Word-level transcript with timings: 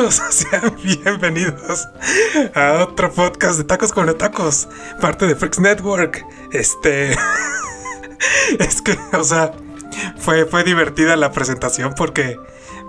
¿qué 0.00 0.06
onda? 0.06 0.08
¿Cómo 0.08 0.08
están, 0.08 0.08
otacos? 0.08 0.20
Sean 0.30 0.76
bienvenidos 0.82 1.88
a 2.54 2.84
otro 2.84 3.12
podcast 3.12 3.58
de 3.58 3.64
Tacos 3.64 3.92
con 3.92 4.08
Otacos, 4.08 4.68
parte 5.00 5.26
de 5.26 5.34
Freaks 5.34 5.58
Network. 5.58 6.24
Este. 6.52 7.10
es 8.58 8.82
que, 8.82 8.96
o 9.12 9.24
sea, 9.24 9.52
fue, 10.18 10.46
fue 10.46 10.64
divertida 10.64 11.16
la 11.16 11.32
presentación 11.32 11.94
porque, 11.96 12.36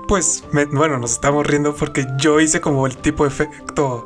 pues, 0.08 0.44
bueno, 0.72 0.98
nos 0.98 1.12
estamos 1.12 1.46
riendo 1.46 1.76
porque 1.76 2.08
yo 2.18 2.40
hice 2.40 2.62
como 2.62 2.88
el 2.88 2.98
tipo 2.98 3.24
de 3.24 3.30
efecto 3.30 4.06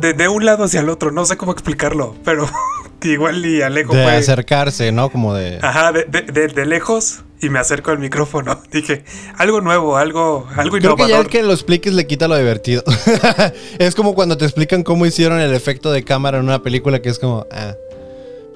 de, 0.00 0.14
de 0.14 0.28
un 0.28 0.44
lado 0.44 0.64
hacia 0.64 0.80
el 0.80 0.88
otro, 0.88 1.12
no 1.12 1.24
sé 1.24 1.36
cómo 1.36 1.52
explicarlo, 1.52 2.16
pero 2.24 2.48
igual 3.02 3.44
y 3.46 3.62
Alejo 3.62 3.94
de 3.94 4.04
acercarse, 4.04 4.90
¿no? 4.90 5.10
Como 5.10 5.34
de... 5.34 5.60
Ajá, 5.62 5.92
de, 5.92 6.04
de, 6.04 6.48
de 6.48 6.66
lejos 6.66 7.22
y 7.40 7.48
me 7.48 7.58
acerco 7.58 7.90
al 7.90 7.98
micrófono. 7.98 8.60
Dije, 8.72 9.04
algo 9.36 9.60
nuevo, 9.60 9.96
algo, 9.96 10.46
algo 10.56 10.78
Creo 10.78 10.96
que 10.96 11.08
ya 11.08 11.20
el 11.20 11.28
que 11.28 11.42
lo 11.42 11.52
expliques 11.52 11.92
le 11.92 12.06
quita 12.06 12.28
lo 12.28 12.36
divertido. 12.36 12.82
es 13.78 13.94
como 13.94 14.14
cuando 14.14 14.36
te 14.36 14.44
explican 14.44 14.82
cómo 14.82 15.06
hicieron 15.06 15.40
el 15.40 15.54
efecto 15.54 15.92
de 15.92 16.04
cámara 16.04 16.38
en 16.38 16.44
una 16.44 16.62
película 16.62 17.00
que 17.00 17.08
es 17.08 17.18
como, 17.18 17.46
ah. 17.50 17.74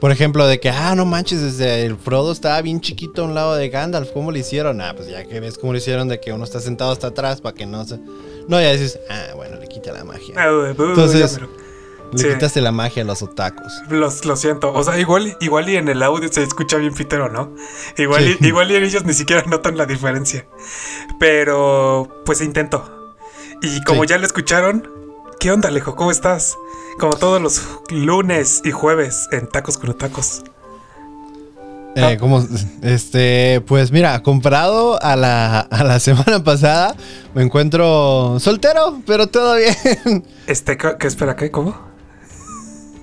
Por 0.00 0.12
ejemplo, 0.12 0.46
de 0.46 0.58
que, 0.60 0.70
ah, 0.70 0.94
no 0.94 1.04
manches, 1.04 1.42
desde 1.42 1.84
el 1.84 1.98
Frodo 1.98 2.32
estaba 2.32 2.62
bien 2.62 2.80
chiquito 2.80 3.20
a 3.20 3.24
un 3.26 3.34
lado 3.34 3.54
de 3.54 3.68
Gandalf. 3.68 4.12
¿Cómo 4.12 4.32
lo 4.32 4.38
hicieron? 4.38 4.80
Ah, 4.80 4.94
pues 4.96 5.10
ya 5.10 5.24
que 5.24 5.40
ves 5.40 5.58
cómo 5.58 5.72
lo 5.72 5.78
hicieron 5.78 6.08
de 6.08 6.18
que 6.18 6.32
uno 6.32 6.42
está 6.42 6.58
sentado 6.58 6.90
hasta 6.90 7.08
atrás 7.08 7.42
para 7.42 7.54
que 7.54 7.66
no 7.66 7.84
se... 7.84 7.98
No, 8.48 8.58
ya 8.58 8.72
dices, 8.72 8.98
ah, 9.10 9.34
bueno, 9.36 9.58
le 9.60 9.68
quita 9.68 9.92
la 9.92 10.04
magia. 10.04 10.34
Ah, 10.38 10.70
Entonces... 10.70 11.38
Le 12.12 12.34
quitaste 12.34 12.60
la 12.60 12.72
magia 12.72 13.02
a 13.02 13.06
los 13.06 13.22
otacos. 13.22 13.82
Los, 13.88 14.24
lo 14.24 14.36
siento. 14.36 14.72
O 14.72 14.82
sea, 14.82 14.98
igual, 14.98 15.36
igual 15.40 15.68
y 15.68 15.76
en 15.76 15.88
el 15.88 16.02
audio 16.02 16.30
se 16.32 16.42
escucha 16.42 16.76
bien 16.76 16.94
fitero, 16.94 17.28
¿no? 17.28 17.54
Igual, 17.96 18.36
y, 18.40 18.46
igual 18.46 18.70
y 18.70 18.76
ellos 18.76 19.04
ni 19.04 19.14
siquiera 19.14 19.42
notan 19.46 19.76
la 19.76 19.86
diferencia. 19.86 20.46
Pero, 21.18 22.22
pues 22.24 22.40
intento. 22.40 23.14
Y 23.62 23.82
como 23.84 24.04
ya 24.04 24.18
lo 24.18 24.26
escucharon, 24.26 24.88
¿qué 25.38 25.52
onda, 25.52 25.68
Alejo? 25.68 25.94
¿Cómo 25.94 26.10
estás? 26.10 26.56
Como 26.98 27.14
todos 27.14 27.40
los 27.40 27.62
lunes 27.90 28.62
y 28.64 28.70
jueves 28.70 29.28
en 29.32 29.46
Tacos 29.48 29.78
con 29.78 29.90
Otacos. 29.90 30.42
Eh, 31.96 32.16
como, 32.20 32.46
este, 32.82 33.60
pues 33.66 33.90
mira, 33.90 34.22
comparado 34.22 35.02
a 35.02 35.16
la, 35.16 35.60
a 35.60 35.84
la 35.84 36.00
semana 36.00 36.42
pasada, 36.42 36.94
me 37.34 37.42
encuentro 37.42 38.38
soltero, 38.38 39.02
pero 39.06 39.26
todo 39.26 39.56
bien. 39.56 40.24
Este, 40.46 40.76
¿qué 40.76 41.06
espera? 41.06 41.36
¿Qué? 41.36 41.50
¿Cómo? 41.50 41.89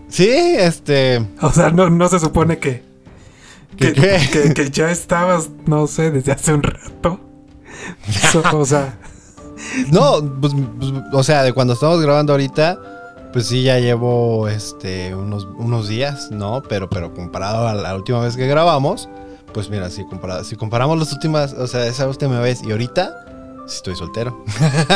Sí, 0.10 0.30
este. 0.30 1.26
O 1.42 1.52
sea, 1.52 1.70
no, 1.70 2.08
se 2.08 2.20
supone 2.20 2.60
que. 2.60 2.86
Que, 3.78 3.94
que, 4.56 4.72
ya 4.72 4.90
estabas, 4.90 5.50
no 5.68 5.86
sé, 5.86 6.10
desde 6.10 6.32
hace 6.32 6.54
un 6.54 6.64
rato. 6.64 7.20
o 8.54 8.66
sea. 8.66 8.98
No, 9.92 10.22
pues, 10.40 10.54
pues, 10.78 10.94
o 11.14 11.24
sea, 11.24 11.42
de 11.42 11.52
cuando 11.52 11.74
estamos 11.74 12.00
grabando 12.00 12.32
ahorita, 12.34 12.80
pues 13.34 13.48
sí, 13.48 13.64
ya 13.64 13.80
llevo 13.80 14.48
este 14.48 15.16
unos, 15.16 15.48
unos 15.58 15.88
días, 15.88 16.30
¿no? 16.32 16.62
Pero, 16.70 16.90
pero 16.90 17.14
comparado 17.14 17.68
a 17.68 17.74
la 17.74 17.96
última 17.96 18.20
vez 18.22 18.38
que 18.38 18.48
grabamos, 18.48 19.10
pues 19.54 19.70
mira, 19.70 19.90
si, 19.90 20.06
comparado, 20.06 20.44
si 20.44 20.56
comparamos 20.56 20.98
las 21.00 21.12
últimas, 21.12 21.54
o 21.54 21.68
sea, 21.68 21.88
esa 21.88 22.08
última 22.08 22.40
vez 22.40 22.62
y 22.64 22.72
ahorita, 22.72 23.27
estoy 23.76 23.96
soltero. 23.96 24.44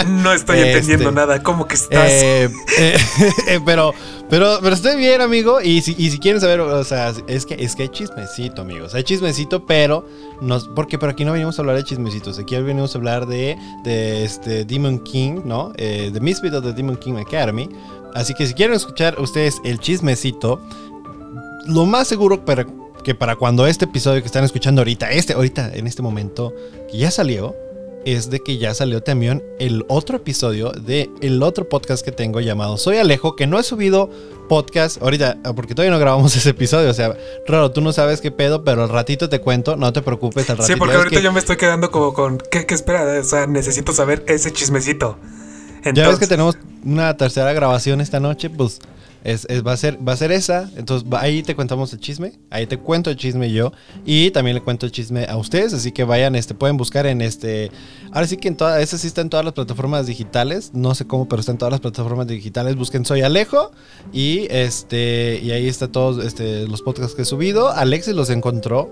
No 0.08 0.33
estoy 0.33 0.59
entendiendo 0.59 1.09
este, 1.09 1.16
nada. 1.16 1.44
¿Cómo 1.44 1.67
que 1.67 1.75
estás? 1.75 2.09
Eh, 2.09 2.50
eh, 2.79 2.97
eh, 3.47 3.59
pero, 3.66 3.94
pero, 4.29 4.59
pero 4.62 4.75
estoy 4.75 4.96
bien, 4.97 5.22
amigo. 5.22 5.62
Y 5.62 5.81
si, 5.81 5.96
y 5.97 6.09
si 6.09 6.19
quieren 6.19 6.41
saber, 6.41 6.59
o 6.62 6.84
sea, 6.84 7.13
es 7.28 7.46
que, 7.46 7.56
es 7.56 7.75
que 7.75 7.84
hay 7.84 7.90
chismecito, 7.90 8.62
amigos. 8.62 8.94
Hay 8.94 9.03
chismecito, 9.03 9.66
pero 9.66 10.06
nos, 10.41 10.68
porque 10.69 10.97
por 10.97 11.09
aquí 11.09 11.25
no 11.25 11.34
venimos 11.34 11.57
a 11.59 11.62
hablar 11.62 11.75
de 11.75 11.84
chismecitos. 11.84 12.40
Aquí 12.40 12.56
venimos 12.56 12.96
a 12.96 12.97
hablar 12.97 13.25
de, 13.28 13.57
de 13.84 14.23
este 14.23 14.66
Demon 14.66 15.00
King, 15.00 15.41
¿no? 15.46 15.73
The 15.75 16.19
Misfit 16.19 16.53
of 16.53 16.63
the 16.63 16.73
Demon 16.73 16.97
King 16.97 17.16
Academy. 17.16 17.69
Así 18.13 18.34
que 18.34 18.46
si 18.46 18.53
quieren 18.53 18.75
escuchar 18.75 19.19
ustedes 19.19 19.62
el 19.63 19.79
chismecito, 19.79 20.59
lo 21.66 21.85
más 21.85 22.07
seguro 22.07 22.44
para, 22.44 22.66
que 23.03 23.16
para 23.16 23.35
cuando 23.35 23.67
este 23.67 23.85
episodio 23.85 24.22
que 24.22 24.28
están 24.28 24.44
escuchando 24.44 24.81
ahorita, 24.81 25.12
este, 25.12 25.34
ahorita, 25.34 25.72
en 25.73 25.88
este 25.88 26.01
momento, 26.01 26.53
que 26.90 26.97
ya 26.97 27.12
salió, 27.12 27.56
es 28.06 28.29
de 28.29 28.39
que 28.39 28.57
ya 28.57 28.73
salió 28.73 29.01
también 29.01 29.44
el 29.59 29.85
otro 29.88 30.17
episodio 30.17 30.72
de 30.72 31.09
el 31.22 31.41
otro 31.44 31.67
podcast 31.69 32.03
que 32.03 32.12
tengo 32.12 32.39
llamado 32.39 32.78
Soy 32.78 32.97
Alejo, 32.97 33.35
que 33.35 33.47
no 33.47 33.59
he 33.59 33.63
subido 33.63 34.09
podcast 34.50 35.01
ahorita, 35.01 35.38
porque 35.56 35.75
todavía 35.75 35.91
no 35.91 36.00
grabamos 36.00 36.35
ese 36.38 36.50
episodio. 36.50 36.90
O 36.90 36.94
sea, 36.94 37.16
raro, 37.47 37.72
tú 37.72 37.81
no 37.81 37.94
sabes 37.94 38.22
qué 38.22 38.31
pedo, 38.31 38.63
pero 38.63 38.84
al 38.84 38.90
ratito 38.90 39.29
te 39.29 39.40
cuento, 39.40 39.75
no 39.75 39.94
te 39.94 40.01
preocupes 40.01 40.50
al 40.50 40.57
ratito. 40.57 40.73
Sí, 40.73 40.79
porque 40.79 40.95
ahorita 40.95 41.19
yo 41.19 41.31
me 41.31 41.40
estoy 41.40 41.57
quedando 41.57 41.91
como 41.91 42.13
con, 42.13 42.38
¿qué, 42.51 42.66
qué 42.66 42.73
espera? 42.73 43.19
O 43.19 43.23
sea, 43.23 43.47
necesito 43.47 43.94
saber 43.94 44.23
ese 44.28 44.51
chismecito. 44.51 45.17
Ya 45.94 46.07
ves 46.07 46.19
que 46.19 46.28
tenemos 46.28 46.57
una 46.84 47.17
tercera 47.17 47.53
grabación 47.53 48.01
esta 48.01 48.19
noche, 48.19 48.50
pues 48.50 48.79
es, 49.24 49.46
va, 49.66 49.74
a 49.74 49.78
ser, 49.78 49.98
va 50.08 50.14
a 50.14 50.18
ser 50.18 50.32
esa. 50.32 50.70
Entonces 50.76 51.08
ahí 51.14 51.44
te 51.44 51.56
contamos 51.56 51.94
el 51.94 52.00
chisme. 52.00 52.40
Ahí 52.50 52.66
te 52.66 52.78
cuento 52.78 53.09
el 53.09 53.16
chisme 53.16 53.52
yo. 53.52 53.72
Y 54.06 54.32
también 54.32 54.56
le 54.56 54.62
cuento 54.62 54.86
el 54.86 54.92
chisme 54.92 55.26
a 55.26 55.38
ustedes. 55.38 55.74
Así 55.74 55.92
que 55.92 56.04
vayan, 56.04 56.36
este, 56.36 56.54
pueden 56.54 56.78
buscar 56.78 57.06
en 57.06 57.22
este. 57.22 57.72
Ahora 58.12 58.28
sí 58.28 58.38
que 58.38 58.48
en 58.48 58.58
todas. 58.58 58.82
Ese 58.82 58.98
sí 58.98 59.08
está 59.08 59.22
en 59.22 59.30
todas 59.30 59.46
las 59.46 59.54
plataformas 59.54 60.08
digitales. 60.08 60.72
No 60.74 60.96
sé 60.96 61.06
cómo, 61.06 61.28
pero 61.28 61.40
está 61.40 61.52
en 61.52 61.58
todas 61.58 61.72
las 61.72 61.82
plataformas 61.82 62.28
digitales. 62.28 62.76
Busquen 62.76 63.06
Soy 63.06 63.22
Alejo. 63.22 63.72
Y 64.12 64.48
este. 64.50 65.40
Y 65.44 65.52
ahí 65.52 65.68
está 65.68 65.88
todos 65.88 66.24
este, 66.26 66.68
los 66.68 66.82
podcasts 66.82 67.16
que 67.16 67.22
he 67.22 67.26
subido. 67.26 67.70
Alexis 67.70 68.16
los 68.16 68.30
encontró. 68.30 68.92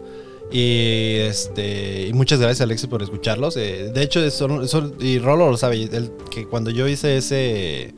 Y 0.52 1.18
este 1.20 2.08
y 2.08 2.14
muchas 2.14 2.40
gracias 2.40 2.62
Alexis 2.62 2.88
por 2.88 3.04
escucharlos. 3.04 3.56
Eh, 3.56 3.92
de 3.94 4.02
hecho, 4.02 4.20
y 5.00 5.20
Rolo 5.20 5.52
lo 5.52 5.58
sabe, 5.58 5.84
el, 5.84 6.12
que 6.32 6.48
cuando 6.48 6.72
yo 6.72 6.88
hice 6.88 7.18
ese 7.18 7.94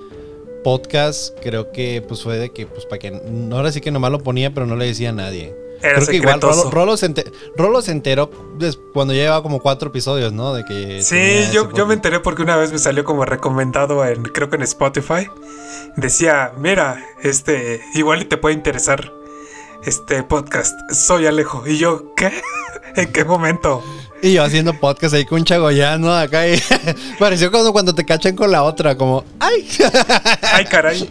podcast, 0.64 1.38
creo 1.42 1.72
que 1.72 2.04
pues 2.08 2.24
fue 2.24 2.38
de 2.38 2.52
que, 2.52 2.68
pues 2.68 2.86
para 2.86 3.00
que, 3.00 3.22
ahora 3.52 3.72
sí 3.72 3.82
que 3.82 3.92
nomás 3.92 4.12
lo 4.12 4.20
ponía, 4.20 4.54
pero 4.54 4.66
no 4.66 4.76
le 4.76 4.86
decía 4.86 5.10
a 5.10 5.14
nadie. 5.14 5.56
creo 5.82 6.06
que 6.06 6.16
igual 6.18 6.40
Rolo, 6.72 6.98
se 7.82 7.92
enteró, 7.92 8.30
cuando 8.94 9.14
ya 9.14 9.24
llevaba 9.24 9.44
como 9.44 9.60
cuatro 9.60 9.90
episodios, 9.90 10.34
¿no? 10.34 10.54
De 10.54 10.64
que 10.66 11.02
sí, 11.02 11.50
yo, 11.52 11.72
yo 11.74 11.86
me 11.86 11.94
enteré 11.94 12.20
porque 12.20 12.42
una 12.42 12.58
vez 12.58 12.72
me 12.72 12.80
salió 12.80 13.04
como 13.04 13.26
recomendado 13.26 14.06
en, 14.06 14.24
creo 14.24 14.50
que 14.50 14.58
en 14.58 14.64
Spotify. 14.64 15.30
Decía, 15.96 16.54
mira, 16.58 17.04
este, 17.22 17.82
igual 17.96 18.28
te 18.28 18.38
puede 18.38 18.56
interesar 18.56 19.12
este 19.84 20.24
podcast. 20.24 20.74
Soy 20.92 21.26
Alejo. 21.26 21.64
Y 21.66 21.78
yo, 21.78 22.14
¿qué? 22.16 22.32
¿En 22.96 23.12
qué 23.12 23.26
momento? 23.26 23.84
Y 24.22 24.34
yo 24.34 24.44
haciendo 24.44 24.80
podcast 24.80 25.16
ahí 25.16 25.26
con 25.26 25.40
un 25.40 25.46
chagoyano 25.46 26.14
acá. 26.14 26.48
Y 26.48 26.60
pareció 27.20 27.52
como 27.52 27.72
cuando 27.72 27.96
te 27.96 28.06
cachan 28.06 28.36
con 28.36 28.52
la 28.52 28.64
otra, 28.64 28.96
como, 28.96 29.24
¡ay! 29.40 29.68
¡Ay, 30.54 30.66
caray! 30.66 31.08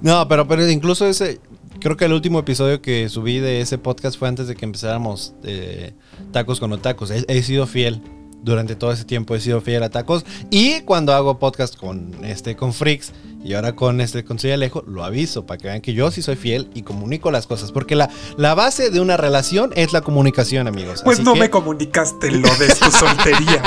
No, 0.00 0.26
pero, 0.28 0.46
pero 0.46 0.68
incluso 0.68 1.06
ese. 1.06 1.40
Creo 1.80 1.96
que 1.96 2.06
el 2.06 2.12
último 2.12 2.38
episodio 2.38 2.80
que 2.80 3.08
subí 3.08 3.38
de 3.38 3.60
ese 3.60 3.78
podcast 3.78 4.18
fue 4.18 4.28
antes 4.28 4.48
de 4.48 4.54
que 4.54 4.64
empezáramos 4.64 5.34
eh, 5.44 5.92
Tacos 6.32 6.58
con 6.58 6.72
Otacos. 6.72 7.10
he 7.10 7.42
sido 7.42 7.66
fiel 7.66 8.00
durante 8.44 8.76
todo 8.76 8.92
ese 8.92 9.04
tiempo 9.04 9.34
he 9.34 9.40
sido 9.40 9.60
fiel 9.60 9.82
a 9.82 9.90
tacos. 9.90 10.24
Y 10.50 10.82
cuando 10.82 11.14
hago 11.14 11.38
podcast 11.38 11.76
con 11.76 12.24
este 12.24 12.54
con 12.54 12.72
Freaks 12.72 13.12
y 13.42 13.54
ahora 13.54 13.74
con 13.74 14.00
este 14.00 14.24
con 14.24 14.38
Soy 14.38 14.52
Alejo, 14.52 14.84
lo 14.86 15.04
aviso 15.04 15.46
para 15.46 15.58
que 15.58 15.68
vean 15.68 15.80
que 15.80 15.94
yo 15.94 16.10
sí 16.10 16.22
soy 16.22 16.36
fiel 16.36 16.70
y 16.74 16.82
comunico 16.82 17.30
las 17.30 17.46
cosas. 17.46 17.72
Porque 17.72 17.96
la, 17.96 18.10
la 18.36 18.54
base 18.54 18.90
de 18.90 19.00
una 19.00 19.16
relación 19.16 19.72
es 19.74 19.92
la 19.92 20.02
comunicación, 20.02 20.68
amigos. 20.68 21.00
Pues 21.02 21.20
no 21.20 21.34
me 21.34 21.50
comunicaste 21.50 22.30
lo 22.30 22.54
de 22.56 22.68
tu 22.68 22.90
soltería. 22.90 23.62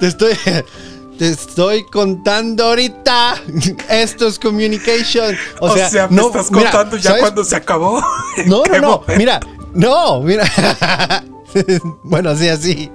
te 0.00 0.06
estoy. 0.08 0.34
Te 1.18 1.28
estoy 1.28 1.84
contando 1.84 2.64
ahorita. 2.64 3.34
Esto 3.90 4.26
es 4.26 4.38
communication. 4.38 5.36
O, 5.60 5.76
sea, 5.76 6.08
me 6.08 6.22
estás 6.22 6.48
contando 6.48 6.96
ya 6.96 7.18
cuando 7.18 7.44
se 7.44 7.56
acabó. 7.56 8.00
No, 8.46 8.62
no, 8.64 8.80
no. 8.80 9.02
Mira, 9.18 9.38
no, 9.74 10.22
mira. 10.22 10.44
bueno, 12.04 12.34
sí, 12.34 12.48
así. 12.48 12.90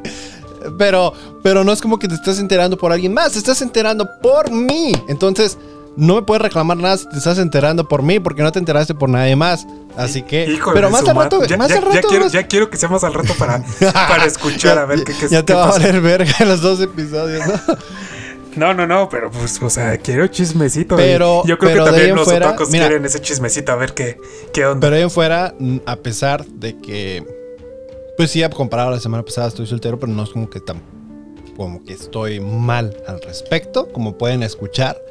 Pero, 0.77 1.13
pero 1.43 1.63
no 1.63 1.71
es 1.71 1.81
como 1.81 1.99
que 1.99 2.07
te 2.07 2.15
estás 2.15 2.39
enterando 2.39 2.77
por 2.77 2.91
alguien 2.91 3.13
más, 3.13 3.33
te 3.33 3.39
estás 3.39 3.61
enterando 3.61 4.07
por 4.21 4.51
mí. 4.51 4.91
Entonces, 5.07 5.57
no 5.97 6.15
me 6.15 6.21
puedes 6.23 6.41
reclamar 6.41 6.77
nada 6.77 6.97
si 6.97 7.07
te 7.07 7.17
estás 7.17 7.37
enterando 7.37 7.87
por 7.87 8.03
mí, 8.03 8.19
porque 8.19 8.43
no 8.43 8.51
te 8.51 8.59
enteraste 8.59 8.93
por 8.93 9.09
nadie 9.09 9.35
más. 9.35 9.65
Así 9.97 10.21
que. 10.21 10.59
pero 10.73 10.89
más 10.89 11.07
al 11.07 11.15
rato, 11.15 11.43
ya, 11.45 11.57
más 11.57 11.71
al 11.71 11.81
rato. 11.81 12.27
Ya 12.27 12.47
quiero, 12.47 12.69
que 12.69 12.77
sea 12.77 12.89
más 12.89 13.03
al 13.03 13.13
rato 13.13 13.33
para, 13.35 13.63
para 13.93 14.25
escuchar 14.25 14.77
a 14.77 14.85
ver 14.85 15.03
qué, 15.03 15.13
qué 15.13 15.29
Ya 15.29 15.43
te 15.43 15.53
va 15.53 15.65
a 15.65 15.71
valer 15.71 16.01
verga 16.01 16.33
los 16.45 16.61
dos 16.61 16.81
episodios, 16.81 17.45
¿no? 17.47 17.77
No, 18.55 18.73
no, 18.73 18.87
no, 18.87 19.09
pero 19.09 19.29
pues, 19.29 19.61
o 19.61 19.69
sea, 19.69 19.97
quiero 19.97 20.27
chismecito. 20.27 20.95
Pero 20.95 21.43
yo 21.45 21.57
creo 21.57 21.83
que 21.83 21.91
también 21.91 22.15
los 22.15 22.25
fuera, 22.25 22.55
quieren 22.55 23.05
ese 23.05 23.21
chismecito, 23.21 23.71
a 23.71 23.75
ver 23.75 23.93
qué, 23.93 24.17
qué 24.53 24.65
onda. 24.65 24.79
Pero 24.79 24.95
ahí 24.95 25.01
en 25.01 25.11
fuera, 25.11 25.53
a 25.85 25.95
pesar 25.97 26.45
de 26.45 26.77
que 26.77 27.25
pues 28.17 28.31
sí, 28.31 28.43
comparado 28.55 28.89
a 28.89 28.93
la 28.93 28.99
semana 28.99 29.23
pasada 29.23 29.47
estoy 29.47 29.67
soltero, 29.67 29.99
pero 29.99 30.11
no 30.11 30.23
es 30.23 30.29
como 30.29 30.49
que 30.49 30.59
tan, 30.59 30.81
como 31.55 31.83
que 31.83 31.93
estoy 31.93 32.39
mal 32.39 32.95
al 33.07 33.21
respecto, 33.21 33.91
como 33.91 34.17
pueden 34.17 34.43
escuchar. 34.43 35.01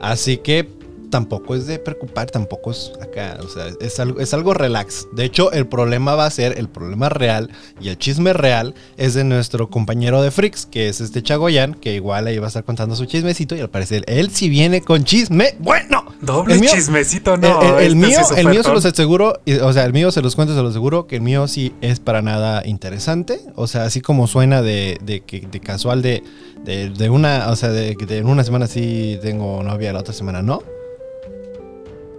Así 0.00 0.36
que 0.36 0.68
tampoco 1.14 1.54
es 1.54 1.68
de 1.68 1.78
preocupar, 1.78 2.30
tampoco 2.30 2.72
es 2.72 2.90
acá, 3.00 3.38
o 3.40 3.48
sea, 3.48 3.68
es 3.80 4.00
algo, 4.00 4.18
es 4.18 4.34
algo 4.34 4.52
relax. 4.52 5.06
De 5.12 5.24
hecho, 5.24 5.52
el 5.52 5.64
problema 5.66 6.16
va 6.16 6.26
a 6.26 6.30
ser, 6.30 6.58
el 6.58 6.68
problema 6.68 7.08
real 7.08 7.50
y 7.80 7.88
el 7.88 7.98
chisme 7.98 8.32
real 8.32 8.74
es 8.96 9.14
de 9.14 9.22
nuestro 9.22 9.70
compañero 9.70 10.22
de 10.22 10.32
Freaks, 10.32 10.66
que 10.66 10.88
es 10.88 11.00
este 11.00 11.22
Chagoyan, 11.22 11.74
que 11.74 11.94
igual 11.94 12.26
ahí 12.26 12.38
va 12.38 12.46
a 12.46 12.48
estar 12.48 12.64
contando 12.64 12.96
su 12.96 13.06
chismecito 13.06 13.54
y 13.54 13.60
al 13.60 13.70
parecer 13.70 14.02
él 14.08 14.30
sí 14.32 14.48
viene 14.48 14.80
con 14.80 15.04
chisme. 15.04 15.54
Bueno, 15.60 16.03
doble 16.24 16.60
chismecito, 16.60 17.36
no. 17.36 17.78
El, 17.78 17.92
este 17.92 17.94
mío, 17.94 18.18
el 18.36 18.48
mío 18.48 18.62
se 18.62 18.72
los 18.72 18.84
aseguro, 18.84 19.40
o 19.62 19.72
sea, 19.72 19.84
el 19.84 19.92
mío 19.92 20.10
se 20.10 20.22
los 20.22 20.36
cuento, 20.36 20.54
se 20.54 20.62
los 20.62 20.70
aseguro 20.70 21.06
que 21.06 21.16
el 21.16 21.22
mío 21.22 21.48
sí 21.48 21.74
es 21.80 22.00
para 22.00 22.22
nada 22.22 22.62
interesante. 22.64 23.40
O 23.54 23.66
sea, 23.66 23.84
así 23.84 24.00
como 24.00 24.26
suena 24.26 24.62
de, 24.62 24.98
de, 25.02 25.22
de 25.50 25.60
casual 25.60 26.02
de, 26.02 26.22
de, 26.64 27.10
una, 27.10 27.50
o 27.50 27.56
sea, 27.56 27.70
de 27.70 27.96
que 27.96 28.18
en 28.18 28.28
una 28.28 28.44
semana 28.44 28.66
sí 28.66 29.18
tengo 29.22 29.62
novia, 29.62 29.92
la 29.92 30.00
otra 30.00 30.14
semana 30.14 30.42
no 30.42 30.62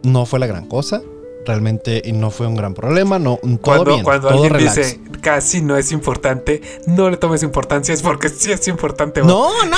no 0.06 0.26
fue 0.26 0.40
la 0.40 0.48
gran 0.48 0.66
cosa. 0.68 1.02
Realmente 1.46 2.02
no 2.12 2.32
fue 2.32 2.48
un 2.48 2.56
gran 2.56 2.74
problema, 2.74 3.20
no, 3.20 3.38
todo 3.40 3.60
cuando, 3.62 3.92
bien, 3.92 4.04
cuando 4.04 4.30
alguien 4.30 4.58
dice 4.58 5.00
casi 5.22 5.62
no 5.62 5.78
es 5.78 5.92
importante, 5.92 6.60
no 6.88 7.08
le 7.08 7.18
tomes 7.18 7.44
importancia, 7.44 7.94
es 7.94 8.02
porque 8.02 8.30
sí 8.30 8.52
es 8.52 8.68
importante. 8.68 9.22
No, 9.22 9.52
no, 9.64 9.70
no, 9.70 9.78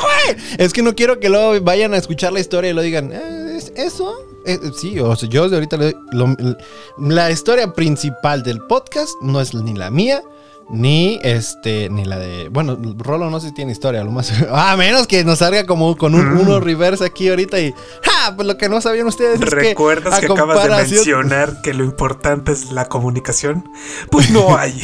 güey. 0.00 0.42
Es 0.56 0.72
que 0.72 0.82
no 0.82 0.94
quiero 0.94 1.20
que 1.20 1.28
luego 1.28 1.62
vayan 1.62 1.92
a 1.92 1.98
escuchar 1.98 2.32
la 2.32 2.40
historia 2.40 2.70
y 2.70 2.72
lo 2.72 2.80
digan, 2.80 3.12
eh, 3.12 3.41
¿eso? 3.76 4.14
Eh, 4.44 4.58
sí, 4.76 4.98
o 4.98 5.14
sea, 5.14 5.28
yo 5.28 5.48
de 5.48 5.56
ahorita 5.56 5.76
le, 5.76 5.94
la 6.98 7.30
historia 7.30 7.72
principal 7.72 8.42
del 8.42 8.60
podcast 8.66 9.12
no 9.20 9.40
es 9.40 9.54
ni 9.54 9.74
la 9.74 9.90
mía, 9.90 10.22
ni 10.70 11.20
este, 11.22 11.88
ni 11.90 12.04
la 12.04 12.18
de. 12.18 12.48
Bueno, 12.48 12.78
Rolo 12.98 13.30
no 13.30 13.40
sé 13.40 13.48
si 13.48 13.54
tiene 13.54 13.72
historia, 13.72 14.02
lo 14.02 14.10
más. 14.10 14.32
A 14.50 14.76
menos 14.76 15.06
que 15.06 15.24
nos 15.24 15.38
salga 15.38 15.66
como 15.66 15.96
con 15.96 16.14
un, 16.14 16.26
uno 16.26 16.58
mm. 16.58 16.62
reverse 16.62 17.04
aquí 17.04 17.28
ahorita 17.28 17.60
y. 17.60 17.74
¡Ja! 18.02 18.34
Pues 18.34 18.48
lo 18.48 18.56
que 18.56 18.68
no 18.68 18.80
sabían 18.80 19.06
ustedes 19.06 19.40
es 19.40 19.50
¿Recuerdas 19.50 20.18
que, 20.20 20.26
acabas 20.26 20.62
de 20.64 20.70
mencionar 20.70 21.60
que 21.62 21.74
lo 21.74 21.84
importante 21.84 22.52
es 22.52 22.72
la 22.72 22.88
comunicación? 22.88 23.68
Pues 24.10 24.30
no 24.30 24.56
hay. 24.58 24.82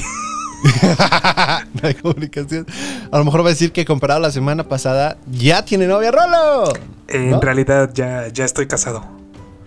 no 1.83 1.89
hay 1.89 1.95
comunicación. 1.95 2.67
A 3.11 3.19
lo 3.19 3.25
mejor 3.25 3.43
va 3.43 3.47
a 3.47 3.51
decir 3.51 3.73
que 3.73 3.85
comparado 3.85 4.19
a 4.19 4.23
la 4.23 4.33
semana 4.33 4.69
pasada, 4.69 5.19
ya 5.31 5.65
tiene 5.65 5.87
novia 5.87 6.11
Rolo. 6.11 6.73
En 7.09 7.41
realidad 7.41 7.91
ya, 7.95 8.29
ya 8.29 8.45
estoy 8.45 8.67
casado. 8.67 9.05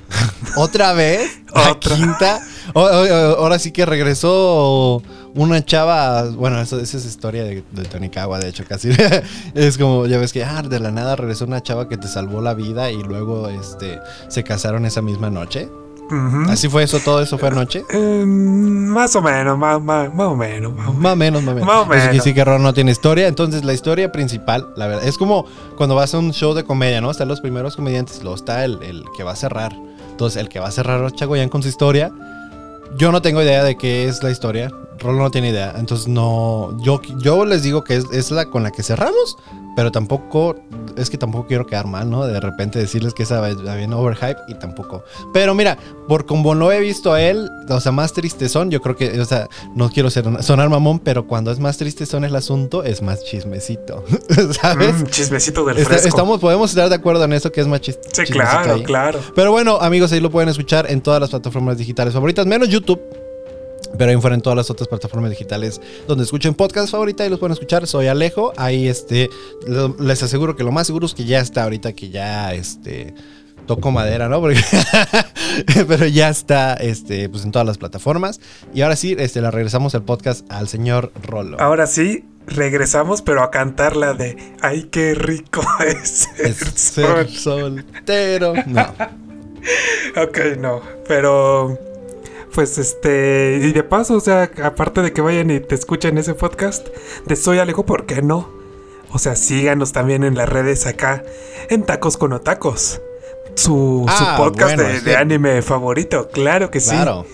¿Otra 0.56 0.94
vez? 0.94 1.42
¿La 1.56 1.80
quinta? 1.80 2.42
ahora 2.74 3.60
sí 3.60 3.72
que 3.72 3.86
regresó 3.86 5.02
una 5.34 5.64
chava, 5.64 6.30
bueno, 6.30 6.60
eso, 6.62 6.80
esa 6.80 6.98
es 6.98 7.06
historia 7.06 7.44
de, 7.44 7.64
de 7.72 7.86
Tonikawa, 7.86 8.40
de 8.40 8.50
hecho, 8.50 8.66
casi. 8.68 8.90
es 9.56 9.78
como, 9.78 10.06
ya 10.06 10.18
ves 10.18 10.34
que, 10.34 10.44
ah, 10.44 10.62
de 10.62 10.80
la 10.80 10.92
nada 10.92 11.16
regresó 11.16 11.46
una 11.46 11.64
chava 11.64 11.88
que 11.88 11.98
te 11.98 12.08
salvó 12.08 12.42
la 12.42 12.54
vida 12.54 12.92
y 12.92 13.02
luego 13.02 13.48
este, 13.50 14.00
se 14.28 14.44
casaron 14.44 14.86
esa 14.86 15.02
misma 15.02 15.30
noche. 15.30 15.70
¿Así 16.50 16.68
fue 16.70 16.84
eso? 16.84 17.00
¿Todo 17.00 17.22
eso 17.22 17.38
fue 17.38 17.50
anoche? 17.50 17.86
Em, 17.90 18.88
más 18.88 19.16
o 19.16 19.22
menos, 19.22 19.58
más, 19.58 19.78
o 19.78 20.36
menos. 20.36 20.74
Más 20.76 21.14
o 21.14 21.16
menos, 21.16 21.44
más 21.44 21.52
o 21.52 21.56
menos. 21.56 21.68
Más 21.68 21.78
o 21.78 21.86
menos. 21.86 22.24
sí 22.24 22.34
que 22.34 22.44
Ron 22.44 22.64
no 22.64 22.74
tiene 22.74 22.92
historia. 22.92 23.28
Entonces, 23.28 23.64
la 23.64 23.74
historia 23.74 24.12
principal, 24.12 24.68
la 24.76 24.88
verdad, 24.88 25.08
es 25.08 25.18
como 25.18 25.46
cuando 25.78 25.96
vas 25.96 26.14
a 26.14 26.20
un 26.20 26.34
show 26.34 26.54
de 26.54 26.64
comedia, 26.64 27.02
¿no? 27.02 27.12
Están 27.12 27.28
los 27.28 27.42
primeros 27.42 27.76
comediantes, 27.76 28.22
luego 28.22 28.36
está 28.36 28.66
el, 28.66 28.82
el 28.84 29.06
que 29.16 29.24
va 29.24 29.32
a 29.32 29.36
cerrar. 29.36 29.74
Entonces, 30.12 30.42
el 30.42 30.50
que 30.50 30.60
va 30.60 30.68
a 30.68 30.72
cerrar 30.72 31.04
a 31.04 31.12
Chagoyan 31.12 31.50
con 31.50 31.64
su 31.64 31.70
historia. 31.70 32.12
Yo 32.98 33.12
no 33.12 33.22
tengo 33.22 33.42
idea 33.42 33.64
de 33.64 33.78
qué 33.78 34.08
es 34.08 34.22
la 34.22 34.32
historia. 34.32 34.72
Rolo 35.02 35.20
no 35.20 35.32
tiene 35.32 35.50
idea. 35.50 35.74
Entonces 35.78 36.08
no. 36.08 36.78
Yo, 36.82 37.02
yo 37.20 37.46
les 37.46 37.64
digo 37.64 37.84
que 37.84 37.96
es, 37.96 38.32
la 38.32 38.46
con 38.46 38.64
la 38.64 38.72
que 38.72 38.84
cerramos. 38.84 39.38
Pero 39.76 39.92
tampoco. 39.92 40.56
Es 40.98 41.10
que 41.10 41.18
tampoco 41.18 41.48
quiero 41.48 41.66
quedar 41.66 41.88
mal, 41.88 42.10
¿no? 42.10 42.26
De 42.26 42.40
repente 42.42 42.78
decirles 42.78 43.14
que 43.14 43.24
esa 43.24 43.42
un 43.42 43.94
overhype 43.94 44.40
y 44.50 44.56
tampoco. 44.56 45.06
Pero 45.34 45.56
mira, 45.56 45.78
por 46.10 46.26
como 46.26 46.54
lo 46.54 46.70
he 46.72 46.82
visto 46.82 47.14
a 47.14 47.22
él, 47.22 47.50
o 47.70 47.80
sea, 47.80 47.94
más 47.94 48.12
triste 48.12 48.50
son, 48.50 48.70
yo 48.70 48.82
creo 48.82 48.98
que, 48.98 49.18
o 49.20 49.24
sea, 49.24 49.48
no 49.74 49.90
quiero 49.90 50.10
ser, 50.10 50.26
sonar 50.44 50.70
mamón, 50.70 51.00
pero 51.00 51.28
cuando 51.28 51.50
es 51.50 51.60
más 51.60 51.78
triste 51.78 52.06
son 52.06 52.26
el 52.26 52.36
asunto, 52.36 52.84
es 52.84 53.02
más 53.02 53.24
chismecito. 53.24 54.04
¿Sabes? 54.62 55.02
Mm, 55.02 55.06
chismecito 55.06 55.64
del 55.64 55.78
fresco. 55.86 56.10
estamos, 56.10 56.42
podemos 56.42 56.72
estar 56.72 56.90
de 56.90 56.96
acuerdo 56.96 57.24
en 57.24 57.32
eso 57.32 57.54
que 57.54 57.62
es 57.62 57.68
más 57.68 57.80
chismecito. 57.80 58.26
Sí, 58.26 58.34
claro, 58.34 58.84
claro. 58.84 59.20
Pero 59.34 59.52
bueno, 59.52 59.78
amigos, 59.78 60.12
ahí 60.12 60.20
lo 60.20 60.30
pueden 60.30 60.50
escuchar 60.50 60.92
en 60.92 61.00
todas 61.00 61.22
las 61.22 61.30
plataformas 61.30 61.78
digitales 61.78 62.14
favoritas, 62.14 62.46
menos 62.46 62.68
YouTube 62.68 63.00
pero 63.98 64.12
ahí 64.12 64.18
fuera 64.18 64.36
en 64.36 64.42
todas 64.42 64.58
las 64.58 64.70
otras 64.70 64.88
plataformas 64.88 65.30
digitales 65.30 65.82
donde 66.08 66.24
escuchen 66.24 66.54
podcast 66.54 66.92
favorita 66.92 67.26
y 67.26 67.30
los 67.30 67.40
pueden 67.40 67.54
escuchar. 67.54 67.88
Soy 67.88 68.08
Alejo. 68.08 68.54
Ahí 68.58 68.88
este, 68.88 69.30
les 70.00 70.24
aseguro 70.24 70.56
que 70.56 70.64
lo 70.64 70.72
más 70.72 70.88
seguro 70.88 71.06
es 71.06 71.14
que 71.14 71.26
ya 71.26 71.40
está 71.40 71.64
ahorita 71.64 71.94
que 71.94 72.10
ya 72.10 72.54
este 72.54 73.14
toco 73.66 73.92
madera, 73.92 74.28
¿no? 74.28 74.42
pero 75.88 76.08
ya 76.08 76.30
está 76.30 76.74
este, 76.74 77.30
pues 77.30 77.46
en 77.46 77.52
todas 77.52 77.66
las 77.66 77.78
plataformas. 77.78 78.40
Y 78.74 78.82
ahora 78.82 78.96
sí, 78.96 79.16
este, 79.18 79.42
la 79.42 79.52
regresamos 79.52 79.94
el 79.94 80.04
podcast 80.04 80.50
al 80.52 80.68
señor 80.68 81.12
Rolo. 81.24 81.60
Ahora 81.60 81.88
sí, 81.88 82.26
regresamos, 82.48 83.22
pero 83.22 83.44
a 83.44 83.52
cantar 83.52 83.96
la 83.96 84.14
de 84.14 84.56
Ay, 84.62 84.84
qué 84.92 85.14
rico 85.14 85.62
es 85.86 86.28
ser, 86.76 87.30
soltero. 87.30 88.54
No. 88.66 88.82
ok, 90.22 90.40
no. 90.58 90.82
Pero 91.08 91.91
pues 92.54 92.78
este, 92.78 93.60
y 93.64 93.72
de 93.72 93.84
paso, 93.84 94.16
o 94.16 94.20
sea, 94.20 94.52
aparte 94.64 95.02
de 95.02 95.14
que 95.14 95.22
vayan 95.22 95.50
y 95.52 95.60
te 95.60 95.76
escuchen 95.76 96.18
ese 96.18 96.34
podcast 96.34 96.88
de 97.26 97.36
Soy 97.36 97.60
Alejo, 97.60 97.86
¿por 97.86 98.06
qué 98.06 98.22
no? 98.22 98.50
O 99.12 99.20
sea, 99.20 99.36
síganos 99.36 99.92
también 99.92 100.24
en 100.24 100.36
las 100.36 100.50
redes 100.50 100.86
acá, 100.86 101.24
en 101.70 101.84
Tacos 101.84 102.18
con 102.18 102.34
Otacos. 102.34 103.02
Su, 103.56 104.06
ah, 104.08 104.36
podcast 104.38 104.78
de, 104.78 105.18
anime 105.18 105.62
favorito, 105.62 106.30
claro 106.30 106.72
que 106.72 106.80
sí. 106.80 106.92
Claro. 106.92 107.26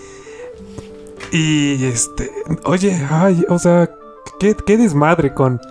Y 1.31 1.85
este, 1.85 2.31
oye, 2.63 3.05
ay, 3.09 3.45
o 3.49 3.59
sea, 3.59 3.89
qué, 4.39 4.55
qué 4.65 4.77
desmadre 4.77 5.33
con, 5.33 5.61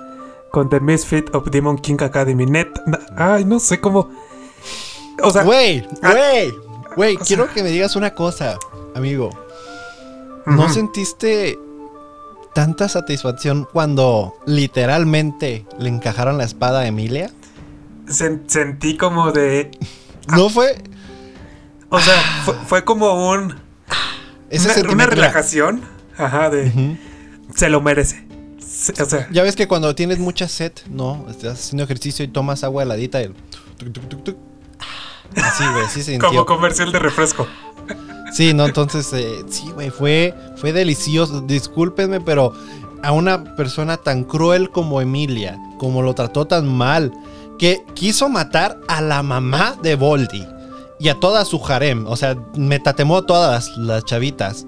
con 0.51 0.69
The 0.69 0.81
Misfit 0.81 1.35
of 1.35 1.51
Demon 1.51 1.79
King 1.79 1.97
Academy. 2.01 2.47
Net, 2.47 2.69
ay, 3.17 3.45
no 3.45 3.59
sé 3.59 3.81
cómo. 3.81 4.11
O 5.23 5.31
sea, 5.31 5.43
güey, 5.43 5.85
ah, 6.03 6.13
güey, 6.13 6.55
güey, 6.95 7.17
quiero 7.17 7.53
que 7.53 7.63
me 7.63 7.71
digas 7.71 7.97
una 7.97 8.15
cosa 8.15 8.59
amigo, 8.97 9.31
¿no 10.47 10.69
sentiste 10.69 11.59
tanta 12.55 12.89
satisfacción 12.89 13.69
cuando 13.71 14.35
literalmente 14.47 15.67
le 15.79 15.91
encajaron 15.91 16.39
la 16.39 16.45
espada 16.45 16.81
a 16.81 16.87
Emilia? 16.87 17.31
sentí 18.09 18.97
como 18.97 19.33
de... 19.33 19.71
¿No 20.29 20.49
fue? 20.49 20.83
O 21.89 22.01
sea, 22.01 22.21
fue, 22.67 22.85
como 22.85 23.31
un... 23.31 23.57
una, 24.51 24.93
una 24.93 25.07
relajación. 25.07 25.83
Ajá, 26.17 26.51
de... 26.51 26.97
Se 27.55 27.69
lo 27.69 27.81
merece. 27.81 28.27
o 29.01 29.05
sea, 29.05 29.29
ya 29.31 29.43
ves 29.43 29.57
que 29.57 29.69
cuando 29.69 29.95
tienes 29.95 30.19
mucha 30.19 30.49
sed, 30.49 30.73
¿no? 30.89 31.27
Estás 31.29 31.59
haciendo 31.59 31.85
ejercicio 31.85 32.25
y 32.25 32.29
tomas 32.29 32.65
agua 32.65 32.85
heladita 32.85 33.23
y... 33.23 33.35
Así, 35.35 35.65
güey, 35.65 35.85
así 35.85 36.03
se. 36.03 36.19
Como 36.19 36.47
comercial 36.47 36.93
de 36.93 36.99
refresco. 36.99 37.47
Sí, 38.33 38.53
no, 38.53 38.67
entonces, 38.67 39.13
eh, 39.13 39.45
sí, 39.49 39.71
güey, 39.71 39.91
fue, 39.91 40.35
fue 40.57 40.73
delicioso. 40.73 41.41
Discúlpenme, 41.41 42.21
pero 42.21 42.53
a 43.03 43.13
una 43.13 43.57
persona 43.57 43.97
tan 43.97 44.25
cruel 44.25 44.71
como 44.71 45.01
Emilia, 45.01 45.59
como 45.79 46.03
lo 46.03 46.15
trató 46.15 46.47
tan 46.47 46.67
mal, 46.67 47.13
que 47.59 47.85
quiso 47.95 48.29
matar 48.29 48.79
a 48.89 49.01
la 49.01 49.23
mamá 49.23 49.77
de 49.83 49.95
Voldy 49.95 50.47
y 50.99 51.09
a 51.09 51.15
toda 51.15 51.45
su 51.45 51.65
harem, 51.67 52.07
o 52.07 52.17
sea, 52.17 52.37
me 52.57 52.81
tatemó 52.81 53.23
todas 53.23 53.77
las 53.77 54.05
chavitas. 54.05 54.67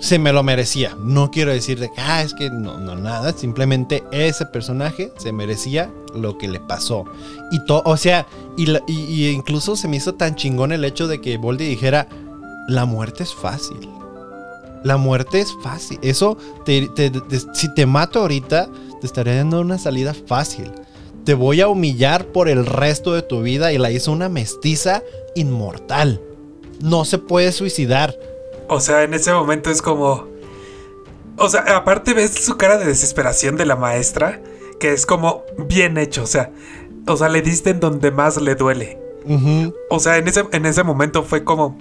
Se 0.00 0.18
me 0.18 0.32
lo 0.32 0.44
merecía. 0.44 0.96
No 1.00 1.30
quiero 1.30 1.50
decir 1.50 1.80
de 1.80 1.90
que, 1.90 2.00
ah, 2.00 2.22
es 2.22 2.32
que 2.34 2.50
no, 2.50 2.78
no, 2.78 2.94
nada. 2.94 3.32
Simplemente 3.32 4.04
ese 4.12 4.46
personaje 4.46 5.12
se 5.18 5.32
merecía 5.32 5.90
lo 6.18 6.38
que 6.38 6.48
le 6.48 6.60
pasó. 6.60 7.04
Y 7.50 7.64
todo, 7.64 7.82
o 7.84 7.96
sea, 7.96 8.26
y, 8.56 9.28
incluso 9.28 9.76
se 9.76 9.88
me 9.88 9.96
hizo 9.96 10.14
tan 10.14 10.34
chingón 10.34 10.72
el 10.72 10.84
hecho 10.84 11.08
de 11.08 11.20
que 11.20 11.36
Voldy 11.36 11.66
dijera, 11.66 12.08
la 12.68 12.84
muerte 12.84 13.22
es 13.22 13.34
fácil. 13.34 13.88
La 14.84 14.96
muerte 14.96 15.40
es 15.40 15.54
fácil. 15.62 15.98
Eso, 16.02 16.36
si 17.54 17.74
te 17.74 17.86
mato 17.86 18.20
ahorita, 18.20 18.68
te 19.00 19.06
estaré 19.06 19.36
dando 19.36 19.60
una 19.60 19.78
salida 19.78 20.14
fácil. 20.14 20.70
Te 21.24 21.34
voy 21.34 21.60
a 21.60 21.68
humillar 21.68 22.26
por 22.26 22.48
el 22.48 22.64
resto 22.64 23.14
de 23.14 23.22
tu 23.22 23.42
vida 23.42 23.72
y 23.72 23.78
la 23.78 23.90
hizo 23.90 24.12
una 24.12 24.28
mestiza 24.28 25.02
inmortal. 25.34 26.20
No 26.80 27.04
se 27.04 27.18
puede 27.18 27.52
suicidar. 27.52 28.16
O 28.68 28.80
sea, 28.80 29.02
en 29.02 29.14
ese 29.14 29.32
momento 29.32 29.70
es 29.70 29.82
como... 29.82 30.26
O 31.36 31.48
sea, 31.48 31.60
aparte 31.76 32.14
ves 32.14 32.34
su 32.34 32.56
cara 32.56 32.78
de 32.78 32.84
desesperación 32.84 33.56
de 33.56 33.66
la 33.66 33.76
maestra, 33.76 34.40
que 34.78 34.92
es 34.92 35.06
como 35.06 35.42
bien 35.68 35.98
hecho. 35.98 36.22
O 36.22 36.26
sea, 36.26 36.50
o 37.06 37.16
sea, 37.16 37.28
le 37.28 37.42
diste 37.42 37.70
en 37.70 37.80
donde 37.80 38.10
más 38.10 38.40
le 38.40 38.54
duele. 38.54 38.98
O 39.90 39.98
sea, 40.00 40.16
en 40.16 40.26
ese, 40.26 40.44
en 40.52 40.64
ese 40.64 40.82
momento 40.84 41.22
fue 41.22 41.44
como 41.44 41.76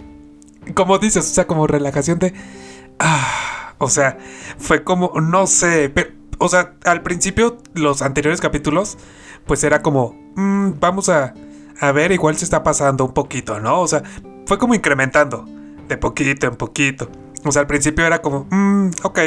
como 0.73 0.97
dices, 0.99 1.25
o 1.29 1.33
sea, 1.33 1.47
como 1.47 1.67
relajación 1.67 2.19
de... 2.19 2.33
Ah, 2.99 3.73
o 3.77 3.89
sea, 3.89 4.17
fue 4.57 4.83
como, 4.83 5.19
no 5.21 5.47
sé, 5.47 5.93
o 6.39 6.49
sea, 6.49 6.73
al 6.83 7.03
principio, 7.03 7.57
los 7.73 8.01
anteriores 8.01 8.41
capítulos, 8.41 8.97
pues 9.45 9.63
era 9.63 9.81
como, 9.81 10.15
mm, 10.35 10.79
vamos 10.79 11.09
a, 11.09 11.33
a 11.79 11.91
ver, 11.91 12.11
igual 12.11 12.37
se 12.37 12.45
está 12.45 12.63
pasando 12.63 13.05
un 13.05 13.13
poquito, 13.13 13.59
¿no? 13.59 13.81
O 13.81 13.87
sea, 13.87 14.03
fue 14.45 14.57
como 14.57 14.73
incrementando, 14.73 15.45
de 15.87 15.97
poquito 15.97 16.47
en 16.47 16.55
poquito. 16.55 17.09
O 17.45 17.51
sea, 17.51 17.61
al 17.61 17.67
principio 17.67 18.05
era 18.05 18.21
como, 18.21 18.47
mmm, 18.49 18.89
ok, 19.03 19.19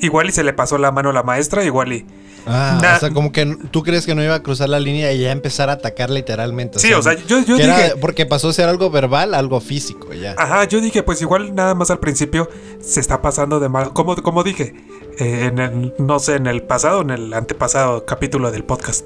igual 0.00 0.28
y 0.28 0.32
se 0.32 0.44
le 0.44 0.52
pasó 0.52 0.78
la 0.78 0.90
mano 0.92 1.10
a 1.10 1.12
la 1.12 1.22
maestra, 1.22 1.64
igual 1.64 1.92
y... 1.92 2.06
Ah, 2.50 2.78
o 2.96 3.00
sea, 3.00 3.10
como 3.10 3.30
que 3.30 3.44
tú 3.70 3.82
crees 3.82 4.06
que 4.06 4.14
no 4.14 4.22
iba 4.24 4.34
a 4.34 4.42
cruzar 4.42 4.70
la 4.70 4.80
línea 4.80 5.12
y 5.12 5.20
ya 5.20 5.32
empezar 5.32 5.68
a 5.68 5.74
atacar 5.74 6.08
literalmente. 6.08 6.78
Sí, 6.78 6.94
o 6.94 7.02
sea, 7.02 7.12
yo, 7.26 7.44
yo 7.44 7.56
era- 7.58 7.76
dije... 7.76 7.96
porque 8.00 8.24
pasó 8.24 8.48
a 8.48 8.52
ser 8.54 8.70
algo 8.70 8.88
verbal, 8.90 9.34
algo 9.34 9.60
físico, 9.60 10.14
ya. 10.14 10.34
Ajá, 10.38 10.64
yo 10.64 10.80
dije, 10.80 11.02
pues 11.02 11.20
igual 11.20 11.54
nada 11.54 11.74
más 11.74 11.90
al 11.90 11.98
principio 11.98 12.48
se 12.80 13.00
está 13.00 13.20
pasando 13.20 13.60
de 13.60 13.68
mal. 13.68 13.92
Como, 13.92 14.16
como 14.16 14.44
dije, 14.44 14.74
eh, 15.18 15.48
en 15.52 15.58
el, 15.58 15.94
no 15.98 16.18
sé, 16.20 16.36
en 16.36 16.46
el 16.46 16.62
pasado, 16.62 17.02
en 17.02 17.10
el 17.10 17.34
antepasado 17.34 18.06
capítulo 18.06 18.50
del 18.50 18.64
podcast. 18.64 19.04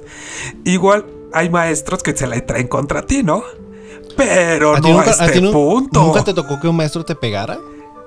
Igual 0.65 1.07
hay 1.33 1.51
maestros 1.51 2.05
que 2.05 2.17
se 2.17 2.29
la 2.29 2.39
traen 2.47 2.69
contra 2.69 3.03
ti, 3.03 3.25
¿no? 3.25 3.43
Pero 4.17 4.79
no 4.79 4.89
nunca- 4.89 5.17
a 5.19 5.27
este 5.27 5.41
punto. 5.41 6.01
¿Nunca 6.01 6.23
te 6.23 6.33
tocó 6.35 6.61
que 6.61 6.69
un 6.69 6.77
maestro 6.77 7.05
te 7.05 7.17
pegara? 7.17 7.59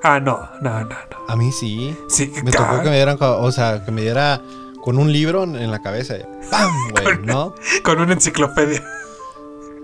Ah, 0.07 0.19
no, 0.19 0.39
no, 0.61 0.81
no, 0.81 0.85
no. 0.89 1.17
A 1.27 1.35
mí 1.35 1.51
sí. 1.51 1.95
Sí, 2.09 2.31
Me 2.43 2.51
ca- 2.51 2.69
tocó 2.69 2.83
que 2.83 2.89
me 2.89 2.95
dieran, 2.95 3.17
co- 3.17 3.37
o 3.39 3.51
sea, 3.51 3.83
que 3.83 3.91
me 3.91 4.01
diera 4.01 4.41
con 4.83 4.99
un 4.99 5.11
libro 5.11 5.43
en 5.43 5.55
en 5.55 5.71
la 5.71 5.81
cabeza. 5.81 6.15
¡Pam! 6.51 6.71
Güey, 6.91 7.17
¿no? 7.23 7.55
con 7.83 7.99
una 7.99 8.13
enciclopedia. 8.13 8.83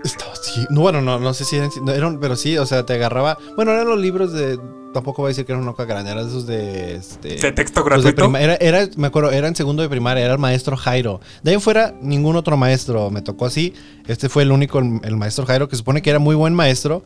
Estaba 0.04 0.32
así. 0.32 0.64
No, 0.70 0.80
bueno, 0.80 1.00
no, 1.00 1.18
no 1.20 1.32
sé 1.34 1.44
si 1.44 1.56
eran, 1.56 1.70
no, 1.84 1.92
eran- 1.92 2.18
pero 2.20 2.36
sí, 2.36 2.58
o 2.58 2.66
sea, 2.66 2.84
te 2.84 2.94
agarraba. 2.94 3.38
Bueno, 3.56 3.72
eran 3.72 3.88
los 3.88 3.98
libros 3.98 4.32
de. 4.32 4.58
Tampoco 4.92 5.22
voy 5.22 5.28
a 5.28 5.30
decir 5.30 5.46
que 5.46 5.52
eran 5.52 5.66
una 5.66 5.72
grande, 5.84 6.10
eran 6.10 6.26
esos 6.28 6.46
de. 6.46 6.96
Este, 6.96 7.36
De 7.36 7.52
texto 7.52 7.80
los 7.80 8.04
de 8.04 8.12
gratuito. 8.12 8.24
prima- 8.24 8.40
era, 8.40 8.54
era, 8.56 8.86
me 8.96 9.06
acuerdo, 9.06 9.30
era 9.30 9.48
en 9.48 9.56
segundo 9.56 9.82
de 9.82 9.88
primaria, 9.88 10.24
era 10.24 10.34
el 10.34 10.38
maestro 10.38 10.76
Jairo. 10.76 11.20
De 11.42 11.50
ahí 11.50 11.54
en 11.54 11.60
fuera, 11.60 11.94
ningún 12.00 12.36
otro 12.36 12.56
maestro 12.56 13.10
me 13.10 13.22
tocó 13.22 13.46
así. 13.46 13.74
Este 14.06 14.28
fue 14.28 14.42
el 14.42 14.52
único, 14.52 14.78
el, 14.80 15.00
el 15.04 15.16
maestro 15.16 15.46
Jairo, 15.46 15.68
que 15.68 15.76
supone 15.76 16.02
que 16.02 16.10
era 16.10 16.18
muy 16.18 16.34
buen 16.34 16.54
maestro. 16.54 17.04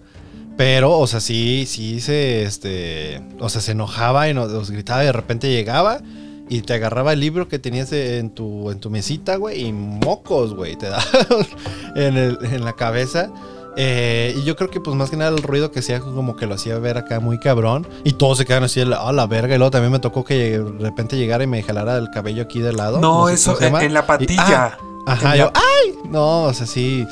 Pero, 0.56 0.98
o 0.98 1.06
sea, 1.06 1.20
sí, 1.20 1.64
sí 1.66 2.00
se, 2.00 2.42
este, 2.44 3.20
o 3.40 3.48
sea, 3.48 3.60
se 3.60 3.72
enojaba 3.72 4.28
y 4.28 4.34
nos, 4.34 4.50
nos 4.50 4.70
gritaba 4.70 5.02
y 5.02 5.06
de 5.06 5.12
repente 5.12 5.50
llegaba 5.50 6.00
y 6.48 6.62
te 6.62 6.74
agarraba 6.74 7.12
el 7.12 7.20
libro 7.20 7.46
que 7.48 7.58
tenías 7.58 7.92
en 7.92 8.30
tu, 8.30 8.70
en 8.70 8.78
tu 8.80 8.88
mesita, 8.88 9.36
güey, 9.36 9.66
y 9.66 9.72
mocos, 9.72 10.54
güey, 10.54 10.76
te 10.76 10.86
daba 10.90 11.04
en, 11.94 12.16
el- 12.16 12.38
en 12.42 12.64
la 12.64 12.72
cabeza. 12.74 13.30
Eh, 13.78 14.34
y 14.38 14.44
yo 14.44 14.56
creo 14.56 14.70
que, 14.70 14.80
pues, 14.80 14.96
más 14.96 15.10
que 15.10 15.18
nada 15.18 15.30
el 15.36 15.42
ruido 15.42 15.70
que 15.70 15.80
hacía, 15.80 16.00
como 16.00 16.34
que 16.36 16.46
lo 16.46 16.54
hacía 16.54 16.78
ver 16.78 16.96
acá 16.96 17.20
muy 17.20 17.38
cabrón. 17.38 17.86
Y 18.04 18.12
todos 18.14 18.38
se 18.38 18.46
quedaron 18.46 18.64
así, 18.64 18.80
a 18.80 18.84
la 18.86 19.26
verga. 19.26 19.54
Y 19.54 19.58
luego 19.58 19.70
también 19.70 19.92
me 19.92 19.98
tocó 19.98 20.24
que 20.24 20.58
de 20.58 20.64
repente 20.78 21.18
llegara 21.18 21.44
y 21.44 21.46
me 21.46 21.62
jalara 21.62 21.98
el 21.98 22.08
cabello 22.08 22.44
aquí 22.44 22.60
del 22.60 22.78
lado. 22.78 22.98
No, 23.00 23.28
sé 23.28 23.34
eso 23.34 23.60
en, 23.60 23.92
la 23.92 24.00
Y- 24.00 24.02
patilla. 24.06 24.78
ah, 24.78 24.78
ajá, 25.06 25.32
En 25.34 25.38
yo, 25.40 25.44
la- 25.46 25.52
¡ay! 25.54 25.94
No, 26.10 26.44
o 26.44 26.54
sea, 26.54 26.66
sí. 26.66 27.06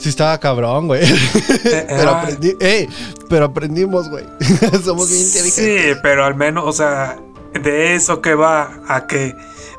Sí 0.00 0.08
estaba 0.08 0.38
cabrón, 0.38 0.86
güey. 0.88 1.02
Eh, 1.04 1.86
pero, 1.88 2.10
ah, 2.10 2.28
ey, 2.60 2.88
pero 3.28 3.44
aprendimos, 3.46 4.08
güey. 4.08 4.24
Somos 4.84 5.10
bien 5.10 5.22
inteligentes. 5.22 5.54
Sí, 5.94 5.98
pero 6.02 6.24
al 6.24 6.34
menos, 6.34 6.64
o 6.66 6.72
sea, 6.72 7.18
de 7.52 7.94
eso 7.94 8.20
que 8.22 8.34
va 8.34 8.80
a 8.88 9.06
que 9.06 9.34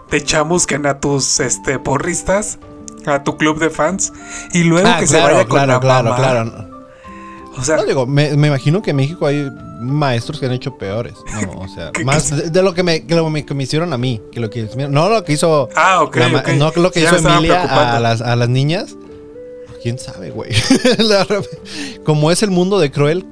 te 0.09 0.23
chamusquen 0.23 0.85
a 0.85 0.99
tus 0.99 1.39
este 1.39 1.79
porristas, 1.79 2.59
a 3.07 3.23
tu 3.23 3.35
club 3.37 3.59
de 3.59 3.69
fans, 3.71 4.13
y 4.53 4.63
luego 4.63 4.87
Ah, 4.87 4.97
que 4.99 5.07
se 5.07 5.15
claro, 5.17 5.33
vaya 5.35 5.47
con 5.47 5.57
claro, 5.57 5.73
la 5.73 5.79
claro, 5.79 6.03
mamá. 6.09 6.17
claro. 6.17 6.69
O 7.57 7.63
sea, 7.63 7.77
No 7.77 7.85
digo, 7.85 8.05
me, 8.05 8.35
me 8.37 8.47
imagino 8.47 8.81
que 8.81 8.91
en 8.91 8.95
México 8.97 9.25
hay 9.25 9.49
maestros 9.81 10.39
que 10.39 10.45
han 10.45 10.51
hecho 10.53 10.77
peores. 10.77 11.15
No, 11.41 11.51
o 11.61 11.67
sea, 11.67 11.91
¿Qué- 11.91 12.05
más 12.05 12.29
qué- 12.29 12.35
de, 12.35 12.49
de 12.49 12.61
lo 12.63 12.73
que 12.73 12.83
me, 12.83 13.05
que 13.05 13.15
lo 13.15 13.29
me- 13.29 13.45
que 13.45 13.53
me 13.53 13.63
hicieron 13.63 13.91
a 13.93 13.97
mí. 13.97 14.21
Que 14.31 14.39
lo 14.39 14.49
que, 14.49 14.69
no 14.89 15.09
lo 15.09 15.23
que 15.23 15.33
hizo. 15.33 15.67
ah, 15.75 16.01
ok, 16.03 16.15
la 16.17 16.27
ma- 16.29 16.39
ok. 16.39 16.47
No 16.49 16.71
lo 16.75 16.91
que 16.91 17.01
Ya 17.01 17.15
hizo 17.17 17.27
Emilia 17.27 17.63
a 17.63 17.99
las, 17.99 18.21
a 18.21 18.35
las 18.35 18.47
niñas. 18.49 18.95
¿Quién 19.81 19.97
sabe, 19.99 20.31
güey? 20.31 20.51
Como 22.03 22.31
es 22.31 22.43
el 22.43 22.51
mundo 22.51 22.79
de 22.79 22.91
Cruel. 22.91 23.25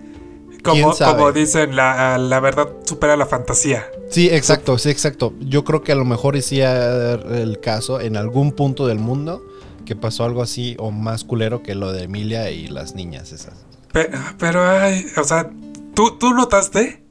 como, 0.63 1.31
dicen, 1.31 1.75
la, 1.75 2.17
la 2.17 2.39
verdad 2.39 2.69
supera 2.85 3.15
la 3.15 3.25
fantasía. 3.25 3.85
Sí, 4.09 4.29
exacto, 4.29 4.77
sí, 4.77 4.89
exacto. 4.89 5.33
Yo 5.39 5.63
creo 5.63 5.83
que 5.83 5.91
a 5.91 5.95
lo 5.95 6.05
mejor 6.05 6.35
hacía 6.35 7.13
el 7.13 7.59
caso 7.61 8.01
en 8.01 8.17
algún 8.17 8.51
punto 8.51 8.87
del 8.87 8.99
mundo 8.99 9.41
que 9.85 9.95
pasó 9.95 10.23
algo 10.25 10.41
así 10.41 10.75
o 10.79 10.91
más 10.91 11.23
culero 11.23 11.63
que 11.63 11.75
lo 11.75 11.91
de 11.91 12.03
Emilia 12.03 12.51
y 12.51 12.67
las 12.67 12.93
niñas 12.95 13.31
esas. 13.31 13.53
Pe- 13.93 14.09
Pero, 14.37 14.67
ay, 14.67 15.05
o 15.17 15.23
sea, 15.23 15.49
¿tú, 15.95 16.17
tú 16.19 16.33
notaste 16.33 17.03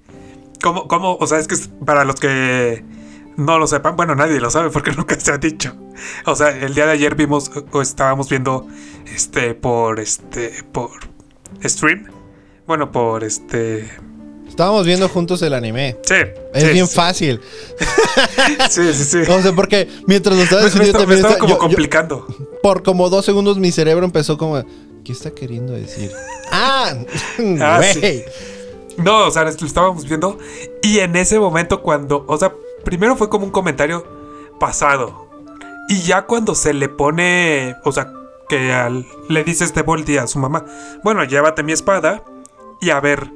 cómo, 0.63 0.87
cómo, 0.87 1.17
o 1.17 1.27
sea, 1.27 1.39
es 1.39 1.49
que 1.49 1.57
para 1.85 2.05
los 2.05 2.17
que 2.17 2.85
no 3.39 3.59
lo 3.59 3.67
sepan, 3.67 3.97
bueno, 3.97 4.15
nadie 4.15 4.39
lo 4.41 4.51
sabe 4.51 4.69
porque 4.69 4.91
nunca 4.97 5.19
se 5.19 5.33
ha 5.33 5.39
dicho. 5.39 5.75
O 6.27 6.37
sea, 6.37 6.51
el 6.51 6.75
día 6.75 6.85
de 6.87 6.93
ayer 6.93 7.15
vimos 7.15 7.51
o 7.73 7.81
estábamos 7.81 8.29
viendo 8.29 8.67
este 9.07 9.55
por 9.55 9.99
este 10.01 10.63
por 10.73 10.91
stream. 11.65 12.07
Bueno, 12.67 12.93
por 12.93 13.25
este 13.25 13.89
Estábamos 14.47 14.85
viendo 14.87 15.09
juntos 15.09 15.41
el 15.43 15.55
anime. 15.55 15.97
Sí. 16.03 16.15
Es 16.53 16.65
sí, 16.65 16.71
bien 16.71 16.87
sí. 16.87 16.95
fácil. 16.95 17.41
Sí, 18.71 18.93
sí, 18.93 19.05
sí. 19.05 19.19
O 19.31 19.43
sea, 19.43 19.53
porque 19.53 19.89
mientras 20.07 20.37
lo 20.37 20.43
estaba 20.43 20.63
Me, 20.63 20.69
me 20.69 20.71
diciendo, 20.75 20.99
me 20.99 21.05
también 21.05 21.19
estaba 21.21 21.39
como 21.39 21.49
yo- 21.51 21.55
yo- 21.55 21.59
complicando. 21.61 22.27
por 22.63 22.83
como 22.83 23.09
dos 23.09 23.25
segundos 23.25 23.59
mi 23.59 23.71
cerebro 23.73 24.05
empezó 24.05 24.37
como, 24.37 24.63
¿qué 25.05 25.13
está 25.13 25.31
queriendo 25.31 25.73
decir? 25.73 26.11
Ah, 26.51 26.95
Ah, 27.61 27.81
güey. 28.01 28.25
No, 28.97 29.27
o 29.27 29.31
sea, 29.31 29.45
lo 29.45 29.51
estábamos 29.51 30.09
viendo. 30.09 30.39
Y 30.83 30.99
en 31.01 31.15
ese 31.17 31.39
momento, 31.39 31.83
cuando. 31.83 32.25
O 32.27 32.39
sea, 32.39 32.53
primero 32.89 33.17
fue 33.17 33.29
como 33.29 33.45
un 33.45 33.51
comentario 33.51 34.07
pasado. 34.59 35.29
Y 35.89 36.01
ya 36.03 36.23
cuando 36.23 36.55
se 36.55 36.73
le 36.73 36.89
pone. 36.89 37.77
O 37.85 37.93
sea, 37.93 38.11
que 38.49 38.73
al- 38.73 39.07
le 39.29 39.45
dice 39.45 39.65
este 39.65 39.83
Voldy 39.83 40.17
a 40.19 40.27
su 40.27 40.39
mamá: 40.39 40.65
Bueno, 41.05 41.25
llévate 41.25 41.63
mi 41.63 41.73
espada. 41.73 42.23
Y 42.81 42.91
a 42.91 43.01
ver. 43.01 43.31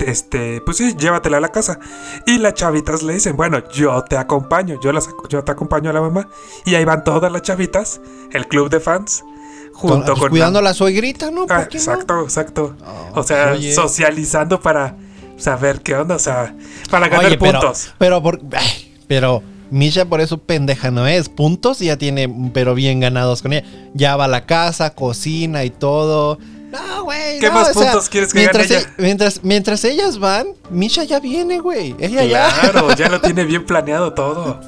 Este, 0.00 0.60
pues 0.60 0.76
sí, 0.76 0.94
llévatela 0.98 1.38
a 1.38 1.40
la 1.40 1.48
casa. 1.50 1.78
Y 2.26 2.38
las 2.38 2.52
chavitas 2.54 3.02
le 3.02 3.14
dicen, 3.14 3.34
bueno, 3.36 3.62
yo 3.70 4.02
te 4.02 4.16
acompaño, 4.18 4.78
yo 4.82 4.92
las 4.92 5.08
yo 5.30 5.42
te 5.42 5.52
acompaño 5.52 5.88
a 5.88 5.92
la 5.92 6.00
mamá. 6.02 6.28
Y 6.66 6.74
ahí 6.74 6.84
van 6.84 7.02
todas 7.04 7.30
las 7.32 7.40
chavitas, 7.42 8.00
el 8.32 8.46
club 8.46 8.68
de 8.68 8.80
fans, 8.80 9.24
junto 9.72 10.06
Pues 10.12 10.20
con 10.20 10.30
cuidando 10.30 10.60
la- 10.60 10.70
la 10.70 10.74
suegrita, 10.74 11.30
¿no? 11.30 11.46
¿Por 11.46 11.52
Ah, 11.56 11.58
no? 11.60 11.64
exacto, 11.78 12.22
exacto. 12.24 12.76
Oh, 12.84 13.20
o 13.20 13.22
sea, 13.22 13.52
oye. 13.52 13.72
socializando 13.72 14.60
para 14.60 14.96
saber 15.38 15.80
qué 15.80 15.94
onda, 15.94 16.16
o 16.16 16.18
sea, 16.18 16.54
para 16.90 17.08
ganar 17.08 17.26
Oye, 17.26 17.38
pero, 17.38 17.60
puntos. 17.60 17.94
pero, 17.96 18.22
por, 18.22 18.40
ay, 18.52 18.85
pero 19.06 19.42
Misha 19.70 20.04
por 20.04 20.20
eso 20.20 20.38
pendeja 20.38 20.90
no 20.90 21.06
es. 21.06 21.28
Puntos 21.28 21.80
ya 21.80 21.96
tiene, 21.96 22.32
pero 22.52 22.74
bien 22.74 23.00
ganados 23.00 23.42
con 23.42 23.52
ella. 23.52 23.66
Ya 23.94 24.16
va 24.16 24.26
a 24.26 24.28
la 24.28 24.46
casa, 24.46 24.90
cocina 24.94 25.64
y 25.64 25.70
todo. 25.70 26.38
No, 26.70 27.04
güey. 27.04 27.38
¿Qué 27.40 27.48
no, 27.48 27.54
más 27.54 27.72
sea, 27.72 27.90
puntos 27.92 28.08
quieres 28.08 28.32
que 28.32 28.40
mientras, 28.40 28.68
gane 28.68 28.82
e- 28.82 29.02
mientras, 29.02 29.42
mientras 29.44 29.84
ellas 29.84 30.18
van, 30.18 30.48
Misha 30.70 31.04
ya 31.04 31.20
viene, 31.20 31.58
güey. 31.60 31.94
Ella 31.98 32.24
ya. 32.24 32.48
Claro, 32.70 32.94
ya 32.96 33.08
lo 33.08 33.20
tiene 33.20 33.44
bien 33.44 33.64
planeado 33.64 34.12
todo. 34.14 34.60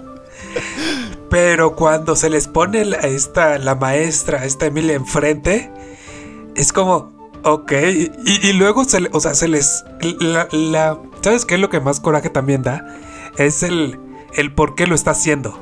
Pero 1.31 1.77
cuando 1.77 2.17
se 2.17 2.31
les 2.31 2.49
pone 2.49 2.85
la, 2.85 2.97
esta, 2.99 3.59
la 3.59 3.75
maestra, 3.75 4.45
esta 4.45 4.67
Emilia 4.67 4.95
enfrente, 4.95 5.71
es 6.57 6.73
como, 6.73 7.31
ok. 7.45 7.73
Y, 8.25 8.49
y 8.49 8.53
luego 8.55 8.85
se, 8.85 8.99
o 9.13 9.21
sea, 9.21 9.35
se 9.35 9.49
les. 9.49 9.85
La, 10.21 10.49
la- 10.53 10.99
¿Sabes 11.21 11.45
qué 11.45 11.57
es 11.57 11.61
lo 11.61 11.69
que 11.69 11.81
más 11.81 12.01
coraje 12.01 12.31
también 12.31 12.63
da? 12.63 12.87
Es 13.37 13.63
el, 13.63 13.99
el 14.39 14.55
por 14.55 14.75
qué 14.75 14.87
lo 14.87 14.95
está 14.95 15.11
haciendo. 15.11 15.59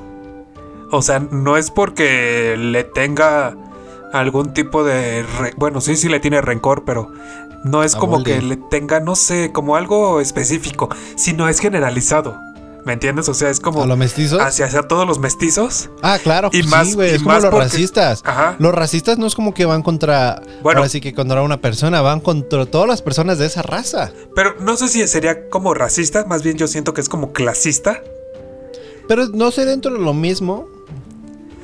O 0.93 1.03
sea, 1.03 1.19
no 1.19 1.57
es 1.57 1.71
porque 1.73 2.57
le 2.57 2.85
tenga 2.85 3.57
algún 4.13 4.55
tipo 4.55 4.85
de... 4.85 5.25
re- 5.41 5.55
bueno, 5.57 5.81
sí, 5.81 5.97
sí 5.97 6.09
le 6.09 6.21
tiene 6.21 6.41
rencor, 6.41 6.85
pero 6.85 7.11
no 7.65 7.83
es 7.83 7.97
como 7.97 8.23
que 8.23 8.41
le 8.41 8.57
tenga, 8.57 9.01
no 9.01 9.17
sé, 9.17 9.51
como 9.53 9.75
algo 9.75 10.21
específico, 10.21 10.89
sino 11.17 11.49
es 11.49 11.59
generalizado. 11.59 12.39
¿Me 12.85 12.93
entiendes? 12.93 13.29
O 13.29 13.35
sea, 13.35 13.51
es 13.51 13.59
como 13.59 13.83
¿A 13.83 13.87
los 13.87 13.99
mestizos? 13.99 14.41
hacia, 14.41 14.67
hacia 14.67 14.83
todos 14.83 15.09
los 15.09 15.19
mestizos. 15.19 15.91
Ah, 16.03 16.19
claro. 16.23 16.51
Y 16.53 16.63
sí, 16.63 16.69
más- 16.69 16.95
y 16.95 17.01
Es 17.01 17.19
como 17.19 17.33
más 17.33 17.43
los 17.43 17.51
porque- 17.51 17.65
racistas. 17.67 18.23
Ajá. 18.25 18.55
Los 18.61 18.73
racistas 18.73 19.19
no 19.19 19.27
es 19.27 19.35
como 19.35 19.53
que 19.55 19.65
van 19.65 19.83
contra. 19.83 20.41
Bueno. 20.63 20.79
Ahora 20.79 20.89
sí 20.89 21.01
que 21.01 21.13
contra 21.13 21.43
una 21.43 21.57
persona, 21.57 22.01
van 22.01 22.21
contra 22.21 22.65
todas 22.65 22.87
las 22.87 23.03
personas 23.03 23.39
de 23.39 23.47
esa 23.47 23.63
raza. 23.63 24.13
Pero 24.37 24.55
no 24.61 24.77
sé 24.77 24.87
si 24.87 25.05
sería 25.09 25.49
como 25.49 25.75
racista, 25.75 26.27
más 26.27 26.45
bien 26.45 26.59
yo 26.59 26.69
siento 26.69 26.95
que 26.95 27.01
es 27.01 27.09
como 27.09 27.33
clasista. 27.33 28.01
Pero 29.09 29.29
no 29.29 29.51
sé 29.51 29.65
dentro 29.65 29.93
de 29.93 29.99
lo 30.01 30.15
mismo. 30.15 30.67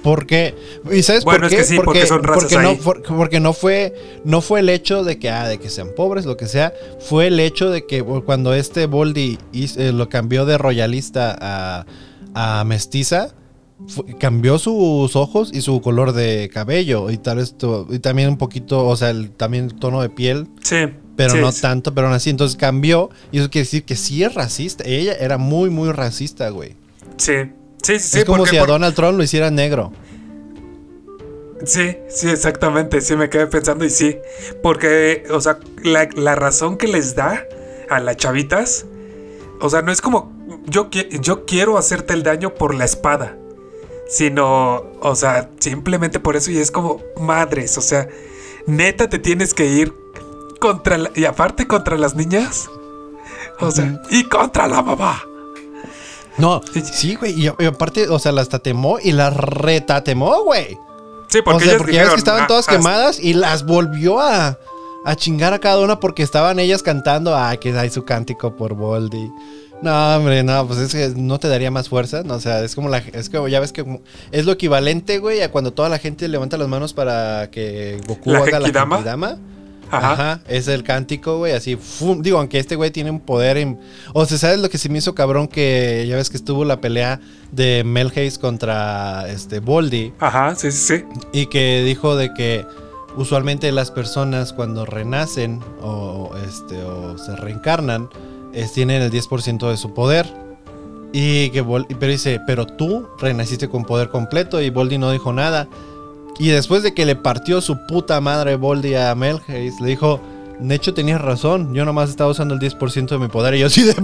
Porque. 0.02 0.54
¿Y 0.90 1.02
sabes 1.02 1.24
Bueno, 1.24 1.42
por 1.42 1.46
es 1.46 1.50
qué? 1.52 1.56
que 1.58 1.64
sí, 1.64 1.76
porque 1.84 2.06
son 2.06 2.22
razas 2.24 2.44
porque 2.50 2.56
no, 2.62 2.70
ahí. 2.70 2.76
for- 2.76 3.02
porque 3.02 3.38
no 3.38 3.52
fue. 3.52 3.94
No 4.24 4.40
fue 4.40 4.60
el 4.60 4.68
hecho 4.68 5.04
de 5.04 5.18
que, 5.18 5.30
ah, 5.30 5.46
de 5.46 5.58
que 5.58 5.70
sean 5.70 5.90
pobres, 5.96 6.24
lo 6.26 6.36
que 6.36 6.46
sea. 6.46 6.72
Fue 7.00 7.28
el 7.28 7.38
hecho 7.38 7.70
de 7.70 7.86
que 7.86 8.02
cuando 8.02 8.52
este 8.52 8.86
Boldy 8.86 9.38
hizo- 9.52 9.80
eh, 9.80 9.92
lo 9.92 10.08
cambió 10.08 10.44
de 10.44 10.58
royalista 10.58 11.36
a, 11.40 11.86
a 12.34 12.64
mestiza. 12.64 13.34
cambió 14.18 14.58
sus 14.58 15.14
ojos 15.16 15.50
y 15.52 15.60
su 15.60 15.80
color 15.80 16.12
de 16.12 16.50
cabello. 16.52 17.08
Y 17.10 17.18
tal 17.18 17.36
vez. 17.36 17.54
y 17.90 17.98
también 18.00 18.28
un 18.28 18.38
poquito. 18.38 18.84
O 18.86 18.96
sea, 18.96 19.10
el, 19.10 19.30
también 19.30 19.66
el 19.66 19.74
tono 19.74 20.02
de 20.02 20.10
piel. 20.10 20.48
Sí. 20.62 20.78
Pero 21.14 21.34
sí, 21.34 21.38
no 21.40 21.52
sí. 21.52 21.60
tanto, 21.62 21.94
pero 21.94 22.08
aún 22.08 22.16
así. 22.16 22.28
Entonces 22.30 22.56
cambió. 22.56 23.10
Y 23.30 23.38
eso 23.38 23.50
quiere 23.50 23.66
decir 23.66 23.84
que 23.84 23.94
sí 23.94 24.24
es 24.24 24.34
racista. 24.34 24.82
Ella 24.84 25.12
era 25.14 25.38
muy, 25.38 25.70
muy 25.70 25.92
racista, 25.92 26.48
güey. 26.48 26.74
Sí. 27.22 27.52
Sí, 27.82 27.98
sí, 27.98 28.08
sí. 28.08 28.18
es 28.18 28.24
como 28.24 28.38
porque 28.38 28.50
si 28.50 28.56
a 28.58 28.66
Donald 28.66 28.94
Trump 28.94 29.16
lo 29.16 29.22
hiciera 29.22 29.50
negro. 29.50 29.92
Sí, 31.64 31.96
sí, 32.08 32.28
exactamente. 32.28 33.00
Sí, 33.00 33.14
me 33.14 33.30
quedé 33.30 33.46
pensando 33.46 33.84
y 33.84 33.90
sí. 33.90 34.18
Porque, 34.62 35.24
o 35.30 35.40
sea, 35.40 35.58
la, 35.84 36.08
la 36.14 36.34
razón 36.34 36.76
que 36.76 36.88
les 36.88 37.14
da 37.14 37.46
a 37.88 38.00
las 38.00 38.16
chavitas, 38.16 38.86
o 39.60 39.70
sea, 39.70 39.82
no 39.82 39.92
es 39.92 40.00
como 40.00 40.32
yo, 40.66 40.88
yo 40.90 41.44
quiero 41.44 41.78
hacerte 41.78 42.14
el 42.14 42.24
daño 42.24 42.54
por 42.54 42.74
la 42.74 42.84
espada, 42.84 43.36
sino, 44.08 44.82
o 45.00 45.14
sea, 45.14 45.50
simplemente 45.60 46.18
por 46.18 46.36
eso 46.36 46.50
y 46.50 46.58
es 46.58 46.70
como 46.70 47.00
madres, 47.20 47.78
o 47.78 47.80
sea, 47.80 48.08
neta 48.66 49.08
te 49.08 49.18
tienes 49.18 49.54
que 49.54 49.66
ir 49.66 49.94
contra 50.60 50.98
la, 50.98 51.10
y 51.14 51.24
aparte 51.24 51.66
contra 51.66 51.96
las 51.96 52.14
niñas, 52.14 52.68
o 53.60 53.70
sea, 53.70 54.02
y 54.10 54.24
contra 54.24 54.66
la 54.66 54.82
mamá. 54.82 55.22
No, 56.38 56.60
sí, 56.92 57.14
güey. 57.16 57.32
Y, 57.32 57.50
y 57.58 57.64
aparte, 57.66 58.08
o 58.08 58.18
sea, 58.18 58.32
las 58.32 58.48
tatemó 58.48 58.98
y 59.02 59.12
las 59.12 59.36
retatemó, 59.36 60.42
güey. 60.44 60.78
Sí, 61.28 61.38
O 61.38 61.44
porque 61.44 61.64
sea, 61.64 61.78
porque 61.78 61.92
ya 61.94 62.02
ves 62.04 62.12
que 62.12 62.18
estaban 62.18 62.42
"Ah, 62.42 62.46
todas 62.46 62.68
ah, 62.68 62.72
quemadas 62.72 63.18
y 63.20 63.34
las 63.34 63.64
volvió 63.64 64.20
a, 64.20 64.58
a 65.04 65.16
chingar 65.16 65.52
a 65.54 65.58
cada 65.58 65.80
una 65.80 65.98
porque 66.00 66.22
estaban 66.22 66.58
ellas 66.58 66.82
cantando. 66.82 67.34
Ah, 67.36 67.56
que 67.56 67.76
hay 67.76 67.90
su 67.90 68.04
cántico 68.04 68.56
por 68.56 68.74
Boldy. 68.74 69.30
No, 69.82 70.16
hombre, 70.16 70.42
no, 70.44 70.66
pues 70.66 70.78
es 70.78 70.92
que 70.92 71.12
no 71.20 71.40
te 71.40 71.48
daría 71.48 71.70
más 71.70 71.88
fuerza, 71.88 72.22
¿no? 72.22 72.34
O 72.34 72.40
sea, 72.40 72.60
es 72.62 72.74
como 72.74 72.88
la. 72.88 72.98
Es 72.98 73.28
como, 73.30 73.48
ya 73.48 73.58
ves 73.58 73.72
que 73.72 73.84
es 74.30 74.44
lo 74.46 74.52
equivalente, 74.52 75.18
güey, 75.18 75.42
a 75.42 75.50
cuando 75.50 75.72
toda 75.72 75.88
la 75.88 75.98
gente 75.98 76.28
levanta 76.28 76.56
las 76.56 76.68
manos 76.68 76.92
para 76.92 77.50
que 77.50 78.00
Goku 78.06 78.30
¿La 78.30 78.38
haga 78.38 78.60
la 78.60 78.66
Genkidama. 78.68 79.38
Ajá. 79.96 80.12
Ajá. 80.12 80.40
es 80.48 80.68
el 80.68 80.82
cántico, 80.82 81.38
güey, 81.38 81.52
así. 81.52 81.76
fum. 81.76 82.22
Digo, 82.22 82.38
aunque 82.38 82.58
este 82.58 82.76
güey 82.76 82.90
tiene 82.90 83.10
un 83.10 83.20
poder. 83.20 83.56
en- 83.58 83.78
O 84.14 84.24
sea, 84.26 84.38
¿sabes 84.38 84.58
lo 84.60 84.68
que 84.70 84.78
se 84.78 84.88
me 84.88 84.98
hizo 84.98 85.14
cabrón? 85.14 85.48
Que 85.48 86.04
ya 86.08 86.16
ves 86.16 86.30
que 86.30 86.36
estuvo 86.36 86.64
la 86.64 86.80
pelea 86.80 87.20
de 87.52 87.82
Melhaze 87.84 88.38
contra 88.40 89.28
este 89.28 89.60
Boldy. 89.60 90.12
Ajá, 90.18 90.54
sí, 90.54 90.70
sí, 90.72 90.98
sí. 90.98 91.04
Y 91.32 91.46
que 91.46 91.82
dijo 91.84 92.16
de 92.16 92.32
que 92.34 92.64
usualmente 93.16 93.70
las 93.72 93.90
personas 93.90 94.52
cuando 94.52 94.86
renacen 94.86 95.60
o, 95.82 96.30
este, 96.46 96.82
o 96.82 97.18
se 97.18 97.36
reencarnan, 97.36 98.08
es- 98.54 98.72
tienen 98.72 99.02
el 99.02 99.10
10% 99.10 99.68
de 99.70 99.76
su 99.76 99.92
poder. 99.94 100.26
Y 101.14 101.50
que 101.50 101.62
pero 101.62 102.10
dice, 102.10 102.40
pero 102.46 102.66
tú 102.66 103.06
renaciste 103.20 103.68
con 103.68 103.84
poder 103.84 104.08
completo 104.08 104.62
y 104.62 104.70
Voldy 104.70 104.96
no 104.96 105.10
dijo 105.10 105.32
nada. 105.34 105.68
Y 106.38 106.48
después 106.48 106.82
de 106.82 106.94
que 106.94 107.06
le 107.06 107.16
partió 107.16 107.60
su 107.60 107.86
puta 107.86 108.20
madre 108.20 108.56
Voldy 108.56 108.94
a 108.94 109.14
Melhaze, 109.14 109.74
le 109.80 109.88
dijo, 109.88 110.20
de 110.58 110.74
hecho 110.74 110.94
tenías 110.94 111.20
razón, 111.20 111.74
yo 111.74 111.84
nomás 111.84 112.10
estaba 112.10 112.30
usando 112.30 112.54
el 112.54 112.60
10% 112.60 113.08
de 113.08 113.18
mi 113.18 113.28
poder. 113.28 113.54
Y 113.54 113.60
yo 113.60 113.66
así 113.66 113.82
de... 113.82 113.94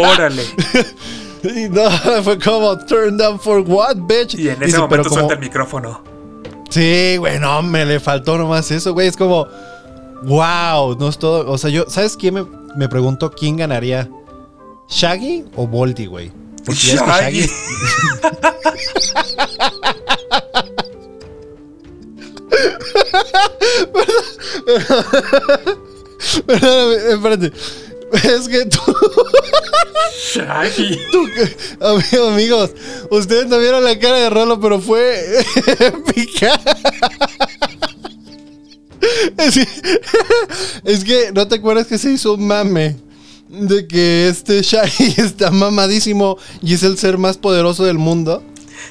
Órale. 0.00 0.42
y 1.42 1.68
no, 1.68 1.90
fue 2.22 2.38
como, 2.38 2.78
turn 2.86 3.16
down 3.16 3.38
for 3.40 3.60
what, 3.66 3.96
bitch. 3.96 4.34
Y 4.34 4.48
en 4.48 4.56
ese 4.56 4.66
Dice, 4.66 4.78
momento 4.78 4.88
"Pero 4.88 5.02
como- 5.04 5.14
suelta 5.16 5.34
el 5.34 5.40
micrófono. 5.40 6.02
Sí, 6.70 7.16
güey, 7.18 7.40
no, 7.40 7.62
me 7.62 7.84
le 7.84 7.98
faltó 7.98 8.38
nomás 8.38 8.70
eso, 8.70 8.92
güey. 8.92 9.08
Es 9.08 9.16
como, 9.16 9.48
wow, 10.22 10.96
no 10.98 11.08
es 11.08 11.18
todo. 11.18 11.50
O 11.50 11.58
sea, 11.58 11.68
yo, 11.68 11.84
¿sabes 11.88 12.16
quién 12.16 12.34
me, 12.34 12.44
me 12.76 12.88
preguntó 12.88 13.32
quién 13.32 13.56
ganaría? 13.56 14.08
¿Shaggy 14.88 15.46
o 15.56 15.66
Voldy, 15.66 16.06
güey? 16.06 16.30
Ya 16.68 16.72
es 16.72 17.02
que 17.02 17.06
Shaggy. 17.40 17.50
Perdóname, 26.46 26.94
espérate. 27.12 27.52
Es 28.12 28.48
que 28.48 28.66
tú, 28.66 28.80
Shaggy. 30.34 30.98
tú- 31.12 31.28
amigo- 31.80 32.28
amigos, 32.28 32.70
ustedes 33.10 33.46
no 33.46 33.58
vieron 33.60 33.84
la 33.84 33.96
cara 34.00 34.16
de 34.18 34.30
Rolo, 34.30 34.60
pero 34.60 34.80
fue 34.80 35.20
épica. 35.78 36.60
Es 39.38 39.54
que, 39.54 39.66
es 40.84 41.04
que, 41.04 41.30
¿no 41.32 41.46
te 41.46 41.54
acuerdas 41.56 41.86
que 41.86 41.98
se 41.98 42.10
hizo 42.12 42.34
un 42.34 42.46
mame? 42.46 42.96
De 43.48 43.86
que 43.86 44.28
este 44.28 44.60
Shaggy 44.62 45.14
está 45.20 45.50
mamadísimo 45.52 46.36
y 46.62 46.74
es 46.74 46.82
el 46.82 46.98
ser 46.98 47.16
más 47.16 47.36
poderoso 47.38 47.84
del 47.84 47.98
mundo. 47.98 48.42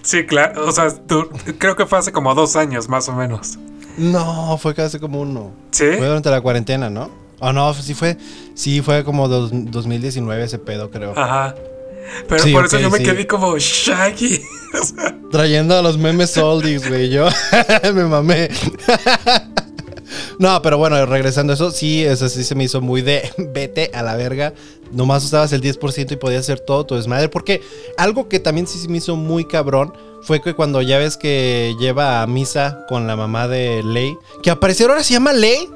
Sí, 0.02 0.26
claro. 0.26 0.68
O 0.68 0.72
sea, 0.72 0.90
tú- 0.94 1.30
creo 1.58 1.76
que 1.76 1.86
fue 1.86 2.00
hace 2.00 2.12
como 2.12 2.34
dos 2.36 2.56
años, 2.56 2.88
más 2.90 3.08
o 3.10 3.14
menos. 3.14 3.58
No, 3.98 4.58
fue 4.58 4.74
casi 4.76 5.00
como 5.00 5.22
uno. 5.22 5.52
¿Sí? 5.72 5.86
Fue 5.98 6.08
durante 6.08 6.30
la 6.30 6.42
cuarentena, 6.42 6.90
¿no? 6.90 7.10
O 7.40 7.54
no, 7.54 7.74
sí 7.74 7.94
fue, 7.94 8.18
sí 8.54 8.82
fue 8.82 9.04
como 9.04 9.28
dos- 9.28 9.52
2019 9.54 10.44
ese 10.44 10.60
pedo, 10.60 10.90
creo. 10.92 11.14
Ajá. 11.18 11.56
Pero 12.28 12.44
Sí, 12.44 12.52
por 12.54 12.66
eso 12.66 12.80
yo 12.80 12.90
me 12.90 12.98
sí. 12.98 13.04
quedé 13.04 13.28
como 13.28 13.58
Shaggy. 13.58 14.42
O 14.72 14.84
sea, 14.86 15.16
Trayendo 15.32 15.76
a 15.76 15.82
los 15.82 15.98
memes 15.98 16.38
oldies, 16.38 16.88
güey. 16.88 17.10
Yo 17.10 17.28
me 17.94 18.04
mamé. 18.06 18.50
No, 20.40 20.60
pero 20.64 20.78
bueno, 20.80 21.06
regresando 21.06 21.54
a 21.54 21.56
eso, 21.56 21.70
sí, 21.70 22.04
eso 22.04 22.28
sí 22.30 22.44
se 22.44 22.56
me 22.56 22.64
hizo 22.64 22.82
muy 22.82 23.02
de 23.04 23.30
vete 23.38 23.92
a 23.94 24.02
la 24.02 24.16
verga. 24.16 24.54
Nomás 24.92 25.24
usabas 25.24 25.54
el 25.54 25.62
10% 25.62 26.12
y 26.14 26.16
podías 26.16 26.42
hacer 26.42 26.60
todo 26.62 26.84
tu 26.86 26.96
desmadre. 26.96 27.30
Porque 27.30 27.62
algo 27.98 28.28
que 28.28 28.40
también 28.40 28.66
sí 28.66 28.80
se 28.80 28.88
me 28.88 28.98
hizo 28.98 29.16
muy 29.16 29.46
cabrón 29.46 29.94
fue 30.24 30.42
que 30.42 30.56
cuando 30.56 30.82
ya 30.82 30.98
ves 30.98 31.16
que 31.18 31.76
lleva 31.80 32.22
a 32.24 32.28
misa 32.28 32.86
con 32.90 33.06
la 33.06 33.16
mamá 33.16 33.48
de 33.48 33.84
Ley, 33.84 34.18
que 34.42 34.50
apareció 34.50 34.88
ahora 34.88 35.04
se 35.04 35.14
llama 35.14 35.32
Ley. 35.34 35.70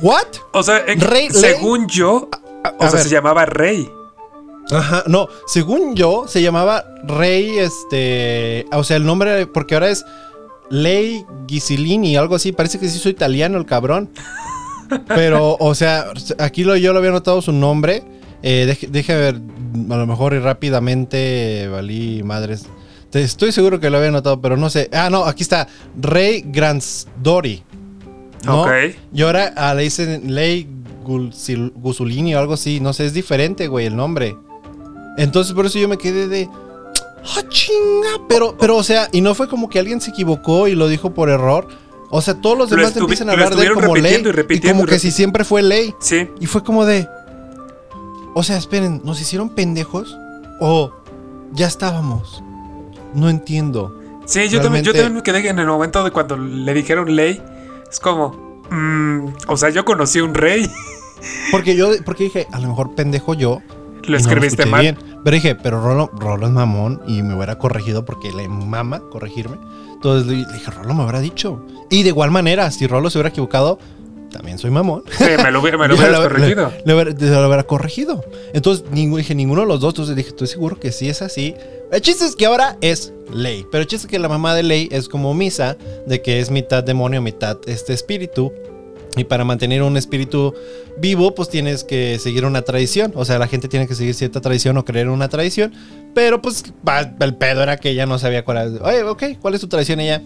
¿What? 0.00 0.26
o 0.52 0.62
sea, 0.62 0.84
en- 0.86 1.00
Rey- 1.00 1.30
según 1.30 1.86
yo, 1.88 2.28
o 2.78 2.84
a 2.84 2.88
sea, 2.88 2.90
ver. 2.98 3.02
se 3.02 3.08
llamaba 3.10 3.46
Rey. 3.46 3.90
Ajá, 4.72 5.02
no, 5.06 5.28
según 5.46 5.96
yo, 5.96 6.26
se 6.28 6.42
llamaba 6.42 6.84
Rey, 7.04 7.58
este, 7.58 8.66
o 8.72 8.84
sea, 8.84 8.96
el 8.98 9.04
nombre, 9.04 9.46
porque 9.46 9.74
ahora 9.74 9.90
es 9.90 10.04
Ley 10.70 11.24
Ghisilini, 11.46 12.16
algo 12.16 12.36
así, 12.36 12.52
parece 12.52 12.78
que 12.78 12.88
sí 12.88 12.98
soy 12.98 13.12
italiano 13.12 13.58
el 13.58 13.66
cabrón. 13.66 14.10
Pero, 15.08 15.56
o 15.60 15.74
sea, 15.74 16.06
aquí 16.38 16.64
lo, 16.64 16.76
yo 16.76 16.92
lo 16.92 16.98
había 16.98 17.10
notado 17.12 17.40
su 17.42 17.52
nombre, 17.52 18.02
eh, 18.42 18.76
deje, 18.90 19.14
ver, 19.16 19.36
a 19.90 19.96
lo 19.96 20.06
mejor 20.06 20.34
y 20.34 20.38
rápidamente, 20.38 21.68
valí 21.70 22.22
madres. 22.24 22.64
Te- 23.10 23.22
Estoy 23.22 23.52
seguro 23.52 23.78
que 23.80 23.90
lo 23.90 23.98
había 23.98 24.10
notado, 24.10 24.40
pero 24.40 24.56
no 24.56 24.68
sé. 24.70 24.88
Ah, 24.92 25.08
no, 25.10 25.24
aquí 25.24 25.42
está, 25.42 25.68
Rey 26.00 26.42
Gransdori. 26.46 27.62
¿no? 28.44 28.62
Ok. 28.62 28.70
Y 29.12 29.22
ahora 29.22 29.52
ah, 29.56 29.74
le 29.74 29.82
dicen 29.82 30.34
Ley 30.34 30.66
Gusulini 31.04 32.34
o 32.34 32.38
algo 32.38 32.54
así. 32.54 32.80
No 32.80 32.92
sé, 32.92 33.06
es 33.06 33.12
diferente, 33.12 33.66
güey, 33.68 33.86
el 33.86 33.96
nombre. 33.96 34.36
Entonces 35.18 35.52
por 35.54 35.66
eso 35.66 35.78
yo 35.78 35.88
me 35.88 35.98
quedé 35.98 36.26
de. 36.28 36.48
¡Ah, 37.24 37.42
chinga! 37.48 38.26
Pero, 38.28 38.56
pero, 38.58 38.76
o 38.76 38.82
sea, 38.82 39.08
y 39.12 39.20
no 39.20 39.34
fue 39.34 39.48
como 39.48 39.68
que 39.68 39.78
alguien 39.78 40.00
se 40.00 40.10
equivocó 40.10 40.68
y 40.68 40.74
lo 40.74 40.88
dijo 40.88 41.12
por 41.12 41.28
error. 41.28 41.68
O 42.10 42.20
sea, 42.20 42.40
todos 42.40 42.58
los 42.58 42.70
Lo 42.70 42.76
demás 42.76 42.96
empiezan 42.96 43.28
a 43.28 43.32
hablar 43.32 43.54
de 43.54 43.66
él 43.66 43.72
como 43.72 43.94
ley. 43.94 44.02
repitiendo 44.02 44.28
y 44.28 44.32
repitiendo 44.32 44.80
como 44.80 44.88
y 44.88 44.94
que 44.94 44.98
si 44.98 45.10
siempre 45.10 45.44
fue 45.44 45.62
ley. 45.62 45.94
Sí. 46.00 46.28
Y 46.40 46.46
fue 46.46 46.64
como 46.64 46.84
de. 46.84 47.08
O 48.34 48.42
sea, 48.42 48.56
esperen, 48.56 49.00
¿nos 49.04 49.20
hicieron 49.20 49.50
pendejos? 49.50 50.16
¿O 50.60 50.92
ya 51.52 51.66
estábamos? 51.66 52.42
No 53.14 53.28
entiendo. 53.28 53.96
Sí, 54.24 54.48
yo 54.48 54.60
también, 54.60 54.84
yo 54.84 54.92
también 54.92 55.14
me 55.14 55.22
quedé 55.22 55.48
en 55.48 55.58
el 55.58 55.66
momento 55.66 56.04
de 56.04 56.10
cuando 56.10 56.36
le 56.36 56.72
dijeron 56.74 57.14
Ley. 57.14 57.42
Es 57.90 57.98
como, 57.98 58.30
mm, 58.70 59.26
o 59.48 59.56
sea, 59.56 59.70
yo 59.70 59.84
conocí 59.84 60.20
un 60.20 60.34
rey. 60.34 60.70
Porque 61.50 61.76
yo, 61.76 61.90
porque 62.04 62.24
dije, 62.24 62.46
a 62.52 62.58
lo 62.60 62.68
mejor 62.68 62.94
pendejo 62.94 63.34
yo. 63.34 63.60
Lo 64.02 64.08
y 64.08 64.10
no 64.12 64.16
escribiste 64.18 64.62
escuché 64.62 64.70
mal. 64.70 64.80
bien. 64.82 64.98
Pero 65.24 65.34
dije, 65.34 65.54
pero 65.54 65.82
Rolo, 65.82 66.10
Rolo 66.18 66.46
es 66.46 66.52
mamón 66.52 67.02
y 67.06 67.22
me 67.22 67.34
hubiera 67.34 67.58
corregido 67.58 68.04
porque 68.04 68.32
le 68.32 68.48
mama 68.48 69.00
corregirme. 69.10 69.56
Entonces 69.94 70.26
le 70.26 70.36
dije, 70.52 70.70
Rolo 70.70 70.94
me 70.94 71.02
habrá 71.02 71.20
dicho. 71.20 71.64
Y 71.90 72.02
de 72.02 72.08
igual 72.08 72.30
manera, 72.30 72.70
si 72.70 72.86
Rolo 72.86 73.10
se 73.10 73.18
hubiera 73.18 73.28
equivocado, 73.28 73.78
también 74.32 74.58
soy 74.58 74.70
mamón. 74.70 75.02
Sí, 75.10 75.24
me 75.42 75.50
lo, 75.50 75.60
hubiera- 75.60 75.76
me 75.76 75.88
lo 75.88 75.94
hubieras 75.96 76.20
corregido. 76.20 76.72
Le, 76.84 77.04
lo 77.04 77.46
hubiera 77.46 77.64
corregido. 77.64 78.24
Entonces 78.54 78.84
ningún, 78.92 79.18
dije, 79.18 79.34
ninguno 79.34 79.62
de 79.62 79.66
los 79.66 79.80
dos. 79.80 79.92
Entonces 79.92 80.16
dije, 80.16 80.28
estoy 80.30 80.46
seguro 80.46 80.78
que 80.78 80.92
sí 80.92 81.08
es 81.08 81.20
así. 81.20 81.54
El 81.92 82.00
chiste 82.00 82.24
es 82.24 82.36
que 82.36 82.46
ahora 82.46 82.76
es 82.80 83.12
ley. 83.34 83.66
Pero 83.70 83.82
el 83.82 83.88
chiste 83.88 84.06
es 84.06 84.10
que 84.10 84.18
la 84.20 84.28
mamá 84.28 84.54
de 84.54 84.62
ley 84.62 84.88
es 84.92 85.08
como 85.08 85.34
misa, 85.34 85.76
de 86.06 86.22
que 86.22 86.38
es 86.40 86.50
mitad 86.50 86.82
demonio, 86.84 87.20
mitad 87.20 87.58
este 87.66 87.92
espíritu. 87.92 88.52
Y 89.16 89.24
para 89.24 89.44
mantener 89.44 89.82
un 89.82 89.96
espíritu 89.96 90.54
vivo, 90.98 91.34
pues 91.34 91.48
tienes 91.48 91.82
que 91.82 92.18
seguir 92.20 92.44
una 92.44 92.62
tradición. 92.62 93.12
O 93.16 93.24
sea, 93.24 93.38
la 93.38 93.48
gente 93.48 93.66
tiene 93.66 93.88
que 93.88 93.94
seguir 93.96 94.14
cierta 94.14 94.40
tradición 94.40 94.76
o 94.78 94.84
creer 94.84 95.06
en 95.06 95.12
una 95.12 95.28
tradición. 95.28 95.72
Pero 96.14 96.40
pues 96.40 96.62
el 97.20 97.34
pedo 97.34 97.62
era 97.62 97.76
que 97.76 97.90
ella 97.90 98.06
no 98.06 98.18
sabía 98.18 98.44
cuál 98.44 98.56
era. 98.74 98.84
Oye, 98.86 99.02
ok, 99.02 99.22
¿cuál 99.40 99.54
es 99.54 99.60
tu 99.60 99.66
tradición? 99.68 100.00
Y 100.00 100.04
ella, 100.04 100.22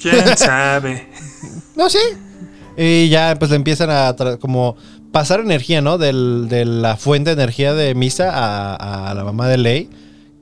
¿Quién 0.00 0.24
sabe? 0.36 1.08
no 1.76 1.90
sé. 1.90 1.98
Y 2.76 3.08
ya 3.08 3.34
pues 3.38 3.50
le 3.50 3.56
empiezan 3.56 3.90
a 3.90 4.14
como 4.40 4.76
pasar 5.10 5.40
energía, 5.40 5.80
¿no? 5.80 5.98
Del- 5.98 6.46
de 6.48 6.64
la 6.64 6.96
fuente 6.96 7.30
de 7.34 7.42
energía 7.42 7.74
de 7.74 7.94
Misa 7.94 8.30
a, 8.32 9.10
a 9.10 9.14
la 9.14 9.24
mamá 9.24 9.48
de 9.48 9.58
Ley. 9.58 9.90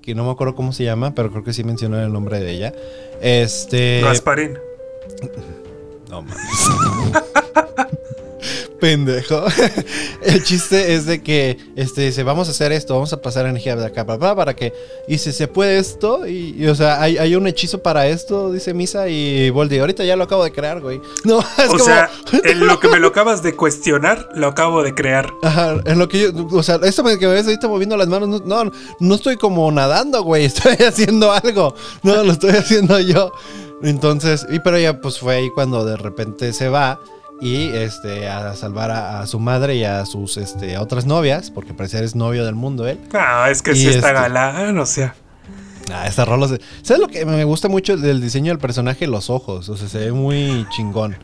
Que 0.03 0.15
no 0.15 0.25
me 0.25 0.31
acuerdo 0.31 0.55
cómo 0.55 0.73
se 0.73 0.85
llama, 0.85 1.15
pero 1.15 1.31
creo 1.31 1.45
que 1.45 1.53
sí 1.53 1.65
mencionó 1.65 1.99
el 2.01 2.13
nombre 2.13 2.41
de 2.41 2.51
ella. 2.53 2.73
Este. 3.23 4.01
Gasparín. 4.03 4.59
No 6.11 6.23
mames. 6.23 7.23
pendejo. 8.81 9.45
El 10.23 10.43
chiste 10.43 10.95
es 10.95 11.05
de 11.07 11.23
que 11.23 11.59
este 11.77 12.03
dice, 12.03 12.23
vamos 12.23 12.49
a 12.49 12.53
hacer 12.53 12.73
esto, 12.73 12.95
vamos 12.95 13.13
a 13.13 13.21
pasar 13.21 13.47
energía 13.47 13.77
de 13.77 13.85
acá 13.87 14.07
para 14.07 14.17
acá 14.17 14.35
para 14.35 14.57
que 14.57 14.73
y 15.07 15.19
si 15.19 15.33
se 15.33 15.49
puede 15.49 15.79
esto 15.79 16.27
y, 16.27 16.55
y, 16.59 16.67
o 16.67 16.75
sea, 16.75 17.01
hay, 17.01 17.19
hay 17.19 17.37
un 17.37 17.47
hechizo 17.47 17.83
para 17.83 18.09
esto, 18.09 18.51
dice 18.51 18.73
Misa 18.75 19.09
y 19.09 19.51
Voldy, 19.51 19.79
ahorita 19.79 20.05
ya 20.05 20.17
lo 20.17 20.25
acabo 20.25 20.45
de 20.45 20.53
crear, 20.53 20.81
güey. 20.81 21.01
No, 21.25 21.41
es 21.41 21.67
o 21.69 21.73
como 21.73 21.85
sea, 21.85 22.11
en 22.45 22.67
lo 22.67 22.81
que 22.81 22.89
me 22.89 22.99
lo 22.99 23.09
acabas 23.09 23.43
de 23.43 23.55
cuestionar, 23.55 24.29
lo 24.35 24.49
acabo 24.49 24.83
de 24.83 24.95
crear. 24.95 25.31
Ajá, 25.43 25.77
en 25.85 25.99
lo 25.99 26.09
que 26.09 26.21
yo, 26.21 26.31
o 26.51 26.63
sea, 26.63 26.81
esto 26.83 27.03
me- 27.05 27.19
que 27.19 27.27
me 27.27 27.35
ves 27.35 27.45
ahorita 27.47 27.69
moviendo 27.69 27.97
las 27.97 28.09
manos, 28.09 28.29
no, 28.29 28.65
no, 28.65 28.73
no 28.99 29.15
estoy 29.15 29.37
como 29.37 29.71
nadando, 29.71 30.23
güey, 30.23 30.45
estoy 30.47 30.77
haciendo 30.87 31.31
algo. 31.33 31.75
No, 32.03 32.23
lo 32.23 32.33
estoy 32.33 32.53
haciendo 32.53 32.99
yo. 33.01 33.33
Entonces, 33.83 34.47
y 34.51 34.61
pero 34.61 34.79
ya 34.79 35.01
pues 35.01 35.19
fue 35.19 35.37
ahí 35.37 35.51
cuando 35.51 35.85
de 35.85 35.97
repente 35.97 36.53
se 36.53 36.69
va 36.69 37.01
y 37.41 37.69
este 37.69 38.29
a 38.29 38.55
salvar 38.55 38.91
a, 38.91 39.21
a 39.21 39.27
su 39.27 39.39
madre 39.41 39.77
y 39.77 39.85
a 39.85 40.05
sus 40.07 40.37
este 40.37 40.77
otras 40.79 41.07
novias, 41.07 41.51
porque 41.51 41.73
parecía 41.75 42.01
es 42.01 42.15
novio 42.15 42.45
del 42.45 42.55
mundo 42.55 42.87
él. 42.87 42.99
Ah, 43.15 43.49
es 43.51 43.63
que 43.63 43.73
Y 43.73 43.77
sí 43.77 43.89
está 43.89 44.09
este- 44.09 44.21
galán, 44.23 44.79
o 44.79 44.87
sea. 44.87 45.15
Ah, 45.93 46.07
esta 46.07 46.25
rola 46.25 46.47
se- 46.47 46.61
¿Sabes 46.83 47.01
lo 47.01 47.09
que 47.09 47.25
me 47.25 47.43
gusta 47.45 47.69
mucho 47.69 47.97
del 47.97 48.21
diseño 48.21 48.53
del 48.53 48.59
personaje? 48.61 49.07
Los 49.07 49.29
ojos, 49.31 49.69
o 49.69 49.77
sea, 49.77 49.89
se 49.89 49.99
ve 49.99 50.13
muy 50.13 50.67
chingón. 50.71 51.17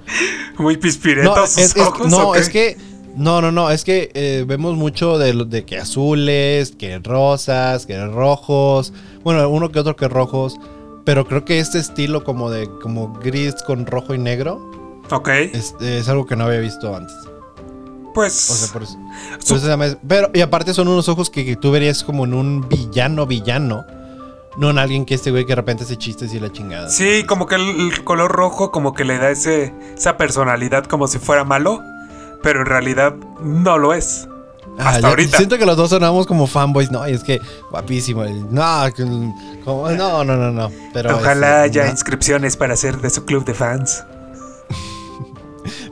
Muy 0.58 0.76
pispiretos 0.76 1.36
No, 1.36 1.46
sus 1.46 1.58
es, 1.58 1.76
es- 1.76 1.82
ojos. 1.82 2.08
no, 2.08 2.30
¿o 2.30 2.32
qué? 2.32 2.38
es 2.40 2.48
que. 2.48 2.76
No, 3.14 3.40
no, 3.40 3.50
no. 3.52 3.70
Es 3.70 3.84
que 3.84 4.10
eh, 4.14 4.44
vemos 4.46 4.76
mucho 4.76 5.18
de, 5.18 5.32
de 5.46 5.64
que 5.64 5.78
azules, 5.78 6.72
que 6.78 6.98
rosas, 6.98 7.86
que 7.86 8.04
rojos. 8.06 8.92
Bueno, 9.22 9.48
uno 9.48 9.70
que 9.70 9.78
otro 9.78 9.96
que 9.96 10.08
rojos. 10.08 10.56
Pero 11.04 11.26
creo 11.26 11.44
que 11.44 11.60
este 11.60 11.78
estilo 11.78 12.24
como 12.24 12.50
de 12.50 12.68
como 12.82 13.12
gris 13.14 13.54
con 13.66 13.86
rojo 13.86 14.12
y 14.14 14.18
negro 14.18 14.60
Ok, 15.10 15.28
es, 15.28 15.74
es 15.80 16.08
algo 16.08 16.26
que 16.26 16.36
no 16.36 16.44
había 16.44 16.60
visto 16.60 16.94
antes. 16.94 17.14
pues. 18.14 18.50
O 18.50 18.54
sea, 18.54 18.72
por 18.72 18.82
eso. 18.82 18.96
Su- 19.38 19.98
pero, 20.08 20.30
y 20.34 20.40
aparte 20.40 20.74
son 20.74 20.88
unos 20.88 21.08
ojos 21.08 21.30
que, 21.30 21.44
que 21.44 21.56
tú 21.56 21.70
verías 21.70 22.02
como 22.02 22.24
en 22.24 22.34
un 22.34 22.68
villano, 22.68 23.26
villano. 23.26 23.84
No 24.56 24.70
en 24.70 24.78
alguien 24.78 25.04
que 25.04 25.14
este 25.14 25.30
güey 25.30 25.44
que 25.44 25.50
de 25.52 25.56
repente 25.56 25.84
hace 25.84 25.96
chistes 25.98 26.32
y 26.32 26.40
la 26.40 26.50
chingada. 26.50 26.88
Sí, 26.88 27.24
como 27.24 27.46
que 27.46 27.56
el, 27.56 27.92
el 27.92 28.04
color 28.04 28.32
rojo 28.32 28.70
como 28.70 28.94
que 28.94 29.04
le 29.04 29.18
da 29.18 29.30
ese, 29.30 29.74
esa 29.94 30.16
personalidad 30.16 30.84
como 30.86 31.08
si 31.08 31.18
fuera 31.18 31.44
malo, 31.44 31.82
pero 32.42 32.60
en 32.60 32.66
realidad 32.66 33.14
no 33.42 33.76
lo 33.76 33.92
es. 33.92 34.26
Ah, 34.78 34.90
Hasta 34.90 35.08
ahorita. 35.08 35.36
Siento 35.36 35.58
que 35.58 35.66
los 35.66 35.76
dos 35.76 35.90
sonamos 35.90 36.26
como 36.26 36.46
fanboys. 36.46 36.90
No, 36.90 37.06
y 37.06 37.12
es 37.12 37.22
que 37.22 37.38
guapísimo. 37.70 38.24
el- 38.24 38.52
No, 38.52 38.84
como- 39.62 39.90
no, 39.90 40.24
no, 40.24 40.36
no, 40.36 40.50
no. 40.50 40.70
Pero, 40.94 41.16
Ojalá 41.16 41.62
haya 41.62 41.84
no. 41.84 41.90
inscripciones 41.90 42.56
para 42.56 42.76
ser 42.76 42.98
de 43.02 43.10
su 43.10 43.24
club 43.26 43.44
de 43.44 43.52
fans. 43.52 44.04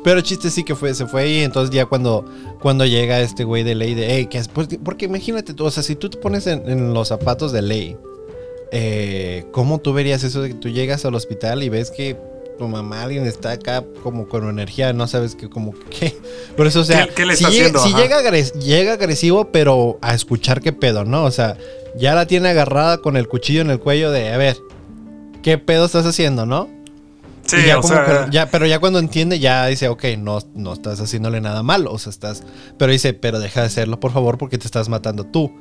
Pero 0.04 0.18
el 0.18 0.22
chiste 0.22 0.50
sí 0.50 0.62
que 0.64 0.74
fue, 0.76 0.94
se 0.94 1.06
fue 1.06 1.28
y 1.30 1.38
entonces 1.40 1.74
ya 1.74 1.86
cuando, 1.86 2.24
cuando 2.60 2.84
llega 2.86 3.20
este 3.20 3.42
güey 3.42 3.62
de 3.64 3.74
ley 3.74 3.94
de, 3.94 4.06
hey, 4.14 4.26
¿qué 4.30 4.38
es? 4.38 4.46
Porque, 4.48 4.78
porque 4.78 5.06
imagínate 5.06 5.54
tú, 5.54 5.64
o 5.64 5.70
sea, 5.70 5.82
si 5.82 5.96
tú 5.96 6.10
te 6.10 6.18
pones 6.18 6.46
en, 6.46 6.68
en 6.70 6.92
los 6.94 7.08
zapatos 7.08 7.50
de 7.52 7.62
ley, 7.62 7.96
eh, 8.70 9.44
¿cómo 9.52 9.78
tú 9.78 9.92
verías 9.92 10.22
eso 10.24 10.42
de 10.42 10.48
que 10.48 10.54
tú 10.54 10.68
llegas 10.68 11.04
al 11.04 11.14
hospital 11.14 11.62
y 11.62 11.68
ves 11.68 11.90
que 11.90 12.16
tu 12.58 12.68
mamá, 12.68 13.02
alguien 13.02 13.26
está 13.26 13.52
acá 13.52 13.82
como 14.02 14.28
con 14.28 14.48
energía, 14.48 14.92
no 14.92 15.06
sabes 15.08 15.34
qué, 15.34 15.48
como 15.48 15.74
qué? 15.90 16.14
Por 16.56 16.66
eso, 16.66 16.80
o 16.80 16.84
sea, 16.84 17.06
¿Qué- 17.06 17.14
qué 17.14 17.26
le 17.26 17.36
si, 17.36 17.44
llega, 17.44 17.50
haciendo? 17.54 17.78
si 17.80 17.88
Ajá. 17.90 18.02
llega, 18.02 18.18
agres- 18.18 18.52
llega 18.54 18.92
agresivo, 18.92 19.50
pero 19.52 19.98
a 20.02 20.14
escuchar 20.14 20.60
qué 20.60 20.72
pedo, 20.72 21.04
¿no? 21.04 21.24
O 21.24 21.30
sea, 21.30 21.56
ya 21.96 22.14
la 22.14 22.26
tiene 22.26 22.50
agarrada 22.50 22.98
con 22.98 23.16
el 23.16 23.26
cuchillo 23.28 23.60
en 23.62 23.70
el 23.70 23.80
cuello 23.80 24.10
de, 24.10 24.28
a 24.32 24.36
ver, 24.36 24.56
¿qué 25.42 25.58
pedo 25.58 25.86
estás 25.86 26.06
haciendo, 26.06 26.44
no? 26.46 26.68
Sí, 27.46 27.56
Y 27.58 27.66
ya 27.66 27.78
o 27.78 27.82
como 27.82 27.94
sea, 27.94 28.24
que- 28.26 28.30
ya, 28.32 28.50
pero 28.50 28.66
ya 28.66 28.78
cuando 28.78 28.98
entiende, 28.98 29.38
ya 29.38 29.66
dice, 29.66 29.88
ok, 29.88 30.04
no, 30.18 30.38
no 30.54 30.72
estás 30.72 31.00
haciéndole 31.00 31.40
nada 31.40 31.62
malo. 31.62 31.92
O 31.92 31.98
sea, 31.98 32.10
estás. 32.10 32.42
Pero 32.78 32.90
dice, 32.92 33.12
pero 33.14 33.38
deja 33.38 33.60
de 33.60 33.66
hacerlo, 33.66 34.00
por 34.00 34.12
favor, 34.12 34.38
porque 34.38 34.56
te 34.58 34.66
estás 34.66 34.88
matando 34.88 35.24
tú. 35.24 35.52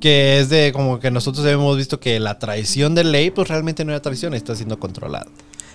Que 0.00 0.38
es 0.38 0.48
de 0.50 0.72
como 0.72 1.00
que 1.00 1.10
nosotros 1.10 1.44
hemos 1.46 1.76
visto 1.76 1.98
que 1.98 2.20
la 2.20 2.38
traición 2.38 2.94
de 2.94 3.02
ley, 3.04 3.30
pues 3.30 3.48
realmente 3.48 3.84
no 3.84 3.92
era 3.92 4.02
traición, 4.02 4.34
está 4.34 4.54
siendo 4.54 4.78
controlado. 4.78 5.30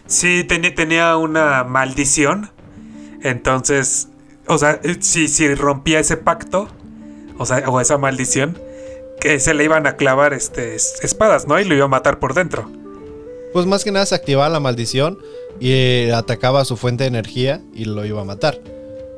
sí 0.07 0.45
teni- 0.47 0.73
tenía 0.75 1.15
una 1.17 1.63
maldición. 1.63 2.51
Entonces, 3.23 4.09
o 4.47 4.57
sea, 4.57 4.79
eh, 4.83 4.97
si, 4.99 5.27
si 5.27 5.53
rompía 5.55 5.99
ese 5.99 6.17
pacto, 6.17 6.67
o 7.37 7.45
sea, 7.45 7.67
o 7.69 7.79
esa 7.81 7.97
maldición, 7.97 8.57
que 9.19 9.39
se 9.39 9.53
le 9.53 9.63
iban 9.63 9.85
a 9.87 9.95
clavar 9.95 10.33
este, 10.33 10.75
es- 10.75 10.95
espadas, 11.03 11.47
¿no? 11.47 11.59
Y 11.59 11.65
lo 11.65 11.75
iba 11.75 11.85
a 11.85 11.89
matar 11.89 12.19
por 12.19 12.33
dentro. 12.33 12.69
Pues 13.53 13.65
más 13.65 13.83
que 13.83 13.91
nada 13.91 14.05
se 14.05 14.15
activaba 14.15 14.49
la 14.49 14.59
maldición 14.59 15.17
y 15.59 15.71
eh, 15.71 16.13
atacaba 16.13 16.61
a 16.61 16.65
su 16.65 16.77
fuente 16.77 17.03
de 17.03 17.09
energía 17.09 17.61
y 17.73 17.85
lo 17.85 18.05
iba 18.05 18.21
a 18.21 18.25
matar. 18.25 18.59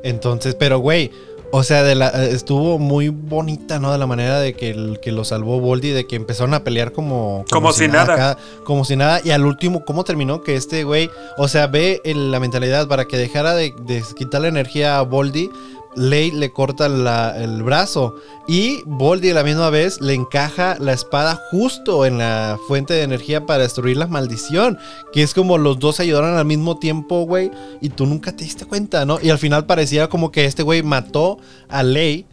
Entonces, 0.02 0.54
pero 0.54 0.78
güey, 0.80 1.10
o 1.50 1.62
sea, 1.62 1.82
de 1.84 1.94
la, 1.94 2.08
eh, 2.08 2.30
estuvo 2.32 2.78
muy 2.80 3.08
bonita, 3.10 3.78
¿no? 3.78 3.92
De 3.92 3.98
la 3.98 4.06
manera 4.08 4.40
de 4.40 4.54
que, 4.54 4.70
el, 4.70 4.98
que 5.00 5.12
lo 5.12 5.24
salvó 5.24 5.60
Voldy, 5.60 5.90
de 5.90 6.06
que 6.06 6.16
empezaron 6.16 6.52
a 6.52 6.64
pelear 6.64 6.90
como... 6.92 7.44
Como 7.50 7.72
si 7.72 7.86
nada. 7.86 8.36
como 8.64 8.84
si 8.84 8.96
nada. 8.96 9.20
Y 9.24 9.30
al 9.30 9.46
último, 9.46 9.84
¿cómo 9.84 10.02
terminó? 10.04 10.42
Que 10.42 10.56
este 10.56 10.82
güey, 10.84 11.10
o 11.38 11.46
sea, 11.46 11.68
ve 11.68 12.00
el- 12.04 12.32
la 12.32 12.40
mentalidad 12.40 12.88
para 12.88 13.04
que 13.06 13.16
dejara 13.16 13.54
de, 13.54 13.72
de 13.86 14.02
quitar 14.16 14.40
la 14.42 14.48
energía 14.48 14.98
a 14.98 15.02
Voldy. 15.02 15.48
Ley 15.96 16.30
le 16.30 16.50
corta 16.50 16.88
la- 16.88 17.36
el 17.42 17.62
brazo 17.62 18.16
y 18.48 18.82
Voldy 18.86 19.30
a 19.30 19.34
la 19.34 19.44
misma 19.44 19.70
vez 19.70 20.00
le 20.00 20.14
encaja 20.14 20.76
la 20.80 20.92
espada 20.92 21.40
justo 21.50 22.04
en 22.06 22.18
la 22.18 22.58
fuente 22.68 22.94
de 22.94 23.02
energía 23.02 23.46
para 23.46 23.62
destruir 23.62 23.96
la 23.96 24.06
maldición. 24.06 24.78
Que 25.12 25.22
es 25.22 25.34
como 25.34 25.56
los 25.58 25.78
dos 25.78 26.00
ayudaron 26.00 26.36
al 26.36 26.44
mismo 26.44 26.78
tiempo, 26.78 27.22
güey. 27.24 27.50
Y 27.80 27.88
tú 27.90 28.06
nunca 28.06 28.32
te 28.36 28.44
diste 28.44 28.66
cuenta, 28.66 29.04
¿no? 29.04 29.18
Y 29.22 29.30
al 29.30 29.38
final 29.38 29.66
parecía 29.66 30.08
como 30.08 30.30
que 30.32 30.44
este 30.44 30.62
güey 30.62 30.82
mató 30.82 31.38
a 31.68 31.82
Ley. 31.82 32.26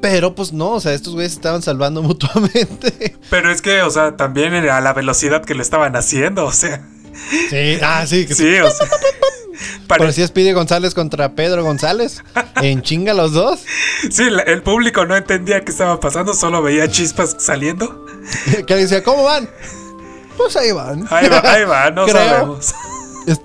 Pero 0.00 0.34
pues 0.36 0.52
no, 0.52 0.72
o 0.74 0.80
sea, 0.80 0.92
estos 0.94 1.14
güeyes 1.14 1.32
se 1.32 1.38
estaban 1.38 1.60
salvando 1.62 2.02
mutuamente. 2.04 3.16
Pero 3.30 3.50
es 3.50 3.60
que, 3.62 3.82
o 3.82 3.90
sea, 3.90 4.16
también 4.16 4.54
a 4.54 4.80
la 4.80 4.92
velocidad 4.92 5.44
que 5.44 5.54
lo 5.54 5.62
estaban 5.62 5.96
haciendo, 5.96 6.44
o 6.44 6.52
sea. 6.52 6.86
Sí, 7.50 7.78
ah, 7.82 8.04
sí, 8.06 8.24
que 8.26 8.34
Sí, 8.34 8.58
o 8.60 8.70
sea. 8.70 8.86
Pare- 9.88 9.98
Parecía 10.00 10.26
Speedy 10.28 10.52
González 10.52 10.94
contra 10.94 11.32
Pedro 11.34 11.64
González. 11.64 12.22
En 12.62 12.82
chinga 12.82 13.14
los 13.14 13.32
dos. 13.32 13.60
sí, 14.10 14.30
la- 14.30 14.42
el 14.42 14.62
público 14.62 15.04
no 15.06 15.16
entendía 15.16 15.64
qué 15.64 15.72
estaba 15.72 15.98
pasando, 15.98 16.34
solo 16.34 16.62
veía 16.62 16.88
chispas 16.88 17.36
saliendo. 17.40 18.06
Que 18.66 18.74
decía, 18.76 19.02
¿cómo 19.02 19.24
van? 19.24 19.48
Pues 20.36 20.54
ahí 20.56 20.70
van. 20.70 21.06
Ahí 21.10 21.28
va, 21.28 21.40
ahí 21.44 21.64
va, 21.64 21.90
no 21.90 22.04
Creo. 22.06 22.14
sabemos. 22.16 22.74
Es- 23.26 23.40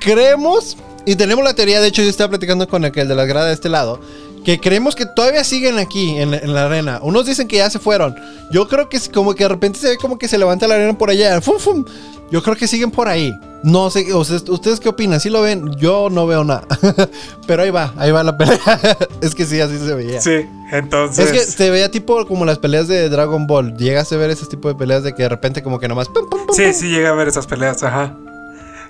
creemos, 0.00 0.76
y 1.06 1.16
tenemos 1.16 1.42
la 1.44 1.54
teoría, 1.54 1.80
de 1.80 1.88
hecho 1.88 2.02
yo 2.02 2.10
estaba 2.10 2.28
platicando 2.30 2.68
con 2.68 2.84
aquel 2.84 3.08
de 3.08 3.14
la 3.14 3.24
grada 3.24 3.46
de 3.46 3.54
este 3.54 3.68
lado, 3.68 4.00
que 4.44 4.60
creemos 4.60 4.94
que 4.94 5.06
todavía 5.06 5.42
siguen 5.44 5.78
aquí 5.78 6.18
en, 6.18 6.30
la- 6.32 6.38
en 6.38 6.52
la 6.54 6.66
arena. 6.66 7.00
Unos 7.02 7.26
dicen 7.26 7.48
que 7.48 7.56
ya 7.56 7.70
se 7.70 7.78
fueron. 7.78 8.14
Yo 8.50 8.68
creo 8.68 8.88
que 8.88 8.96
es 8.96 9.08
como 9.08 9.34
que 9.34 9.44
de 9.44 9.48
repente 9.48 9.78
se 9.78 9.88
ve 9.90 9.96
como 9.96 10.18
que 10.18 10.28
se 10.28 10.38
levanta 10.38 10.68
la 10.68 10.74
arena 10.74 10.96
por 10.96 11.10
allá. 11.10 11.40
¡Fum, 11.40 11.58
fum! 11.58 11.84
Yo 12.30 12.42
creo 12.42 12.56
que 12.56 12.66
siguen 12.66 12.90
por 12.90 13.06
ahí. 13.08 13.32
No 13.62 13.90
sé, 13.90 14.12
¿ustedes 14.12 14.80
qué 14.80 14.88
opinan? 14.90 15.20
¿Sí 15.20 15.30
lo 15.30 15.40
ven? 15.40 15.70
Yo 15.76 16.08
no 16.10 16.26
veo 16.26 16.44
nada. 16.44 16.66
Pero 17.46 17.62
ahí 17.62 17.70
va, 17.70 17.94
ahí 17.96 18.10
va 18.10 18.22
la 18.22 18.36
pelea. 18.36 18.58
es 19.22 19.34
que 19.34 19.46
sí, 19.46 19.60
así 19.60 19.78
se 19.78 19.94
veía. 19.94 20.20
Sí, 20.20 20.46
entonces. 20.72 21.26
Es 21.26 21.32
que 21.32 21.40
se 21.40 21.70
veía 21.70 21.90
tipo 21.90 22.26
como 22.26 22.44
las 22.44 22.58
peleas 22.58 22.88
de 22.88 23.08
Dragon 23.08 23.46
Ball. 23.46 23.76
Llegas 23.76 24.12
a 24.12 24.16
ver 24.16 24.30
ese 24.30 24.46
tipo 24.46 24.68
de 24.68 24.74
peleas 24.74 25.02
de 25.02 25.14
que 25.14 25.22
de 25.22 25.28
repente 25.30 25.62
como 25.62 25.78
que 25.78 25.88
nomás... 25.88 26.08
pum, 26.08 26.28
pum, 26.28 26.46
pum, 26.46 26.54
Sí, 26.56 26.72
sí 26.74 26.88
llega 26.90 27.10
a 27.10 27.14
ver 27.14 27.28
esas 27.28 27.46
peleas, 27.46 27.82
ajá. 27.82 28.16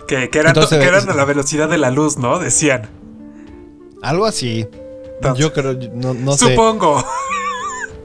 Que, 0.09 0.29
que 0.31 0.39
eran, 0.41 0.51
Entonces, 0.51 0.79
que 0.81 0.87
eran 0.87 1.09
a 1.09 1.15
la 1.15 1.25
velocidad 1.25 1.69
de 1.69 1.79
la 1.79 1.91
luz, 1.91 2.19
¿no? 2.19 2.39
Decían. 2.39 2.89
Algo 4.03 4.27
así. 4.27 4.67
Entonces, 5.17 5.45
Yo 5.45 5.53
creo, 5.53 5.75
no, 5.95 6.15
no 6.15 6.37
sé. 6.37 6.51
Supongo. 6.51 7.05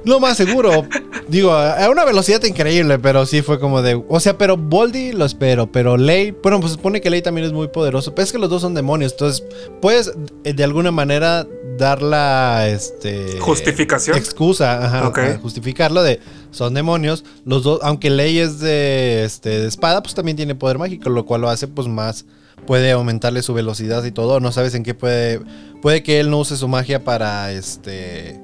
Lo 0.05 0.19
más 0.19 0.37
seguro. 0.37 0.85
Digo, 1.27 1.51
a 1.51 1.89
una 1.89 2.05
velocidad 2.05 2.41
increíble, 2.43 2.99
pero 2.99 3.25
sí 3.25 3.41
fue 3.41 3.59
como 3.59 3.81
de. 3.81 4.01
O 4.07 4.19
sea, 4.19 4.37
pero 4.37 4.55
Boldy 4.57 5.11
lo 5.11 5.25
espero, 5.25 5.71
pero 5.71 5.97
Ley. 5.97 6.31
Bueno, 6.31 6.59
pues 6.59 6.73
supone 6.73 7.01
que 7.01 7.09
Ley 7.09 7.21
también 7.21 7.45
es 7.45 7.53
muy 7.53 7.67
poderoso. 7.67 8.15
Pero 8.15 8.23
es 8.23 8.31
que 8.31 8.39
los 8.39 8.49
dos 8.49 8.61
son 8.61 8.73
demonios. 8.73 9.11
Entonces, 9.11 9.43
puedes 9.81 10.13
eh, 10.43 10.53
de 10.53 10.63
alguna 10.63 10.91
manera 10.91 11.45
dar 11.77 12.01
la. 12.01 12.69
Este. 12.69 13.39
¿Justificación? 13.39 14.17
Excusa, 14.17 14.85
ajá. 14.85 15.07
Ok. 15.07 15.17
a 15.17 15.37
Justificarlo 15.39 16.01
de. 16.01 16.19
Son 16.51 16.73
demonios. 16.73 17.25
Los 17.45 17.63
dos, 17.63 17.79
aunque 17.83 18.09
Ley 18.09 18.39
es 18.39 18.59
de, 18.59 19.25
este, 19.25 19.49
de 19.49 19.67
espada, 19.67 20.01
pues 20.01 20.15
también 20.15 20.37
tiene 20.37 20.55
poder 20.55 20.77
mágico, 20.77 21.09
lo 21.09 21.25
cual 21.25 21.41
lo 21.41 21.49
hace, 21.49 21.67
pues 21.67 21.87
más. 21.87 22.25
Puede 22.67 22.91
aumentarle 22.91 23.41
su 23.41 23.53
velocidad 23.53 24.03
y 24.03 24.11
todo. 24.11 24.39
No 24.39 24.51
sabes 24.51 24.75
en 24.75 24.83
qué 24.83 24.93
puede. 24.93 25.41
Puede 25.81 26.03
que 26.03 26.19
él 26.19 26.29
no 26.29 26.39
use 26.39 26.55
su 26.57 26.67
magia 26.67 27.03
para 27.03 27.51
este 27.51 28.39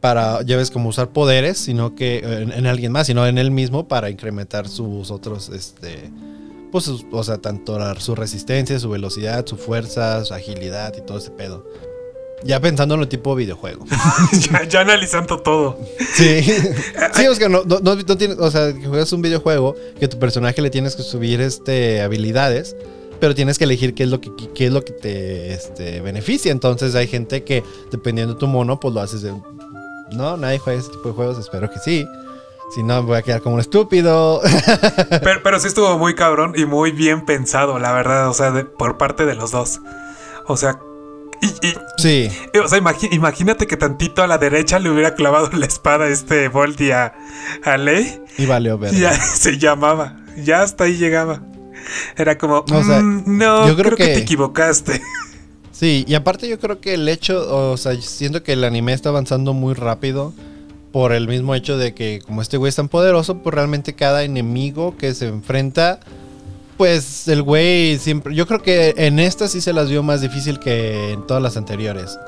para, 0.00 0.42
ya 0.42 0.58
ves, 0.58 0.70
como 0.70 0.90
usar 0.90 1.08
poderes, 1.14 1.56
sino 1.56 1.94
que 1.94 2.18
en, 2.18 2.52
en 2.52 2.66
alguien 2.66 2.92
más, 2.92 3.06
sino 3.06 3.26
en 3.26 3.38
él 3.38 3.50
mismo 3.50 3.88
para 3.88 4.10
incrementar 4.10 4.68
sus 4.68 5.10
otros, 5.10 5.48
este, 5.48 6.10
pues, 6.70 6.86
o 7.10 7.24
sea, 7.24 7.38
tanto 7.38 7.78
la- 7.78 7.98
su 7.98 8.14
resistencia, 8.14 8.78
su 8.78 8.90
velocidad, 8.90 9.46
su 9.46 9.56
fuerza, 9.56 10.22
su 10.26 10.34
agilidad 10.34 10.92
y 10.98 11.00
todo 11.00 11.16
ese 11.16 11.30
pedo. 11.30 11.66
Ya 12.44 12.60
pensando 12.60 12.96
en 12.96 13.00
el 13.00 13.08
tipo 13.08 13.34
de 13.34 13.44
videojuego. 13.44 13.86
ya, 14.52 14.64
ya 14.68 14.80
analizando 14.82 15.38
todo. 15.38 15.78
Sí. 16.12 16.42
sí, 17.14 17.26
o 17.26 17.34
sea, 17.34 17.48
no, 17.48 17.64
no, 17.64 17.78
no- 17.80 17.94
no 17.96 18.16
tienes, 18.18 18.36
o 18.38 18.50
sea, 18.50 18.74
que 18.74 18.86
juegas 18.86 19.10
un 19.14 19.22
videojuego 19.22 19.74
que 19.98 20.06
tu 20.06 20.18
personaje 20.18 20.60
le 20.60 20.68
tienes 20.68 20.96
que 20.96 21.02
subir 21.02 21.40
este 21.40 22.02
habilidades 22.02 22.76
pero 23.20 23.34
tienes 23.34 23.58
que 23.58 23.64
elegir 23.64 23.94
qué 23.94 24.04
es 24.04 24.08
lo 24.10 24.20
que, 24.20 24.30
qué 24.54 24.66
es 24.66 24.72
lo 24.72 24.84
que 24.84 24.92
te 24.92 25.52
este, 25.52 26.00
beneficia. 26.00 26.52
Entonces 26.52 26.94
hay 26.94 27.06
gente 27.06 27.44
que, 27.44 27.62
dependiendo 27.90 28.34
de 28.34 28.40
tu 28.40 28.46
mono, 28.46 28.80
pues 28.80 28.94
lo 28.94 29.00
haces 29.00 29.22
de... 29.22 29.32
No, 30.12 30.36
nadie 30.36 30.58
juega 30.58 30.80
ese 30.80 30.90
tipo 30.90 31.08
de 31.08 31.14
juegos, 31.14 31.38
espero 31.38 31.70
que 31.70 31.78
sí. 31.78 32.06
Si 32.74 32.82
no, 32.82 33.02
voy 33.02 33.18
a 33.18 33.22
quedar 33.22 33.40
como 33.40 33.56
un 33.56 33.60
estúpido. 33.60 34.40
pero, 35.22 35.40
pero, 35.42 35.60
sí 35.60 35.68
estuvo 35.68 35.98
muy 35.98 36.14
cabrón 36.14 36.54
y 36.56 36.64
muy 36.64 36.92
bien 36.92 37.24
pensado, 37.24 37.78
la 37.78 37.92
verdad, 37.92 38.28
o 38.28 38.34
sea, 38.34 38.66
por 38.78 38.98
parte 38.98 39.26
de 39.26 39.34
los 39.34 39.50
dos. 39.50 39.80
O 40.46 40.56
sea, 40.56 40.78
y, 41.40 41.74
sí. 41.98 42.30
O 42.62 42.68
sea, 42.68 42.80
imagínate 43.10 43.66
que 43.66 43.76
tantito 43.76 44.22
a 44.22 44.26
la 44.26 44.38
derecha 44.38 44.78
le 44.78 44.90
hubiera 44.90 45.14
clavado 45.14 45.50
la 45.52 45.66
espada 45.66 46.08
este 46.08 46.48
Volti 46.48 46.90
a, 46.90 47.14
a 47.64 47.76
Ley. 47.76 48.22
Y 48.38 48.46
valió 48.46 48.78
ver. 48.78 48.94
Ya 48.94 49.12
se 49.20 49.58
llamaba. 49.58 50.16
Ya 50.36 50.62
hasta 50.62 50.84
ahí 50.84 50.96
llegaba. 50.96 51.42
Era 52.16 52.38
como, 52.38 52.64
mm, 52.66 53.22
no, 53.26 53.68
yo 53.68 53.76
creo, 53.76 53.96
que... 53.96 54.06
te 54.06 54.18
equivocaste. 54.18 55.00
Sí, 55.72 56.04
y 56.06 56.14
aparte 56.14 56.48
yo 56.48 56.60
creo 56.60 56.80
que 56.80 56.94
el 56.94 57.08
hecho, 57.08 57.72
o 57.72 57.76
sea, 57.76 58.00
siento 58.00 58.44
que 58.44 58.52
el 58.52 58.62
anime 58.62 58.92
está 58.92 59.08
avanzando 59.08 59.54
muy 59.54 59.74
rápido 59.74 60.32
por 60.92 61.12
el 61.12 61.26
mismo 61.26 61.52
hecho 61.56 61.76
de 61.76 61.94
que 61.94 62.22
como 62.24 62.42
este 62.42 62.58
güey 62.58 62.68
es 62.68 62.76
tan 62.76 62.88
poderoso, 62.88 63.38
pues 63.38 63.52
realmente 63.52 63.94
cada 63.94 64.22
enemigo 64.22 64.96
que 64.96 65.12
se 65.14 65.26
enfrenta 65.26 65.98
pues 66.76 67.28
el 67.28 67.42
güey 67.42 67.98
siempre. 67.98 68.34
Yo 68.34 68.46
creo 68.46 68.62
que 68.62 68.94
en 68.96 69.18
esta 69.18 69.48
sí 69.48 69.60
se 69.60 69.72
las 69.72 69.88
vio 69.88 70.02
más 70.02 70.20
difícil 70.20 70.58
que 70.58 71.12
en 71.12 71.26
todas 71.26 71.42
las 71.42 71.56
anteriores. 71.56 72.18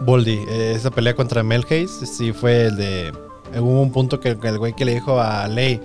Boldy, 0.00 0.40
eh, 0.48 0.74
esa 0.76 0.90
pelea 0.90 1.14
contra 1.14 1.42
Melhaze, 1.42 2.06
sí 2.06 2.32
fue 2.32 2.66
el 2.66 2.76
de. 2.76 3.12
Hubo 3.58 3.82
un 3.82 3.92
punto 3.92 4.18
que, 4.18 4.30
el 4.30 4.58
güey 4.58 4.74
que 4.74 4.84
le 4.84 4.94
dijo 4.94 5.20
a 5.20 5.46
Ley. 5.46 5.80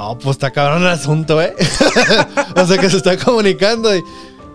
Oh, 0.00 0.16
pues 0.16 0.36
está 0.36 0.52
cabrón 0.52 0.82
el 0.82 0.88
asunto, 0.88 1.42
¿eh? 1.42 1.54
o 2.56 2.66
sea 2.66 2.78
que 2.78 2.88
se 2.88 2.98
está 2.98 3.16
comunicando 3.16 3.94
y. 3.94 4.02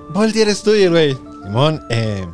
Boldy 0.09 0.41
eres 0.41 0.63
tú 0.63 0.73
y 0.73 0.83
el 0.83 0.91
güey. 0.91 1.17
Simón, 1.43 1.81
eh. 1.89 2.25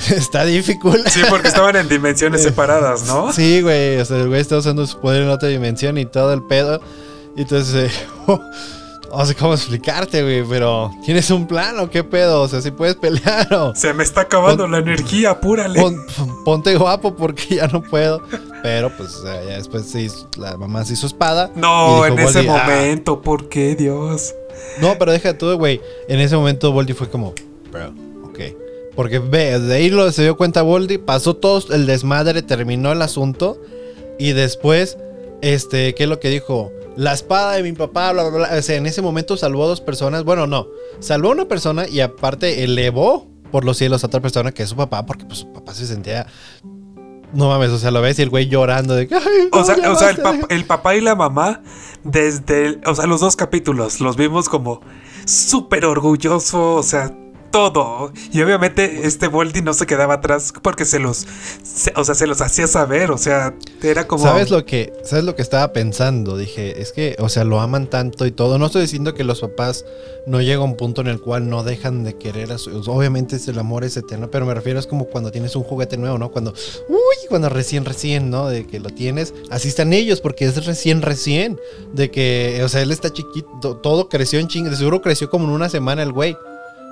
Está 0.10 0.44
difícil. 0.44 0.78
Sí, 1.06 1.20
porque 1.28 1.48
estaban 1.48 1.76
en 1.76 1.88
dimensiones 1.88 2.42
separadas, 2.44 3.04
¿no? 3.06 3.32
Sí, 3.32 3.60
güey. 3.60 3.98
O 3.98 4.04
sea, 4.04 4.18
el 4.18 4.28
güey 4.28 4.40
está 4.40 4.56
usando 4.58 4.86
su 4.86 4.98
poder 4.98 5.22
en 5.22 5.28
otra 5.28 5.48
dimensión 5.48 5.98
y 5.98 6.06
todo 6.06 6.32
el 6.32 6.42
pedo. 6.42 6.80
Y 7.36 7.42
entonces, 7.42 7.92
eh, 7.92 8.38
no 9.10 9.26
sé 9.26 9.34
cómo 9.34 9.54
explicarte, 9.54 10.22
güey, 10.22 10.44
pero 10.44 10.92
¿tienes 11.04 11.30
un 11.30 11.46
plan 11.46 11.78
o 11.78 11.90
qué 11.90 12.04
pedo? 12.04 12.42
O 12.42 12.48
sea, 12.48 12.60
si 12.60 12.70
puedes 12.70 12.94
pelear 12.96 13.52
o... 13.52 13.74
Se 13.74 13.92
me 13.92 14.02
está 14.02 14.22
acabando 14.22 14.66
la 14.66 14.78
energía, 14.78 15.30
apúrale. 15.30 15.82
ponte 16.44 16.76
guapo 16.76 17.14
porque 17.14 17.56
ya 17.56 17.66
no 17.66 17.82
puedo. 17.82 18.22
Pero 18.62 18.90
pues 18.96 19.22
ya 19.24 19.56
después 19.56 19.94
la 20.36 20.56
mamá 20.56 20.84
se 20.84 20.94
hizo 20.94 21.06
espada. 21.06 21.50
No, 21.54 22.06
en 22.06 22.18
ese 22.18 22.40
ah". 22.40 22.42
momento, 22.42 23.20
¿por 23.22 23.48
qué, 23.48 23.74
Dios? 23.74 24.34
No, 24.80 24.96
pero 24.98 25.12
deja 25.12 25.36
tú, 25.36 25.52
güey. 25.56 25.80
En 26.08 26.20
ese 26.20 26.36
momento 26.36 26.72
Voldy 26.72 26.92
fue 26.92 27.08
como, 27.08 27.34
bro, 27.70 27.92
ok. 28.24 28.38
Porque 28.94 29.18
ve, 29.18 29.58
de 29.58 29.74
ahí 29.74 29.90
lo, 29.90 30.10
se 30.12 30.22
dio 30.22 30.36
cuenta 30.36 30.62
Voldy, 30.62 30.98
pasó 30.98 31.34
todo 31.34 31.62
el 31.74 31.86
desmadre, 31.86 32.42
terminó 32.42 32.92
el 32.92 33.02
asunto. 33.02 33.60
Y 34.18 34.32
después, 34.32 34.98
este, 35.40 35.94
¿qué 35.94 36.02
es 36.04 36.08
lo 36.08 36.20
que 36.20 36.28
dijo? 36.28 36.70
La 36.96 37.12
espada 37.12 37.52
de 37.52 37.62
mi 37.62 37.72
papá, 37.72 38.12
bla, 38.12 38.28
bla, 38.28 38.38
bla. 38.38 38.58
O 38.58 38.62
sea, 38.62 38.76
en 38.76 38.86
ese 38.86 39.02
momento 39.02 39.36
salvó 39.36 39.64
a 39.64 39.68
dos 39.68 39.80
personas. 39.80 40.24
Bueno, 40.24 40.46
no. 40.46 40.66
Salvó 41.00 41.28
a 41.28 41.32
una 41.32 41.46
persona 41.46 41.88
y 41.88 42.00
aparte 42.00 42.64
elevó 42.64 43.26
por 43.50 43.64
los 43.64 43.76
cielos 43.76 44.04
a 44.04 44.06
otra 44.06 44.20
persona 44.20 44.52
que 44.52 44.62
es 44.62 44.68
su 44.68 44.76
papá, 44.76 45.06
porque 45.06 45.24
pues 45.24 45.40
su 45.40 45.52
papá 45.52 45.74
se 45.74 45.86
sentía. 45.86 46.26
No 47.32 47.48
mames, 47.48 47.70
o 47.70 47.78
sea, 47.78 47.90
lo 47.90 48.02
ves 48.02 48.18
y 48.18 48.22
el 48.22 48.30
güey 48.30 48.48
llorando 48.48 48.94
de 48.94 49.08
o 49.52 49.64
sea, 49.64 49.76
o 49.90 49.94
sea 49.94 50.10
el, 50.48 50.64
papá 50.64 50.96
y 50.96 51.00
la 51.00 51.14
mamá, 51.14 51.62
desde. 52.02 52.80
o 52.86 52.94
sea, 52.94 53.06
los 53.06 53.20
dos 53.20 53.36
capítulos 53.36 54.00
los 54.00 54.16
vimos 54.16 54.48
como 54.48 54.80
súper 55.26 55.84
orgulloso, 55.84 56.74
o 56.74 56.82
sea, 56.82 57.14
todo. 57.50 58.12
Y 58.32 58.42
obviamente 58.42 59.06
este 59.06 59.28
Voldy 59.28 59.62
no 59.62 59.74
se 59.74 59.86
quedaba 59.86 60.14
atrás 60.14 60.52
porque 60.62 60.84
se 60.84 60.98
los, 60.98 61.26
o 61.96 62.04
sea, 62.04 62.14
se 62.14 62.26
los 62.26 62.40
hacía 62.40 62.66
saber, 62.66 63.10
o 63.10 63.18
sea, 63.18 63.54
era 63.82 64.06
como... 64.06 64.24
¿Sabes 64.24 64.50
lo 64.50 64.64
que, 64.64 64.92
sabes 65.04 65.24
lo 65.24 65.34
que 65.34 65.42
estaba 65.42 65.72
pensando? 65.72 66.36
Dije, 66.36 66.80
es 66.80 66.92
que, 66.92 67.16
o 67.18 67.28
sea, 67.28 67.44
lo 67.44 67.60
aman 67.60 67.88
tanto 67.88 68.26
y 68.26 68.30
todo. 68.30 68.58
No 68.58 68.66
estoy 68.66 68.82
diciendo 68.82 69.14
que 69.14 69.24
los 69.24 69.40
papás 69.40 69.84
no 70.26 70.40
llega 70.40 70.60
a 70.60 70.64
un 70.64 70.76
punto 70.76 71.00
en 71.00 71.08
el 71.08 71.20
cual 71.20 71.48
no 71.48 71.62
dejan 71.62 72.04
de 72.04 72.16
querer 72.16 72.52
a 72.52 72.58
sus... 72.58 72.88
Obviamente 72.88 73.36
el 73.46 73.58
amor 73.58 73.84
es 73.84 73.96
eterno, 73.96 74.30
pero 74.30 74.46
me 74.46 74.54
refiero 74.54 74.78
es 74.78 74.86
como 74.86 75.06
cuando 75.06 75.30
tienes 75.30 75.56
un 75.56 75.62
juguete 75.62 75.96
nuevo, 75.96 76.18
¿no? 76.18 76.30
Cuando, 76.30 76.52
uy, 76.88 77.26
cuando 77.28 77.48
recién, 77.48 77.84
recién, 77.84 78.30
¿no? 78.30 78.48
De 78.48 78.66
que 78.66 78.80
lo 78.80 78.90
tienes. 78.90 79.34
Así 79.50 79.68
están 79.68 79.92
ellos, 79.92 80.20
porque 80.20 80.44
es 80.44 80.64
recién, 80.66 81.02
recién. 81.02 81.58
De 81.92 82.10
que, 82.10 82.60
o 82.64 82.68
sea, 82.68 82.82
él 82.82 82.90
está 82.90 83.12
chiquito, 83.12 83.76
todo 83.76 84.08
creció 84.08 84.38
en 84.38 84.48
ching, 84.48 84.74
seguro 84.74 85.00
creció 85.00 85.30
como 85.30 85.46
en 85.46 85.50
una 85.50 85.68
semana 85.68 86.02
el 86.02 86.12
güey. 86.12 86.36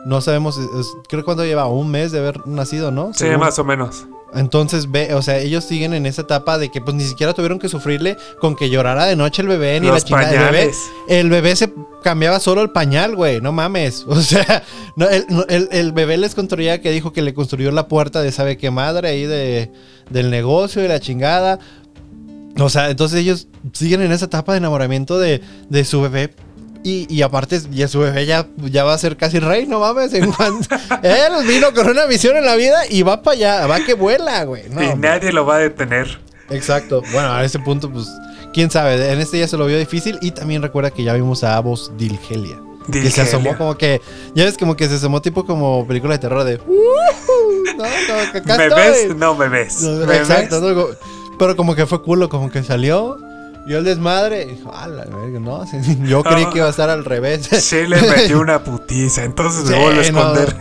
No 0.08 0.22
sabemos, 0.22 0.58
creo 1.06 1.20
que 1.20 1.24
cuando 1.24 1.44
lleva 1.44 1.66
un 1.66 1.90
mes 1.90 2.12
de 2.12 2.20
haber 2.20 2.46
nacido, 2.46 2.90
¿no? 2.90 3.12
Sí, 3.12 3.26
más 3.38 3.58
o 3.58 3.64
menos. 3.64 4.06
Entonces 4.32 4.90
ve, 4.90 5.12
o 5.12 5.20
sea, 5.20 5.36
ellos 5.36 5.64
siguen 5.64 5.92
en 5.92 6.06
esa 6.06 6.22
etapa 6.22 6.56
de 6.56 6.70
que 6.70 6.80
pues 6.80 6.96
ni 6.96 7.04
siquiera 7.04 7.34
tuvieron 7.34 7.58
que 7.58 7.68
sufrirle 7.68 8.16
con 8.40 8.56
que 8.56 8.70
llorara 8.70 9.04
de 9.04 9.16
noche 9.16 9.42
el 9.42 9.48
bebé 9.48 9.78
ni 9.80 9.88
la 9.88 10.00
chingada 10.00 10.30
del 10.30 10.44
bebé. 10.44 10.72
El 11.08 11.28
bebé 11.28 11.56
se 11.56 11.74
cambiaba 12.02 12.40
solo 12.40 12.62
el 12.62 12.70
pañal, 12.70 13.16
güey, 13.16 13.42
no 13.42 13.52
mames. 13.52 14.06
O 14.08 14.22
sea, 14.22 14.62
el, 14.96 15.92
bebé 15.92 16.16
les 16.16 16.34
construía 16.34 16.80
que 16.80 16.90
dijo 16.90 17.12
que 17.12 17.20
le 17.20 17.34
construyó 17.34 17.70
la 17.70 17.86
puerta 17.86 18.22
de 18.22 18.32
sabe 18.32 18.56
qué 18.56 18.70
madre 18.70 19.08
ahí 19.08 19.26
de, 19.26 19.70
del 20.08 20.30
negocio 20.30 20.82
y 20.82 20.88
la 20.88 21.00
chingada. 21.00 21.58
O 22.58 22.70
sea, 22.70 22.88
entonces 22.88 23.20
ellos 23.20 23.46
siguen 23.74 24.00
en 24.00 24.12
esa 24.12 24.24
etapa 24.24 24.52
de 24.52 24.58
enamoramiento 24.58 25.18
de, 25.18 25.42
de 25.68 25.84
su 25.84 26.00
bebé 26.00 26.34
y, 26.84 27.22
aparte, 27.22 27.60
ya 27.70 27.88
su 27.88 28.00
bebé 28.00 28.24
ya, 28.24 28.46
va 28.84 28.94
a 28.94 28.98
ser 28.98 29.16
casi 29.16 29.38
rey, 29.40 29.66
no 29.66 29.80
mames. 29.80 30.12
En 30.14 30.24
él 31.02 31.46
vino 31.46 31.72
con 31.74 31.88
una 31.88 32.06
misión 32.06 32.36
en 32.36 32.46
la 32.46 32.56
vida 32.56 32.86
y 32.88 33.02
va 33.02 33.22
para 33.22 33.36
allá, 33.36 33.66
va 33.66 33.80
que 33.80 33.94
vuela, 33.94 34.44
güey. 34.44 34.64
y 34.66 34.96
nadie 34.96 35.32
lo 35.32 35.44
va 35.44 35.56
a 35.56 35.58
detener. 35.58 36.18
Exacto. 36.50 37.02
Bueno, 37.12 37.32
a 37.32 37.44
ese 37.44 37.58
punto, 37.58 37.90
pues, 37.90 38.08
quién 38.52 38.70
sabe. 38.70 39.12
En 39.12 39.20
este 39.20 39.38
ya 39.38 39.48
se 39.48 39.56
lo 39.56 39.66
vio 39.66 39.78
difícil. 39.78 40.18
Y 40.22 40.30
también 40.30 40.62
recuerda 40.62 40.90
que 40.90 41.02
ya 41.02 41.12
vimos 41.12 41.44
a 41.44 41.56
Avos 41.56 41.92
Dilgelia. 41.98 42.58
Que 42.90 43.10
se 43.10 43.20
asomó 43.20 43.56
como 43.56 43.76
que. 43.76 44.00
Ya 44.34 44.44
ves, 44.44 44.56
como 44.56 44.74
que 44.74 44.88
se 44.88 44.94
asomó 44.94 45.20
tipo 45.20 45.44
como 45.44 45.86
película 45.86 46.14
de 46.14 46.18
terror 46.20 46.44
de. 46.44 46.58
no, 47.76 47.84
no, 48.34 48.56
¿Me 48.56 48.68
ves? 48.68 49.14
No 49.14 49.34
me 49.34 49.48
ves. 49.48 49.82
exacto. 49.82 50.96
pero 51.38 51.54
como 51.54 51.74
que 51.74 51.86
fue 51.86 52.02
culo, 52.02 52.30
como 52.30 52.50
que 52.50 52.62
salió 52.62 53.18
yo 53.68 53.78
el 53.78 53.84
desmadre, 53.84 54.46
dijo, 54.46 54.72
no, 55.40 55.64
yo 56.06 56.22
creí 56.22 56.46
que 56.46 56.58
iba 56.58 56.66
a 56.66 56.70
estar 56.70 56.90
al 56.90 57.04
revés. 57.04 57.48
Sí, 57.60 57.86
le 57.86 58.00
metió 58.00 58.40
una 58.40 58.64
putiza, 58.64 59.24
entonces 59.24 59.64
me 59.64 59.78
voy 59.78 59.98
a 59.98 60.00
esconder. 60.00 60.56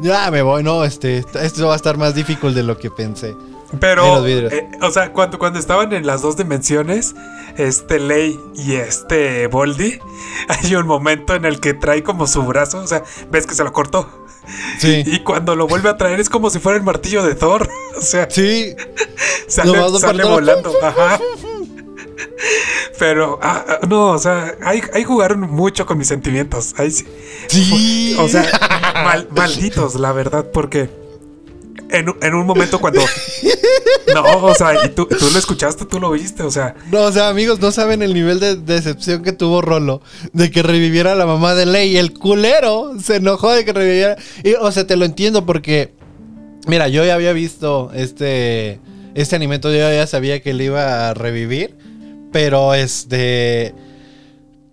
ya 0.00 0.30
me 0.30 0.42
voy, 0.42 0.62
no, 0.62 0.84
este, 0.84 1.24
esto 1.40 1.66
va 1.66 1.72
a 1.72 1.76
estar 1.76 1.96
más 1.96 2.14
difícil 2.14 2.54
de 2.54 2.62
lo 2.62 2.78
que 2.78 2.90
pensé. 2.90 3.34
Pero, 3.80 4.24
eh, 4.26 4.68
o 4.80 4.90
sea, 4.90 5.12
cuando, 5.12 5.38
cuando 5.38 5.58
estaban 5.58 5.92
en 5.92 6.06
las 6.06 6.22
dos 6.22 6.36
dimensiones, 6.36 7.16
este 7.56 7.98
Ley 7.98 8.38
y 8.54 8.76
este 8.76 9.48
Boldy, 9.48 9.98
hay 10.48 10.74
un 10.76 10.86
momento 10.86 11.34
en 11.34 11.44
el 11.44 11.58
que 11.58 11.74
trae 11.74 12.02
como 12.02 12.26
su 12.26 12.42
brazo, 12.44 12.78
o 12.78 12.86
sea, 12.86 13.02
ves 13.30 13.46
que 13.46 13.54
se 13.54 13.64
lo 13.64 13.72
cortó. 13.72 14.08
Sí. 14.78 15.02
Y 15.04 15.20
cuando 15.20 15.56
lo 15.56 15.66
vuelve 15.66 15.88
a 15.88 15.96
traer 15.96 16.20
es 16.20 16.28
como 16.28 16.50
si 16.50 16.60
fuera 16.60 16.78
el 16.78 16.84
martillo 16.84 17.24
de 17.24 17.34
Thor. 17.34 17.68
O 17.96 18.02
sea, 18.02 18.28
sí. 18.30 18.76
sale, 19.48 19.72
sale 19.98 20.22
volando. 20.22 20.70
Ajá. 20.82 21.18
Pero, 22.98 23.38
ah, 23.42 23.64
ah, 23.68 23.78
no, 23.88 24.10
o 24.10 24.18
sea, 24.18 24.54
ahí, 24.62 24.80
jugaron 25.04 25.40
mucho 25.40 25.86
con 25.86 25.98
mis 25.98 26.08
sentimientos. 26.08 26.74
Ahí 26.78 26.90
sí. 26.90 28.14
O 28.18 28.28
sea, 28.28 28.44
malditos, 29.30 29.94
la 29.96 30.12
verdad, 30.12 30.50
porque 30.52 30.88
en, 31.90 32.34
un 32.34 32.46
momento 32.46 32.80
cuando. 32.80 33.00
No, 34.14 34.22
o 34.44 34.54
sea, 34.54 34.72
y 34.84 34.88
tú, 34.90 35.06
lo 35.10 35.38
escuchaste, 35.38 35.84
tú 35.84 36.00
lo 36.00 36.10
viste, 36.10 36.42
o 36.42 36.50
sea. 36.50 36.74
No, 36.90 37.02
o 37.02 37.12
sea, 37.12 37.28
amigos, 37.28 37.60
no 37.60 37.70
saben 37.70 38.02
el 38.02 38.14
nivel 38.14 38.40
de 38.40 38.56
decepción 38.56 39.22
que 39.22 39.32
tuvo 39.32 39.60
Rolo 39.60 40.00
de 40.32 40.50
que 40.50 40.62
reviviera 40.62 41.14
la 41.14 41.26
mamá 41.26 41.54
de 41.54 41.66
Ley. 41.66 41.96
El 41.96 42.14
culero 42.14 42.94
se 43.02 43.16
enojó 43.16 43.52
de 43.52 43.64
que 43.64 43.72
reviviera. 43.72 44.16
Y, 44.42 44.54
o 44.54 44.70
sea, 44.72 44.86
te 44.86 44.96
lo 44.96 45.04
entiendo 45.04 45.44
porque. 45.44 45.92
Mira, 46.66 46.88
yo 46.88 47.04
ya 47.04 47.14
había 47.14 47.32
visto 47.32 47.90
este. 47.94 48.80
Este 49.14 49.36
alimento, 49.36 49.70
yo 49.70 49.78
ya 49.78 50.06
sabía 50.06 50.40
que 50.40 50.50
él 50.50 50.62
iba 50.62 51.10
a 51.10 51.14
revivir. 51.14 51.76
Pero 52.36 52.74
este. 52.74 53.74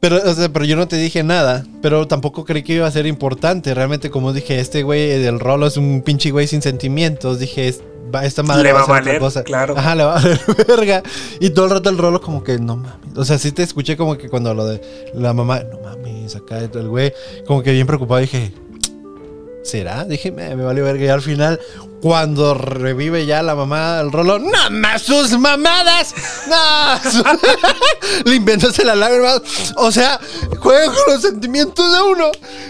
Pero, 0.02 0.20
pero 0.52 0.66
yo 0.66 0.76
no 0.76 0.90
te 0.90 0.98
dije 0.98 1.24
nada. 1.24 1.64
Pero 1.82 2.10
tampoco 2.10 2.44
creí 2.44 2.62
que 2.62 2.74
iba 2.74 2.86
a 2.86 2.92
ser 2.92 3.06
importante. 3.06 3.74
Realmente, 3.74 4.10
como 4.10 4.34
dije, 4.34 4.60
este 4.60 4.84
güey 4.84 5.18
del 5.22 5.40
rolo 5.40 5.68
es 5.68 5.78
un 5.78 6.02
pinche 6.02 6.32
güey 6.32 6.46
sin 6.46 6.62
sentimientos. 6.62 7.40
Dije, 7.40 7.74
esta 8.22 8.44
madre 8.44 8.64
le 8.64 8.74
va, 8.74 8.82
a 8.82 8.86
valer, 8.86 9.18
cosa. 9.18 9.44
Claro. 9.44 9.78
Ajá, 9.78 9.96
le 9.96 10.04
va 10.04 10.18
a 10.18 10.22
valer 10.22 10.42
verga. 10.68 11.04
Y 11.40 11.52
todo 11.52 11.68
el 11.68 11.72
rato 11.72 11.90
el 11.90 11.98
rolo, 11.98 12.20
como 12.20 12.44
que 12.44 12.60
no 12.60 12.76
mames. 12.76 13.16
O 13.18 13.24
sea, 13.24 13.40
sí 13.40 13.54
te 13.54 13.64
escuché 13.64 13.96
como 13.96 14.18
que 14.18 14.28
cuando 14.28 14.54
lo 14.54 14.66
de 14.66 14.82
la 15.14 15.34
mamá, 15.34 15.62
no 15.64 15.80
mames, 15.80 16.36
acá 16.36 16.60
el 16.60 16.90
güey, 16.90 17.14
como 17.48 17.64
que 17.64 17.72
bien 17.72 17.88
preocupado, 17.88 18.20
dije, 18.20 18.52
¿será? 19.64 20.04
Dije, 20.04 20.34
me, 20.34 20.54
me 20.58 20.66
valió 20.66 20.84
verga. 20.84 21.06
Y 21.06 21.08
al 21.08 21.22
final, 21.22 21.62
cuando 22.04 22.54
revive 22.54 23.26
ya 23.26 23.42
la 23.42 23.56
mamá 23.56 23.96
del 24.00 24.12
Rolo, 24.12 24.38
¡No 24.38 24.70
más 24.72 25.04
sus 25.04 25.32
mamadas! 25.40 26.14
¡No! 26.50 27.24
Limpiándose 28.26 28.84
las 28.84 28.98
lágrimas. 28.98 29.42
O 29.78 29.90
sea, 29.90 30.20
juega 30.60 30.88
con 30.88 31.14
los 31.14 31.22
sentimientos 31.22 31.94
de 31.96 32.02
uno 32.02 32.26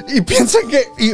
y 0.09 0.21
piensa 0.21 0.59
que. 0.69 0.85
y- 0.99 1.13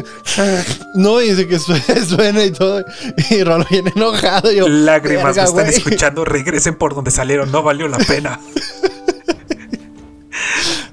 no, 0.95 1.21
y 1.21 1.29
dice 1.33 1.47
que 1.47 1.59
suena, 2.05 2.43
y 2.43 2.51
todo. 2.51 2.83
Y 3.29 3.41
Rolo 3.41 3.65
viene 3.69 3.93
enojado. 3.95 4.51
y 4.51 4.57
yo, 4.57 4.67
Lágrimas, 4.67 5.35
"Verga, 5.37 5.41
me 5.43 5.47
están 5.47 5.65
güey". 5.65 5.77
escuchando, 5.77 6.25
regresen 6.25 6.75
por 6.77 6.93
donde 6.95 7.11
salieron, 7.11 7.49
no 7.53 7.63
valió 7.63 7.87
la 7.87 7.99
pena. 7.99 8.37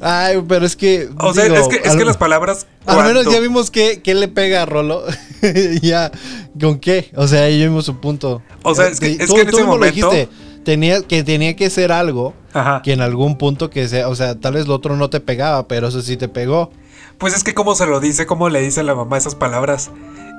Ay, 0.09 0.37
pero 0.47 0.65
es 0.65 0.77
que. 0.77 1.09
O 1.19 1.35
sea, 1.35 1.47
es 1.47 1.67
que, 1.69 1.77
es 1.77 1.89
al- 1.91 1.99
que 1.99 2.05
las 2.05 2.17
palabras. 2.17 2.67
Al 2.87 3.05
menos 3.05 3.27
ya 3.33 3.41
vimos 3.41 3.71
qué, 3.73 4.01
qué 4.03 4.15
le 4.15 4.29
pega 4.29 4.63
a 4.63 4.67
Rolo. 4.67 5.03
ya, 5.83 6.13
¿con 6.61 6.79
qué? 6.79 7.11
O 7.17 7.27
sea, 7.27 7.43
ahí 7.43 7.61
vimos 7.61 7.87
su 7.87 7.99
punto. 8.01 8.41
O 8.63 8.75
sea, 8.75 8.87
es 8.87 9.01
que- 9.01 9.09
Eh, 9.13 9.17
es 9.21 9.33
que 9.33 9.41
en 9.41 9.49
ese 9.49 9.57
mismo 9.57 9.73
lo 9.75 9.79
momento- 9.81 10.11
dijiste, 10.11 10.29
tenía, 10.65 11.03
que 11.03 11.25
tenía 11.25 11.57
que 11.57 11.71
ser 11.71 11.91
algo 11.91 12.35
Ajá. 12.53 12.83
que 12.85 12.93
en 12.93 13.01
algún 13.01 13.37
punto 13.37 13.69
que 13.71 13.89
sea, 13.89 14.09
o 14.09 14.15
sea, 14.15 14.39
tal 14.39 14.55
vez 14.55 14.67
lo 14.69 14.75
otro 14.75 14.97
no 14.97 15.11
te 15.11 15.19
pegaba, 15.21 15.67
pero 15.67 15.89
eso 15.89 16.01
sí 16.03 16.17
te 16.17 16.29
pegó. 16.29 16.71
Pues 17.19 17.35
es 17.35 17.43
que 17.43 17.55
cómo 17.55 17.75
se 17.75 17.87
lo 17.87 17.99
dice, 17.99 18.27
cómo 18.27 18.49
le 18.49 18.61
dice 18.61 18.81
a 18.81 18.83
la 18.85 18.95
mamá 18.95 19.17
esas 19.19 19.35
palabras. 19.35 19.91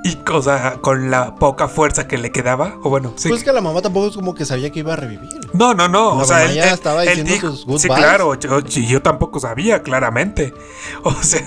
Y, 0.03 0.17
o 0.31 0.41
sea, 0.41 0.75
con 0.81 1.09
la 1.11 1.35
poca 1.35 1.67
fuerza 1.67 2.07
que 2.07 2.17
le 2.17 2.31
quedaba. 2.31 2.75
O 2.83 2.89
bueno, 2.89 3.13
sí. 3.17 3.27
Pues 3.29 3.43
que 3.43 3.51
la 3.51 3.61
mamá 3.61 3.81
tampoco 3.81 4.07
es 4.07 4.15
como 4.15 4.33
que 4.35 4.45
sabía 4.45 4.69
que 4.71 4.79
iba 4.79 4.93
a 4.93 4.95
revivir. 4.95 5.29
No, 5.53 5.73
no, 5.73 5.87
no. 5.89 6.15
La 6.15 6.21
o 6.21 6.25
sea, 6.25 6.37
mamá 6.37 6.49
él, 6.49 6.55
ya 6.55 6.67
él- 6.67 6.73
estaba 6.73 7.03
él 7.03 7.09
diciendo 7.09 7.33
dijo. 7.33 7.47
sus 7.51 7.65
goodbyes. 7.65 7.81
Sí, 7.81 7.87
claro. 7.89 8.33
Yo, 8.35 8.59
yo 8.61 9.01
tampoco 9.01 9.39
sabía, 9.39 9.81
claramente. 9.83 10.53
O 11.03 11.11
sea, 11.21 11.41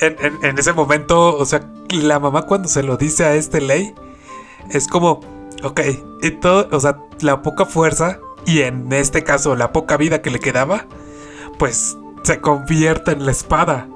en, 0.00 0.16
en- 0.20 0.44
en 0.44 0.58
ese 0.58 0.72
momento, 0.72 1.36
o 1.36 1.44
sea, 1.44 1.62
la 1.90 2.18
mamá 2.20 2.42
cuando 2.42 2.68
se 2.68 2.82
lo 2.82 2.96
dice 2.96 3.24
a 3.24 3.34
este 3.34 3.60
ley, 3.60 3.94
es 4.70 4.86
como, 4.86 5.20
ok, 5.64 5.80
y 6.22 6.30
todo, 6.32 6.68
o 6.70 6.78
sea, 6.80 6.98
la 7.20 7.42
poca 7.42 7.64
fuerza 7.66 8.20
y 8.46 8.60
en 8.62 8.92
este 8.92 9.24
caso 9.24 9.56
la 9.56 9.72
poca 9.72 9.96
vida 9.96 10.22
que 10.22 10.30
le 10.30 10.38
quedaba, 10.38 10.86
pues 11.58 11.96
se 12.22 12.40
convierte 12.40 13.10
en 13.12 13.24
la 13.26 13.32
espada. 13.32 13.88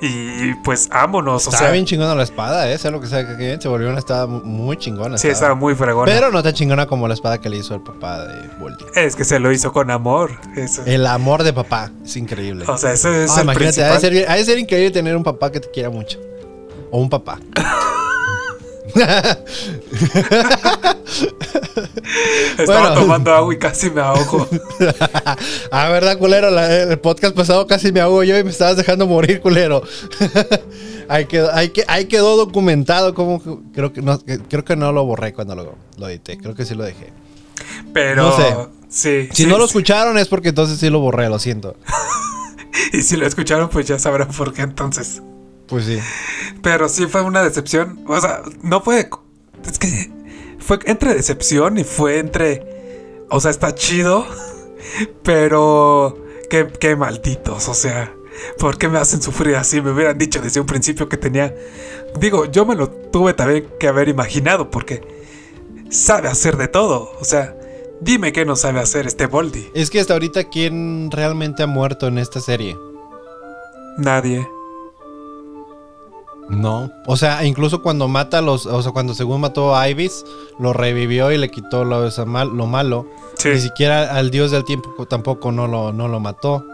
Y 0.00 0.54
pues 0.62 0.88
vámonos, 0.88 1.44
o 1.46 1.50
Estaba 1.50 1.64
sea, 1.64 1.72
bien 1.72 1.84
chingona 1.84 2.14
la 2.14 2.22
espada, 2.22 2.70
¿eh? 2.70 2.78
Sea 2.78 2.92
lo 2.92 3.00
que 3.00 3.08
sea 3.08 3.26
que 3.26 3.36
quede, 3.36 3.60
se 3.60 3.66
volvió 3.66 3.88
una 3.88 3.98
espada 3.98 4.26
mu- 4.28 4.42
muy 4.44 4.76
chingona. 4.76 5.18
sí, 5.18 5.26
estaba 5.28 5.54
muy 5.56 5.74
fregona. 5.74 6.10
Pero 6.12 6.30
no 6.30 6.40
tan 6.42 6.52
chingona 6.54 6.86
como 6.86 7.08
la 7.08 7.14
espada 7.14 7.40
que 7.40 7.48
le 7.48 7.56
hizo 7.56 7.74
el 7.74 7.80
papá 7.80 8.24
de 8.26 8.48
Voldy. 8.60 8.84
Es 8.94 9.16
que 9.16 9.24
se 9.24 9.40
lo 9.40 9.50
hizo 9.50 9.72
con 9.72 9.90
amor. 9.90 10.30
eso. 10.56 10.82
El 10.86 11.04
amor 11.06 11.42
de 11.42 11.52
papá 11.52 11.90
es 12.04 12.16
increíble. 12.16 12.64
O 12.68 12.78
sea, 12.78 12.92
ese 12.92 13.24
es 13.24 13.30
Ah, 13.32 13.38
el 13.38 13.44
imagínate, 13.44 13.82
ha 13.82 13.94
de, 13.94 14.00
ser, 14.00 14.30
ha 14.30 14.34
de 14.36 14.44
ser 14.44 14.58
increíble 14.58 14.90
tener 14.92 15.16
un 15.16 15.24
papá 15.24 15.50
que 15.50 15.58
te 15.60 15.68
quiera 15.70 15.90
mucho. 15.90 16.18
O 16.92 17.00
un 17.00 17.10
papá. 17.10 17.40
Estaba 22.58 22.80
Bueno. 22.90 23.00
tomando 23.00 23.34
agua 23.34 23.54
y 23.54 23.58
casi 23.58 23.90
me 23.90 24.00
ahogo. 24.00 24.48
ah, 25.70 25.88
¿verdad, 25.90 26.18
culero? 26.18 26.50
La- 26.50 26.74
el 26.82 26.98
podcast 26.98 27.34
pasado 27.34 27.66
casi 27.66 27.92
me 27.92 28.00
hago 28.00 28.22
yo 28.24 28.38
y 28.38 28.44
me 28.44 28.50
estabas 28.50 28.76
dejando 28.76 29.06
morir, 29.06 29.40
culero. 29.40 29.82
ahí, 31.08 31.26
quedó, 31.26 31.52
ahí, 31.52 31.70
que- 31.70 31.84
ahí 31.88 32.06
quedó 32.06 32.36
documentado 32.36 33.14
como... 33.14 33.42
Creo 33.72 33.92
que, 33.92 34.02
no, 34.02 34.18
que- 34.18 34.38
creo 34.40 34.64
que 34.64 34.76
no 34.76 34.92
lo 34.92 35.04
borré 35.04 35.32
cuando 35.32 35.54
lo, 35.54 35.74
lo 35.96 36.08
edité. 36.08 36.38
Creo 36.38 36.54
que 36.54 36.64
sí 36.64 36.74
lo 36.74 36.84
dejé. 36.84 37.12
Pero 37.92 38.22
No 38.22 38.36
sé. 38.36 38.56
sí. 38.88 39.28
Si 39.32 39.42
sí, 39.44 39.48
no 39.48 39.58
lo 39.58 39.64
escucharon 39.64 40.18
es 40.18 40.28
porque 40.28 40.50
entonces 40.50 40.78
sí 40.78 40.90
lo 40.90 41.00
borré, 41.00 41.28
lo 41.28 41.38
siento. 41.38 41.76
Y 42.92 43.02
si 43.02 43.16
lo 43.16 43.26
escucharon, 43.26 43.68
pues 43.68 43.86
ya 43.86 43.98
sabrán 43.98 44.28
por 44.28 44.52
qué 44.52 44.62
entonces. 44.62 45.22
Pues 45.66 45.84
sí. 45.84 45.98
Pero 46.62 46.88
sí 46.88 47.06
fue 47.06 47.22
una 47.22 47.42
decepción. 47.42 48.00
O 48.06 48.20
sea, 48.20 48.42
no 48.62 48.80
fue. 48.80 49.10
Es 49.68 49.78
que 49.78 50.10
fue 50.68 50.78
entre 50.84 51.14
decepción 51.14 51.78
y 51.78 51.84
fue 51.84 52.18
entre. 52.18 53.24
O 53.30 53.40
sea, 53.40 53.50
está 53.50 53.74
chido. 53.74 54.26
Pero. 55.22 56.22
Qué, 56.50 56.68
qué 56.78 56.94
malditos. 56.94 57.70
O 57.70 57.74
sea. 57.74 58.14
¿Por 58.58 58.76
qué 58.76 58.88
me 58.88 58.98
hacen 58.98 59.22
sufrir 59.22 59.56
así? 59.56 59.80
Me 59.80 59.92
hubieran 59.92 60.18
dicho 60.18 60.42
desde 60.42 60.60
un 60.60 60.66
principio 60.66 61.08
que 61.08 61.16
tenía. 61.16 61.54
Digo, 62.20 62.44
yo 62.44 62.66
me 62.66 62.76
lo 62.76 62.90
tuve 62.90 63.32
también 63.32 63.66
que 63.80 63.88
haber 63.88 64.10
imaginado. 64.10 64.70
Porque 64.70 65.00
sabe 65.88 66.28
hacer 66.28 66.58
de 66.58 66.68
todo. 66.68 67.12
O 67.18 67.24
sea, 67.24 67.56
dime 68.02 68.34
qué 68.34 68.44
no 68.44 68.54
sabe 68.54 68.80
hacer 68.80 69.06
este 69.06 69.24
Boldy. 69.24 69.70
Es 69.74 69.88
que 69.88 70.00
hasta 70.00 70.12
ahorita, 70.12 70.50
¿quién 70.50 71.10
realmente 71.10 71.62
ha 71.62 71.66
muerto 71.66 72.08
en 72.08 72.18
esta 72.18 72.42
serie? 72.42 72.76
Nadie. 73.96 74.46
No. 76.48 76.90
O 77.06 77.16
sea, 77.16 77.44
incluso 77.44 77.82
cuando 77.82 78.08
mata 78.08 78.38
a 78.38 78.42
los. 78.42 78.66
O 78.66 78.82
sea, 78.82 78.92
cuando 78.92 79.14
según 79.14 79.40
mató 79.40 79.76
a 79.76 79.88
Ibis, 79.88 80.24
lo 80.58 80.72
revivió 80.72 81.30
y 81.30 81.38
le 81.38 81.50
quitó 81.50 81.84
lo, 81.84 82.06
esa 82.06 82.24
mal- 82.24 82.56
lo 82.56 82.66
malo. 82.66 83.06
Sí. 83.36 83.50
Ni 83.50 83.60
siquiera 83.60 84.14
al 84.16 84.30
dios 84.30 84.50
del 84.50 84.64
tiempo 84.64 85.06
tampoco 85.06 85.52
no 85.52 85.66
lo, 85.66 85.92
no 85.92 86.08
lo 86.08 86.20
mató. 86.20 86.64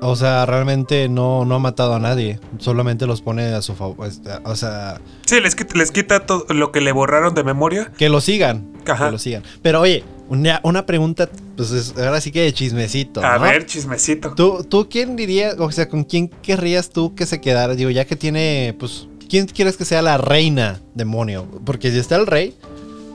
O 0.00 0.16
sea, 0.16 0.44
realmente 0.44 1.08
no, 1.08 1.44
no 1.46 1.54
ha 1.54 1.58
matado 1.58 1.94
a 1.94 1.98
nadie. 1.98 2.38
Solamente 2.58 3.06
los 3.06 3.22
pone 3.22 3.44
a 3.54 3.62
su 3.62 3.74
favor. 3.74 4.06
este, 4.06 4.28
O 4.44 4.54
sea, 4.56 5.00
Sí, 5.24 5.40
les 5.40 5.54
quita, 5.54 5.78
les 5.78 5.90
quita 5.92 6.26
todo 6.26 6.44
lo 6.50 6.72
que 6.72 6.80
le 6.82 6.92
borraron 6.92 7.34
de 7.34 7.42
memoria. 7.44 7.90
que 7.96 8.08
lo 8.10 8.20
sigan. 8.20 8.70
Ajá. 8.86 9.06
Que 9.06 9.12
lo 9.12 9.18
sigan. 9.18 9.42
Pero 9.62 9.80
oye, 9.80 10.04
una, 10.28 10.60
una 10.62 10.86
pregunta, 10.86 11.28
pues 11.56 11.70
es- 11.70 11.94
ahora 11.98 12.20
sí 12.20 12.30
que 12.32 12.42
de 12.42 12.52
chismecito. 12.52 13.22
A 13.24 13.36
¿no? 13.38 13.42
ver, 13.44 13.66
chismecito. 13.66 14.32
¿Tú, 14.34 14.64
¿Tú 14.68 14.88
quién 14.90 15.16
dirías, 15.16 15.56
o 15.58 15.70
sea, 15.70 15.88
con 15.88 16.04
quién 16.04 16.28
querrías 16.28 16.90
tú 16.90 17.14
que 17.14 17.26
se 17.26 17.40
quedara? 17.40 17.74
Digo, 17.74 17.90
ya 17.90 18.04
que 18.06 18.16
tiene, 18.16 18.74
pues, 18.78 19.06
¿quién 19.28 19.46
quieres 19.46 19.76
que 19.76 19.84
sea 19.84 20.02
la 20.02 20.16
reina 20.18 20.80
demonio? 20.94 21.46
Porque 21.64 21.90
si 21.90 21.98
está 21.98 22.16
el 22.16 22.26
rey, 22.26 22.54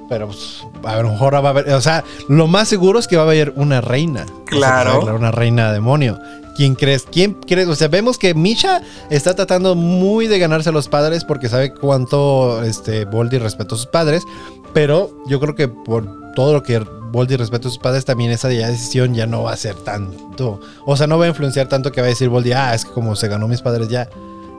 pero 0.10 0.28
pues, 0.28 0.63
a 0.84 1.02
lo 1.02 1.12
mejor 1.12 1.34
va 1.36 1.39
a 1.39 1.50
haber, 1.50 1.69
o 1.72 1.82
sea, 1.82 2.04
lo 2.28 2.48
más 2.48 2.67
seguro 2.67 3.00
es 3.00 3.08
que 3.08 3.15
va 3.15 3.24
a 3.24 3.26
haber 3.26 3.54
una 3.56 3.82
reina. 3.82 4.24
O 4.24 4.28
sea, 4.28 4.43
Claro. 4.45 4.93
declarar 4.93 5.15
una 5.19 5.32
reina 5.32 5.72
demonio. 5.72 6.19
¿Quién 6.56 6.76
crees? 6.76 7.04
¿Quién 7.10 7.36
crees? 7.36 7.69
O 7.69 7.76
sea, 7.76 7.88
vemos 7.88 8.17
que 8.17 8.34
Misha 8.34 8.82
está 9.10 9.34
tratando 9.34 9.76
muy 9.76 10.28
de 10.28 10.39
ganarse 10.39 10.67
a 10.69 10.72
los 10.74 10.89
padres 10.89 11.24
porque 11.24 11.48
sabe 11.48 11.74
cuánto 11.74 12.62
este, 12.63 13.06
Voldy 13.06 13.38
respetó 13.38 13.76
a 13.76 13.78
sus 13.78 13.88
padres. 13.88 14.24
Pero 14.73 15.12
yo 15.27 15.39
creo 15.39 15.55
que 15.55 15.67
por 15.67 16.05
todo 16.36 16.53
lo 16.53 16.63
que 16.63 16.79
Voldy 16.79 17.36
respetó 17.36 17.67
a 17.67 17.71
sus 17.71 17.79
padres, 17.79 18.05
también 18.05 18.32
esa 18.32 18.47
decisión 18.47 19.15
ya 19.15 19.25
no 19.25 19.43
va 19.43 19.53
a 19.53 19.58
ser 19.58 19.75
tanto. 19.75 20.60
O 20.86 20.95
sea, 20.95 21.08
no 21.08 21.17
va 21.17 21.25
a 21.25 21.29
influenciar 21.29 21.67
tanto 21.67 21.91
que 21.91 22.01
va 22.01 22.08
a 22.08 22.10
decir 22.10 22.29
Voldy, 22.29 22.53
ah, 22.53 22.73
es 22.73 22.86
que 22.86 22.91
como 22.91 23.15
se 23.15 23.27
ganó 23.27 23.47
mis 23.47 23.62
padres 23.62 23.89
ya. 23.89 24.10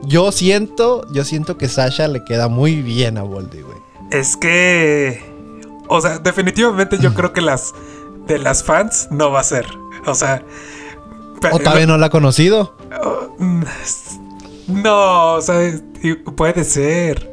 Yo 0.02 0.32
siento, 0.32 1.06
yo 1.12 1.24
siento 1.24 1.58
que 1.58 1.68
Sasha 1.68 2.08
le 2.08 2.24
queda 2.24 2.48
muy 2.48 2.82
bien 2.82 3.18
a 3.18 3.22
Voldy, 3.22 3.60
güey. 3.60 3.78
Es 4.10 4.36
que. 4.36 5.22
O 5.88 6.00
sea, 6.00 6.18
definitivamente 6.18 6.98
yo 6.98 7.14
creo 7.14 7.32
que 7.32 7.40
las. 7.40 7.72
De 8.26 8.38
las 8.38 8.62
fans 8.62 9.08
no 9.10 9.30
va 9.30 9.40
a 9.40 9.44
ser. 9.44 9.66
O 10.06 10.14
sea. 10.14 10.42
O 11.52 11.58
todavía 11.58 11.86
no 11.86 11.98
la 11.98 12.06
ha 12.06 12.10
conocido. 12.10 12.76
Mm, 13.38 13.62
No, 14.68 15.34
o 15.34 15.40
sea, 15.40 15.72
puede 16.36 16.64
ser. 16.64 17.30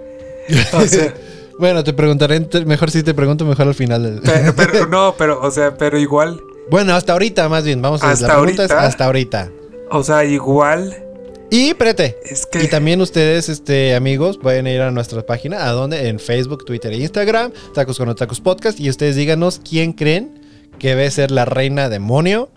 O 0.73 0.81
sea, 0.81 1.13
Bueno, 1.59 1.83
te 1.83 1.93
preguntaré, 1.93 2.47
mejor 2.65 2.91
si 2.91 3.03
te 3.03 3.13
pregunto 3.13 3.45
mejor 3.45 3.67
al 3.67 3.75
final. 3.75 4.21
pero, 4.55 4.87
no, 4.87 5.15
pero, 5.17 5.41
o 5.41 5.51
sea, 5.51 5.77
pero 5.77 5.97
igual. 5.97 6.41
Bueno, 6.69 6.93
hasta 6.93 7.13
ahorita 7.13 7.49
más 7.49 7.63
bien, 7.63 7.81
vamos 7.81 8.03
a 8.03 8.11
Hasta 8.11 8.27
la 8.27 8.33
pregunta 8.35 8.65
es 8.65 8.71
ahorita. 8.71 8.87
hasta 8.87 9.05
ahorita. 9.05 9.51
O 9.89 10.03
sea, 10.03 10.25
igual. 10.25 11.03
Y 11.49 11.69
espérate. 11.69 12.17
Es 12.23 12.45
que. 12.45 12.63
Y 12.63 12.67
también 12.67 13.01
ustedes, 13.01 13.49
este, 13.49 13.95
amigos, 13.95 14.37
pueden 14.37 14.67
ir 14.67 14.81
a 14.81 14.91
nuestra 14.91 15.25
página, 15.25 15.67
¿a 15.67 15.71
dónde? 15.71 16.09
En 16.09 16.19
Facebook, 16.19 16.65
Twitter 16.65 16.91
e 16.91 16.97
Instagram, 16.97 17.51
Tacos 17.73 17.97
con 17.97 18.13
Tacos 18.15 18.41
Podcast, 18.41 18.79
y 18.79 18.89
ustedes 18.89 19.15
díganos 19.15 19.61
quién 19.67 19.93
creen 19.93 20.39
que 20.77 20.89
debe 20.89 21.09
ser 21.09 21.31
la 21.31 21.45
reina 21.45 21.89
demonio. 21.89 22.49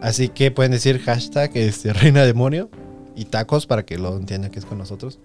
Así 0.00 0.28
que 0.28 0.50
pueden 0.50 0.72
decir 0.72 1.00
hashtag 1.00 1.52
este, 1.54 1.92
reina 1.92 2.24
demonio 2.24 2.68
y 3.14 3.26
tacos 3.26 3.66
para 3.66 3.84
que 3.84 3.98
lo 3.98 4.16
entiendan 4.16 4.50
que 4.50 4.58
es 4.58 4.64
con 4.64 4.78
nosotros. 4.78 5.18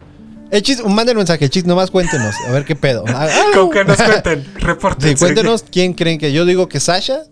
El 0.50 0.62
chis, 0.62 0.84
manden 0.84 1.18
mensaje, 1.18 1.50
chis, 1.50 1.66
nomás 1.66 1.92
cuéntenos, 1.92 2.34
a 2.48 2.52
ver 2.52 2.64
qué 2.66 2.76
pedo. 2.76 3.04
Ah, 3.08 3.28
ah, 3.30 3.44
Con 3.54 3.70
que 3.70 3.84
nos 3.84 3.98
cuenten. 3.98 4.46
Reporten. 4.56 5.10
Sí, 5.10 5.16
cuéntenos 5.16 5.64
quién 5.70 5.94
creen 5.94 6.20
que 6.20 6.32
yo 6.32 6.46
digo 6.46 6.68
que 6.70 6.80
Sasha, 6.80 7.24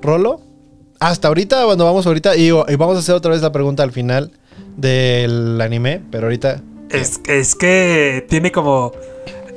Rolo. 0.00 0.40
Hasta 1.00 1.28
ahorita, 1.28 1.64
cuando 1.64 1.84
vamos 1.86 2.06
ahorita, 2.06 2.36
y, 2.36 2.48
y 2.48 2.76
vamos 2.76 2.96
a 2.96 2.98
hacer 2.98 3.14
otra 3.14 3.32
vez 3.32 3.40
la 3.40 3.50
pregunta 3.52 3.82
al 3.82 3.90
final 3.90 4.32
del 4.76 5.60
anime, 5.60 6.02
pero 6.10 6.26
ahorita. 6.26 6.60
Es, 6.90 7.20
es 7.26 7.54
que 7.54 8.26
tiene 8.28 8.52
como 8.52 8.92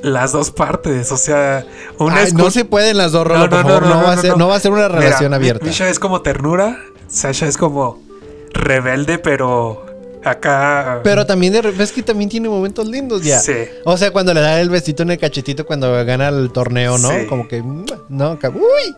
las 0.02 0.32
dos 0.32 0.50
partes. 0.50 1.12
O 1.12 1.16
sea, 1.16 1.66
una 1.98 2.16
Ay, 2.16 2.28
es 2.28 2.34
no 2.34 2.50
se 2.50 2.64
pueden 2.64 2.96
las 2.96 3.12
dos, 3.12 3.26
Rolo, 3.26 3.48
por 3.50 3.62
favor. 3.62 3.82
No, 3.86 4.02
va 4.02 4.12
a 4.12 4.16
ser, 4.16 4.36
no 4.36 4.48
va 4.48 4.56
a 4.56 4.60
ser 4.60 4.72
una 4.72 4.88
relación 4.88 5.34
abierta. 5.34 5.64
Misha 5.64 5.88
es 5.88 5.98
como 5.98 6.22
ternura. 6.22 6.78
Sasha 7.08 7.46
es 7.46 7.56
como 7.56 8.02
rebelde, 8.52 9.18
pero 9.18 9.84
acá. 10.24 11.00
Pero 11.04 11.24
también 11.26 11.52
de 11.52 11.62
repente 11.62 11.84
es 11.84 11.92
que 11.92 12.02
también 12.02 12.28
tiene 12.30 12.48
momentos 12.48 12.86
lindos 12.86 13.22
ya. 13.22 13.38
Sí. 13.40 13.52
O 13.84 13.96
sea, 13.96 14.10
cuando 14.10 14.32
le 14.34 14.40
da 14.40 14.60
el 14.60 14.70
vestito 14.70 15.02
en 15.02 15.10
el 15.10 15.18
cachetito 15.18 15.64
cuando 15.66 15.92
gana 16.04 16.28
el 16.28 16.50
torneo, 16.52 16.98
¿no? 16.98 17.08
Sí. 17.10 17.26
Como 17.28 17.46
que. 17.48 17.62
No, 18.08 18.38
ca- 18.38 18.50
uy. 18.50 18.96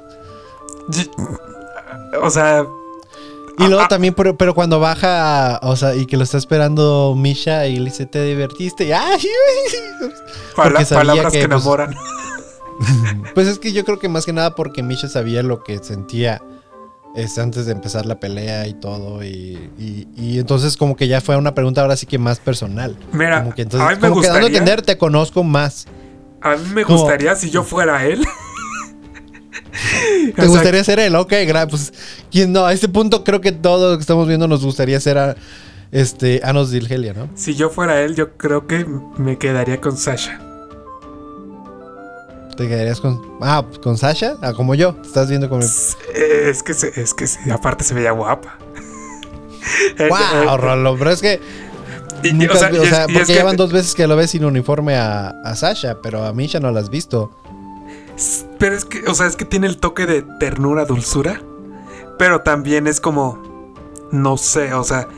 O 2.23 2.31
sea, 2.31 2.65
Y 3.59 3.65
luego 3.67 3.81
Ah, 3.81 3.85
ah. 3.87 3.89
también, 3.89 4.13
pero, 4.15 4.37
pero 4.37 4.55
cuando 4.55 4.79
baja, 4.81 5.59
o 5.63 5.77
sea, 5.77 5.95
y 5.95 6.07
que 6.07 6.17
lo 6.19 6.25
está 6.25 6.37
esperando 6.37 7.15
Misha 7.17 7.67
y 7.67 7.79
le 7.79 7.87
dice, 7.87 8.05
te 8.07 8.23
divertiste. 8.23 8.85
Y, 8.85 8.93
¡ay! 8.93 9.19
Porque 10.57 10.85
sabía 10.85 11.01
palabras 11.01 11.33
que, 11.33 11.41
que, 11.41 11.49
pues, 11.49 11.63
enamoran. 11.63 11.95
pues 13.35 13.47
es 13.49 13.59
que 13.59 13.73
yo 13.73 13.85
creo 13.85 13.99
que 13.99 14.09
más 14.11 14.27
que 14.27 14.33
nada 14.35 14.55
porque 14.55 14.83
Misha 14.83 15.09
sabía 15.09 15.43
lo 15.43 15.63
que 15.65 15.79
sentía 15.83 16.43
este, 17.17 17.41
antes 17.41 17.67
de 17.67 17.73
empezar 17.73 18.07
la 18.07 18.21
pelea 18.21 18.67
y 18.67 18.75
todo. 18.75 19.25
Y, 19.25 19.59
y- 19.79 20.07
y 20.17 20.39
entonces 20.39 20.77
como 20.77 20.97
que 20.97 21.09
ya 21.09 21.21
fue 21.21 21.37
una 21.37 21.55
pregunta 21.55 21.81
ahora 21.81 21.97
sí 21.97 22.07
que 22.07 22.19
más 22.19 22.39
personal. 22.39 22.97
Mira, 23.13 23.41
Como 23.43 23.55
que 23.55 23.63
a 23.63 23.65
entonces, 23.65 23.89
mí 23.89 23.95
me 24.03 24.09
como 24.09 24.21
que 24.21 24.27
dando 24.29 24.39
a 24.39 24.43
gustaría- 24.43 24.59
entender, 24.59 24.83
te 24.83 24.99
conozco 24.99 25.43
más. 25.43 25.87
A 26.43 26.57
mí 26.57 26.63
me 26.75 26.85
Como- 26.85 26.99
gustaría 27.01 27.35
si 27.35 27.51
yo 27.51 27.63
fuera 27.65 28.05
él. 28.07 28.25
¿Te 30.27 30.33
O 30.33 30.35
sea, 30.37 30.47
gustaría 30.47 30.85
ser 30.85 30.99
él? 31.01 31.15
Ok, 31.17 31.33
pues 31.71 31.93
quién 32.31 32.53
no, 32.53 32.65
a 32.65 32.73
este 32.73 32.89
punto 32.89 33.25
creo 33.25 33.41
que 33.41 33.53
todo 33.53 33.91
lo 33.93 33.97
que 33.99 34.01
estamos 34.03 34.27
viendo 34.29 34.49
nos 34.49 34.65
gustaría 34.65 34.99
ser 35.01 35.19
a 35.19 35.37
este 35.93 36.41
Anos 36.45 36.71
Dilgelia, 36.71 37.13
¿no? 37.15 37.29
Si 37.35 37.55
yo 37.55 37.71
fuera 37.71 38.01
él, 38.01 38.15
yo 38.15 38.37
creo 38.37 38.67
que 38.67 38.87
me 39.19 39.39
quedaría 39.39 39.81
con 39.81 39.97
Sasha. 39.97 40.41
¿Te 42.57 42.69
quedarías 42.69 43.01
con 43.01 43.21
Ah, 43.41 43.65
pues, 43.67 43.79
con 43.81 43.99
Sasha? 43.99 44.37
Ah, 44.43 44.53
como 44.55 44.75
yo, 44.75 44.95
te 44.95 45.07
estás 45.09 45.29
viendo 45.29 45.49
con 45.49 45.59
mi 45.59 45.65
Es 45.65 46.63
que, 46.63 46.75
se- 46.75 47.01
es 47.01 47.13
que 47.15 47.27
aparte 47.53 47.85
se 47.85 47.95
veía 47.95 48.13
guapa. 48.13 48.59
Wow, 50.09 50.57
Rolo, 50.59 50.97
pero 50.99 51.11
es 51.11 51.21
que 51.21 51.41
y- 52.23 52.33
nunca 52.33 52.55
o 52.55 52.57
sea, 52.57 52.69
o 52.71 52.85
sea, 52.87 53.07
y 53.09 53.13
porque 53.13 53.27
que- 53.27 53.33
llevan 53.35 53.57
dos 53.57 53.73
veces 53.73 53.95
que 53.95 54.07
lo 54.07 54.17
ves 54.17 54.31
sin 54.31 54.45
uniforme 54.45 54.97
a, 54.97 55.29
a 55.45 55.55
Sasha, 55.57 55.99
pero 56.03 56.25
a 56.25 56.33
Misha 56.33 56.61
no 56.61 56.71
la 56.71 56.81
has 56.81 56.89
visto. 56.91 57.31
Pero 58.59 58.75
es 58.75 58.85
que, 58.85 59.01
o 59.09 59.15
sea, 59.15 59.27
es 59.27 59.37
que 59.37 59.45
tiene 59.45 59.67
el 59.67 59.77
toque 59.79 60.07
de 60.07 60.23
ternura, 60.41 60.85
dulzura. 60.87 61.41
Pero 62.19 62.41
también 62.41 62.87
es 62.87 63.01
como. 63.01 63.75
No 64.11 64.37
sé, 64.39 64.73
o 64.73 64.85
sea. 64.85 65.09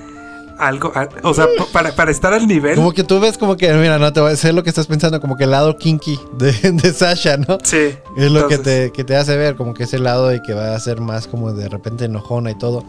Algo. 0.58 0.92
O 1.22 1.34
sea, 1.34 1.46
para, 1.72 1.92
para 1.94 2.10
estar 2.10 2.32
al 2.32 2.46
nivel. 2.46 2.74
Como 2.74 2.92
que 2.92 3.04
tú 3.04 3.20
ves 3.20 3.38
como 3.38 3.56
que, 3.56 3.72
mira, 3.74 3.98
no 3.98 4.12
te 4.12 4.20
voy 4.20 4.28
a 4.28 4.30
decir 4.32 4.52
lo 4.52 4.62
que 4.64 4.70
estás 4.70 4.88
pensando, 4.88 5.20
como 5.20 5.36
que 5.36 5.44
el 5.44 5.52
lado 5.52 5.76
kinky 5.76 6.18
de, 6.32 6.52
de 6.72 6.92
Sasha, 6.92 7.36
¿no? 7.36 7.58
Sí. 7.62 7.94
Es 8.16 8.30
lo 8.30 8.48
que 8.48 8.58
te, 8.58 8.90
que 8.92 9.04
te 9.04 9.16
hace 9.16 9.36
ver, 9.36 9.54
como 9.54 9.72
que 9.74 9.84
ese 9.84 9.98
lado 9.98 10.28
de 10.28 10.42
que 10.42 10.54
va 10.54 10.74
a 10.74 10.80
ser 10.80 11.00
más 11.00 11.28
como 11.28 11.52
de 11.52 11.68
repente 11.68 12.06
enojona 12.06 12.50
y 12.50 12.58
todo. 12.58 12.84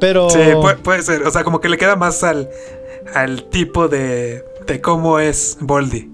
Pero. 0.00 0.28
Sí, 0.30 0.40
puede, 0.60 0.76
puede 0.76 1.02
ser. 1.02 1.22
O 1.22 1.30
sea, 1.30 1.44
como 1.44 1.60
que 1.60 1.68
le 1.68 1.78
queda 1.78 1.96
más 1.96 2.24
al, 2.24 2.50
al 3.14 3.44
tipo 3.44 3.88
de, 3.88 4.44
de 4.66 4.80
cómo 4.80 5.20
es 5.20 5.56
Boldy. 5.60 6.10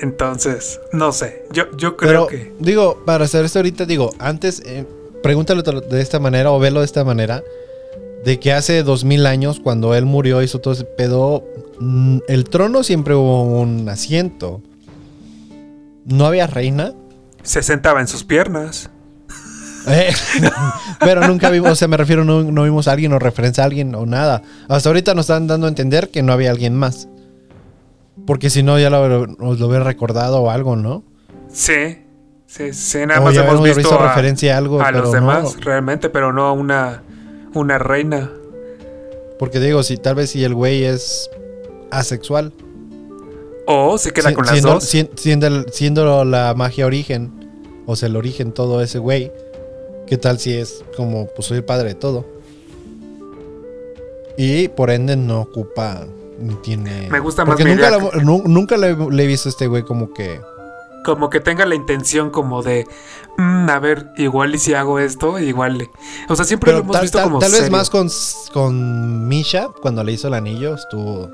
Entonces, 0.00 0.80
no 0.92 1.12
sé. 1.12 1.44
Yo, 1.52 1.64
yo 1.76 1.96
creo 1.96 2.26
Pero, 2.26 2.26
que. 2.26 2.52
digo, 2.58 3.02
para 3.04 3.24
hacer 3.24 3.44
esto 3.44 3.58
ahorita, 3.60 3.84
digo, 3.86 4.12
antes, 4.18 4.60
eh, 4.64 4.84
pregúntalo 5.22 5.62
de 5.62 6.00
esta 6.00 6.18
manera 6.18 6.50
o 6.50 6.58
velo 6.58 6.80
de 6.80 6.86
esta 6.86 7.04
manera, 7.04 7.42
de 8.24 8.40
que 8.40 8.52
hace 8.52 8.82
dos 8.82 9.04
mil 9.04 9.26
años, 9.26 9.60
cuando 9.60 9.94
él 9.94 10.04
murió, 10.06 10.42
hizo 10.42 10.60
todo 10.60 10.74
ese 10.74 10.84
pedo, 10.84 11.44
mm, 11.80 12.18
el 12.28 12.44
trono 12.44 12.82
siempre 12.82 13.14
hubo 13.14 13.42
un 13.60 13.88
asiento. 13.88 14.62
No 16.04 16.26
había 16.26 16.46
reina, 16.46 16.92
Se 17.42 17.62
sentaba 17.62 18.00
en 18.00 18.08
sus 18.08 18.24
piernas. 18.24 18.90
eh, 19.86 20.12
pero 21.00 21.26
nunca 21.26 21.50
vimos, 21.50 21.70
o 21.72 21.76
sea, 21.76 21.88
me 21.88 21.96
refiero, 21.98 22.24
no, 22.24 22.42
no 22.42 22.62
vimos 22.64 22.88
a 22.88 22.92
alguien 22.92 23.12
o 23.12 23.18
referencia 23.18 23.62
a 23.62 23.66
alguien 23.66 23.94
o 23.94 24.06
nada. 24.06 24.42
Hasta 24.68 24.88
ahorita 24.88 25.14
nos 25.14 25.24
están 25.26 25.46
dando 25.46 25.66
a 25.66 25.68
entender 25.68 26.10
que 26.10 26.22
no 26.22 26.32
había 26.32 26.50
alguien 26.50 26.74
más. 26.74 27.08
Porque 28.26 28.48
si 28.48 28.62
no, 28.62 28.78
ya 28.78 28.88
lo, 28.90 29.26
nos 29.26 29.58
lo 29.60 29.66
hubiera 29.66 29.84
recordado 29.84 30.40
o 30.40 30.50
algo, 30.50 30.76
¿no? 30.76 31.02
Sí. 31.52 31.98
Sí, 32.46 32.72
sí. 32.72 33.04
Nada 33.06 33.20
O 33.20 33.24
más 33.24 33.36
hemos 33.36 33.62
visto 33.62 33.98
a, 34.00 34.08
referencia 34.08 34.54
a 34.54 34.58
algo, 34.58 34.80
a 34.80 34.86
pero 34.86 35.00
los 35.00 35.08
no. 35.08 35.14
demás, 35.14 35.56
realmente, 35.60 36.08
pero 36.08 36.32
no 36.32 36.46
a 36.46 36.52
una, 36.52 37.02
una 37.54 37.78
reina. 37.78 38.30
Porque 39.38 39.60
digo, 39.60 39.82
si 39.82 39.96
tal 39.96 40.14
vez 40.16 40.30
si 40.30 40.44
el 40.44 40.54
güey 40.54 40.84
es 40.84 41.30
asexual. 41.90 42.52
O 43.66 43.96
se 43.98 44.12
queda 44.12 44.28
si- 44.30 44.34
con 44.34 44.44
las 44.44 44.52
siendo, 44.54 44.74
dos. 44.74 44.84
si- 44.84 45.10
siendo, 45.70 46.24
la 46.24 46.54
magia 46.54 46.86
origen, 46.86 47.32
o 47.86 47.96
sea, 47.96 48.08
el 48.08 48.16
origen 48.16 48.52
todo 48.52 48.82
ese 48.82 48.98
güey, 48.98 49.32
¿qué 50.06 50.18
tal 50.18 50.38
si 50.38 50.52
es 50.54 50.84
como, 50.96 51.26
pues 51.34 51.48
soy 51.48 51.58
el 51.58 51.64
padre 51.64 51.88
de 51.88 51.94
todo? 51.94 52.26
Y 54.36 54.68
por 54.68 54.90
ende 54.90 55.16
no 55.16 55.42
ocupa, 55.42 56.06
ni 56.40 56.54
tiene... 56.56 57.08
Me 57.10 57.20
gusta 57.20 57.44
más 57.44 57.56
Porque 57.56 57.64
nunca, 57.72 57.90
la- 57.90 58.22
nu- 58.22 58.42
nunca 58.46 58.76
le, 58.76 58.94
le 58.96 59.22
he 59.24 59.26
visto 59.26 59.48
a 59.48 59.50
este 59.50 59.66
güey 59.66 59.82
como 59.82 60.12
que... 60.12 60.40
Como 61.04 61.30
que 61.30 61.40
tenga 61.40 61.66
la 61.66 61.74
intención 61.74 62.30
como 62.30 62.62
de, 62.62 62.86
"Mm, 63.38 63.68
a 63.68 63.78
ver, 63.78 64.10
igual 64.16 64.54
y 64.54 64.58
si 64.58 64.74
hago 64.74 64.98
esto, 64.98 65.38
igual. 65.38 65.78
le-". 65.78 65.90
O 66.28 66.34
sea, 66.36 66.44
siempre 66.44 66.72
lo 66.72 66.78
hemos 66.78 66.92
tal, 66.92 67.02
visto 67.02 67.18
tal- 67.18 67.26
como 67.28 67.38
tal 67.38 67.52
vez 67.52 67.70
más 67.70 67.90
con, 67.90 68.08
con 68.52 69.28
Misha, 69.28 69.68
cuando 69.82 70.02
le 70.02 70.12
hizo 70.12 70.28
el 70.28 70.34
anillo, 70.34 70.74
estuvo, 70.74 71.30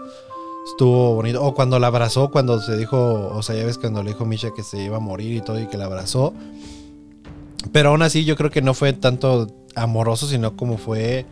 estuvo 0.71 1.15
bonito. 1.15 1.43
O 1.43 1.55
cuando 1.55 1.79
la 1.79 1.87
abrazó, 1.87 2.31
cuando 2.31 2.61
se 2.61 2.77
dijo, 2.77 3.31
o 3.33 3.43
sea, 3.43 3.57
ya 3.57 3.65
ves 3.65 3.79
cuando 3.79 4.03
le 4.03 4.11
dijo 4.11 4.25
Misha 4.27 4.51
que 4.55 4.63
se 4.63 4.83
iba 4.83 4.97
a 4.97 5.01
morir 5.01 5.37
y 5.37 5.41
todo 5.41 5.59
y 5.61 5.67
que 5.69 5.79
la 5.79 5.85
abrazó. 5.87 6.35
Pero 7.73 7.91
aún 7.91 8.03
así 8.03 8.25
yo 8.25 8.37
creo 8.37 8.51
que 8.51 8.63
no 8.63 8.75
fue 8.75 8.93
tanto 8.93 9.47
amoroso, 9.77 10.27
sino 10.27 10.57
como 10.57 10.79
fue 10.79 11.27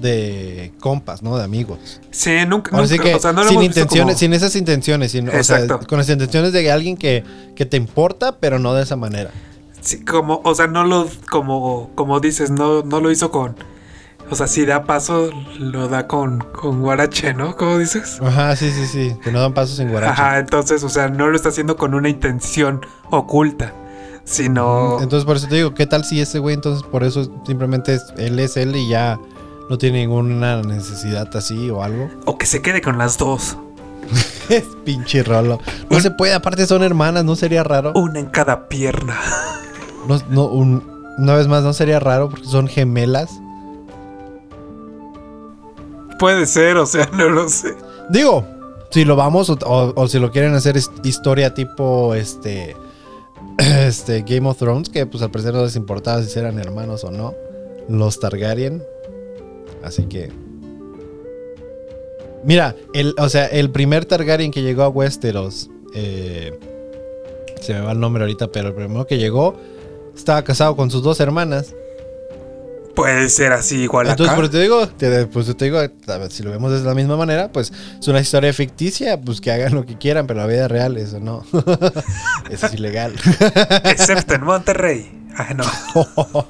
de 0.00 0.72
compas, 0.80 1.22
¿no? 1.22 1.36
De 1.36 1.44
amigos. 1.44 2.00
Sí, 2.10 2.30
nunca, 2.46 2.74
Ahora 2.74 2.86
sí 2.88 2.94
nunca- 2.96 3.10
que 3.10 3.14
o 3.14 3.20
sea, 3.20 3.32
no 3.32 3.42
lo 3.44 3.48
sin 3.50 3.62
intenciones, 3.62 4.14
como- 4.14 4.18
sin 4.18 4.32
esas 4.32 4.56
intenciones, 4.56 5.12
sino, 5.12 5.32
o 5.32 5.42
sea, 5.42 5.66
con 5.66 5.98
las 5.98 6.08
intenciones 6.08 6.52
de 6.52 6.70
alguien 6.70 6.96
que, 6.96 7.24
que 7.54 7.66
te 7.66 7.76
importa, 7.76 8.36
pero 8.38 8.58
no 8.58 8.74
de 8.74 8.82
esa 8.82 8.96
manera. 8.96 9.30
Sí, 9.80 10.04
como, 10.04 10.40
o 10.44 10.54
sea, 10.54 10.66
no 10.66 10.84
lo, 10.84 11.08
como, 11.30 11.90
como 11.94 12.20
dices, 12.20 12.50
no, 12.50 12.82
no 12.82 13.00
lo 13.00 13.10
hizo 13.10 13.30
con, 13.30 13.56
o 14.30 14.34
sea, 14.34 14.46
si 14.46 14.64
da 14.66 14.84
paso, 14.84 15.30
lo 15.58 15.88
da 15.88 16.06
con, 16.06 16.40
con 16.40 16.82
guarache, 16.82 17.32
¿no? 17.34 17.56
¿Cómo 17.56 17.78
dices? 17.78 18.18
Ajá, 18.22 18.54
sí, 18.56 18.70
sí, 18.70 18.86
sí, 18.86 19.16
que 19.24 19.32
no 19.32 19.40
dan 19.40 19.54
pasos 19.54 19.76
sin 19.78 19.88
guarache. 19.88 20.12
Ajá, 20.12 20.38
entonces, 20.38 20.84
o 20.84 20.88
sea, 20.88 21.08
no 21.08 21.28
lo 21.28 21.34
está 21.36 21.48
haciendo 21.48 21.76
con 21.76 21.94
una 21.94 22.08
intención 22.10 22.80
oculta, 23.10 23.72
sino, 24.24 24.98
Entonces 25.00 25.24
por 25.24 25.36
eso 25.36 25.48
te 25.48 25.56
digo, 25.56 25.74
¿qué 25.74 25.86
tal 25.86 26.04
si 26.04 26.20
ese 26.20 26.38
güey 26.38 26.54
entonces 26.54 26.84
por 26.86 27.02
eso 27.02 27.24
simplemente 27.46 27.94
es, 27.94 28.04
él 28.18 28.38
es 28.38 28.56
él 28.56 28.76
y 28.76 28.86
ya 28.88 29.18
no 29.70 29.78
tiene 29.78 30.00
ninguna 30.00 30.60
necesidad 30.60 31.34
así 31.34 31.70
o 31.70 31.82
algo? 31.82 32.10
o 32.26 32.36
que 32.36 32.44
se 32.44 32.60
quede 32.60 32.82
con 32.82 32.98
las 32.98 33.16
dos, 33.16 33.56
Es 34.50 34.64
pinche 34.84 35.22
rolo. 35.22 35.60
No 35.88 36.00
se 36.00 36.10
puede, 36.10 36.34
aparte 36.34 36.66
son 36.66 36.82
hermanas, 36.82 37.24
no 37.24 37.36
sería 37.36 37.62
raro. 37.62 37.92
una 37.94 38.18
en 38.18 38.26
cada 38.26 38.68
pierna. 38.68 39.16
No, 40.08 40.18
no, 40.28 40.46
un- 40.46 40.82
una 41.18 41.34
vez 41.36 41.46
más, 41.48 41.62
no 41.62 41.72
sería 41.72 42.00
raro 42.00 42.28
porque 42.30 42.46
son 42.46 42.66
gemelas. 42.66 43.30
Puede 46.18 46.46
ser, 46.46 46.76
o 46.76 46.86
sea, 46.86 47.08
no 47.12 47.28
lo 47.28 47.48
sé. 47.48 47.74
Digo, 48.10 48.44
si 48.90 49.04
lo 49.04 49.16
vamos 49.16 49.48
o, 49.50 49.58
o- 49.64 49.92
o 49.94 50.08
si 50.08 50.18
lo 50.18 50.30
quieren 50.30 50.54
hacer 50.54 50.76
historia 51.04 51.54
tipo 51.54 52.14
este 52.14 52.76
este 53.58 54.22
Game 54.22 54.48
of 54.48 54.58
Thrones, 54.58 54.88
que 54.88 55.06
pues 55.06 55.22
al 55.22 55.30
parecer 55.30 55.54
no 55.54 55.62
les 55.64 55.76
importaba 55.76 56.22
si 56.22 56.38
eran 56.38 56.58
hermanos 56.58 57.04
o 57.04 57.10
no. 57.10 57.34
Los 57.88 58.20
Targaryen. 58.20 58.82
Así 59.82 60.04
que. 60.04 60.30
Mira, 62.44 62.74
el, 62.94 63.14
o 63.18 63.28
sea, 63.28 63.46
el 63.46 63.70
primer 63.70 64.04
Targaryen 64.06 64.50
que 64.50 64.62
llegó 64.62 64.82
a 64.82 64.88
Westeros. 64.88 65.68
eh, 65.94 66.58
se 67.60 67.74
me 67.74 67.80
va 67.80 67.92
el 67.92 68.00
nombre 68.00 68.22
ahorita, 68.22 68.50
pero 68.50 68.68
el 68.68 68.74
primero 68.74 69.06
que 69.06 69.18
llegó 69.18 69.54
estaba 70.16 70.42
casado 70.42 70.76
con 70.76 70.90
sus 70.90 71.02
dos 71.02 71.20
hermanas. 71.20 71.74
Puede 72.94 73.28
ser 73.28 73.52
así 73.52 73.82
igual 73.82 74.08
Entonces, 74.08 74.36
acá. 74.36 74.50
te 74.50 74.60
digo, 74.60 74.88
te, 74.88 75.26
pues 75.26 75.54
te 75.56 75.64
digo, 75.66 75.78
si 76.28 76.42
lo 76.42 76.50
vemos 76.50 76.72
de 76.72 76.80
la 76.80 76.94
misma 76.94 77.16
manera, 77.16 77.50
pues 77.52 77.72
es 77.98 78.08
una 78.08 78.20
historia 78.20 78.52
ficticia, 78.52 79.20
pues 79.20 79.40
que 79.40 79.52
hagan 79.52 79.74
lo 79.74 79.86
que 79.86 79.96
quieran, 79.96 80.26
pero 80.26 80.40
la 80.40 80.46
vida 80.46 80.66
real, 80.68 80.96
eso 80.96 81.20
no. 81.20 81.44
eso 82.50 82.66
es 82.66 82.74
ilegal. 82.74 83.14
Excepto 83.84 84.34
en 84.34 84.44
Monterrey. 84.44 85.10
Ah, 85.36 85.54
no. 85.54 85.64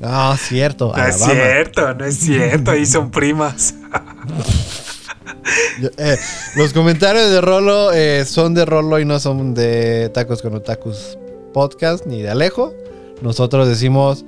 no, 0.00 0.36
cierto. 0.36 0.92
No 0.96 1.04
es 1.06 1.16
cierto, 1.16 1.94
no 1.94 2.04
es 2.04 2.16
cierto. 2.18 2.70
Ahí 2.70 2.86
son 2.86 3.10
primas. 3.10 3.74
Yo- 5.80 5.88
eh, 5.98 6.16
los 6.56 6.72
comentarios 6.72 7.30
de 7.30 7.40
Rolo 7.40 7.92
eh, 7.92 8.24
son 8.24 8.54
de 8.54 8.64
Rolo 8.64 8.98
y 8.98 9.04
no 9.04 9.18
son 9.18 9.54
de 9.54 10.10
Tacos 10.10 10.42
con 10.42 10.54
Otakus 10.54 11.18
Podcast 11.52 12.06
ni 12.06 12.22
de 12.22 12.30
Alejo. 12.30 12.74
Nosotros 13.22 13.68
decimos 13.68 14.24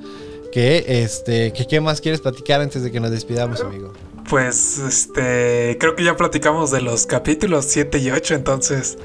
que, 0.53 0.85
este, 1.03 1.53
que 1.53 1.66
qué 1.66 1.81
más 1.81 2.01
quieres 2.01 2.20
platicar 2.20 2.61
antes 2.61 2.83
de 2.83 2.91
que 2.91 3.01
nos 3.01 3.11
despidamos, 3.11 3.61
amigo. 3.61 3.93
Pues, 4.29 4.79
este. 4.79 5.77
Creo 5.81 5.97
que 5.97 6.05
ya 6.05 6.16
platicamos 6.16 6.70
de 6.70 6.81
los 6.81 7.07
capítulos 7.07 7.64
7 7.68 7.99
y 7.99 8.11
8. 8.11 8.35
Entonces, 8.35 8.99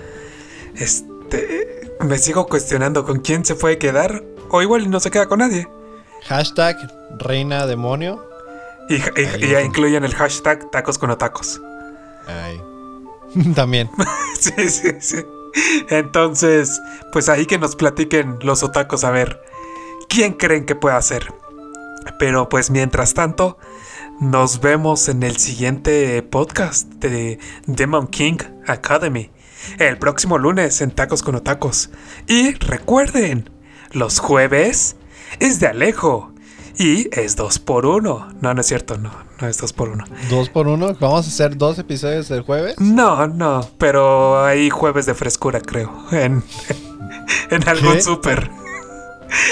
este. 0.76 1.92
Me 2.02 2.18
sigo 2.20 2.48
cuestionando 2.48 3.04
con 3.06 3.20
quién 3.20 3.44
se 3.46 3.56
puede 3.56 3.78
quedar. 3.78 4.24
O 4.50 4.62
igual 4.62 4.90
no 4.90 5.00
se 5.00 5.10
queda 5.12 5.26
con 5.28 5.40
nadie. 5.40 5.68
Hashtag 6.28 6.78
Reina 7.20 7.66
Demonio. 7.66 8.24
Y, 8.90 9.00
ya 9.48 9.62
incluyen 9.62 10.04
el 10.04 10.14
hashtag 10.14 10.70
tacos 10.72 10.98
con 10.98 11.10
otacos. 11.10 11.62
Ay. 12.28 12.62
También. 13.56 13.90
Sí, 14.40 14.70
sí, 14.70 14.92
sí. 15.00 15.18
Entonces, 15.90 16.80
pues 17.12 17.28
ahí 17.28 17.48
que 17.48 17.58
nos 17.58 17.76
platiquen 17.76 18.38
los 18.44 18.62
otacos 18.62 19.04
a 19.04 19.10
ver 19.10 19.42
quién 20.10 20.34
creen 20.34 20.68
que 20.68 20.76
pueda 20.76 21.02
ser. 21.02 21.34
Pero 22.20 22.50
pues 22.50 22.70
mientras 22.70 23.16
tanto, 23.16 23.58
nos 24.20 24.62
vemos 24.62 25.10
en 25.10 25.24
el 25.24 25.38
siguiente 25.38 26.22
podcast 26.22 26.88
de 26.96 27.40
Demon 27.66 28.06
King 28.06 28.38
Academy. 28.68 29.32
el 29.80 29.98
próximo 29.98 30.38
lunes 30.38 30.82
en 30.82 30.92
Tacos 30.92 31.24
con 31.24 31.34
Otacos. 31.34 31.90
Y 32.28 32.54
recuerden, 32.54 33.50
los 33.92 34.20
jueves 34.20 34.98
es 35.40 35.60
de 35.60 35.68
Alejo. 35.68 36.34
Y 36.80 37.08
es 37.12 37.36
dos 37.36 37.58
por 37.58 37.88
uno. 37.88 38.28
No, 38.40 38.54
no 38.54 38.62
es 38.62 38.68
cierto, 38.68 39.00
no, 39.00 39.12
no 39.42 39.48
es 39.48 39.58
dos 39.58 39.74
por 39.74 39.90
uno. 39.90 40.04
¿Dos 40.30 40.50
por 40.50 40.68
uno? 40.68 40.96
¿Vamos 41.00 41.26
a 41.26 41.30
hacer 41.30 41.58
dos 41.58 41.80
episodios 41.80 42.30
el 42.30 42.42
jueves? 42.42 42.76
No, 42.80 43.26
no, 43.28 43.68
pero 43.80 44.46
hay 44.46 44.70
jueves 44.70 45.08
de 45.08 45.16
frescura, 45.16 45.60
creo. 45.60 45.92
En, 46.12 46.44
en 47.50 47.68
algún 47.68 48.00
súper. 48.00 48.52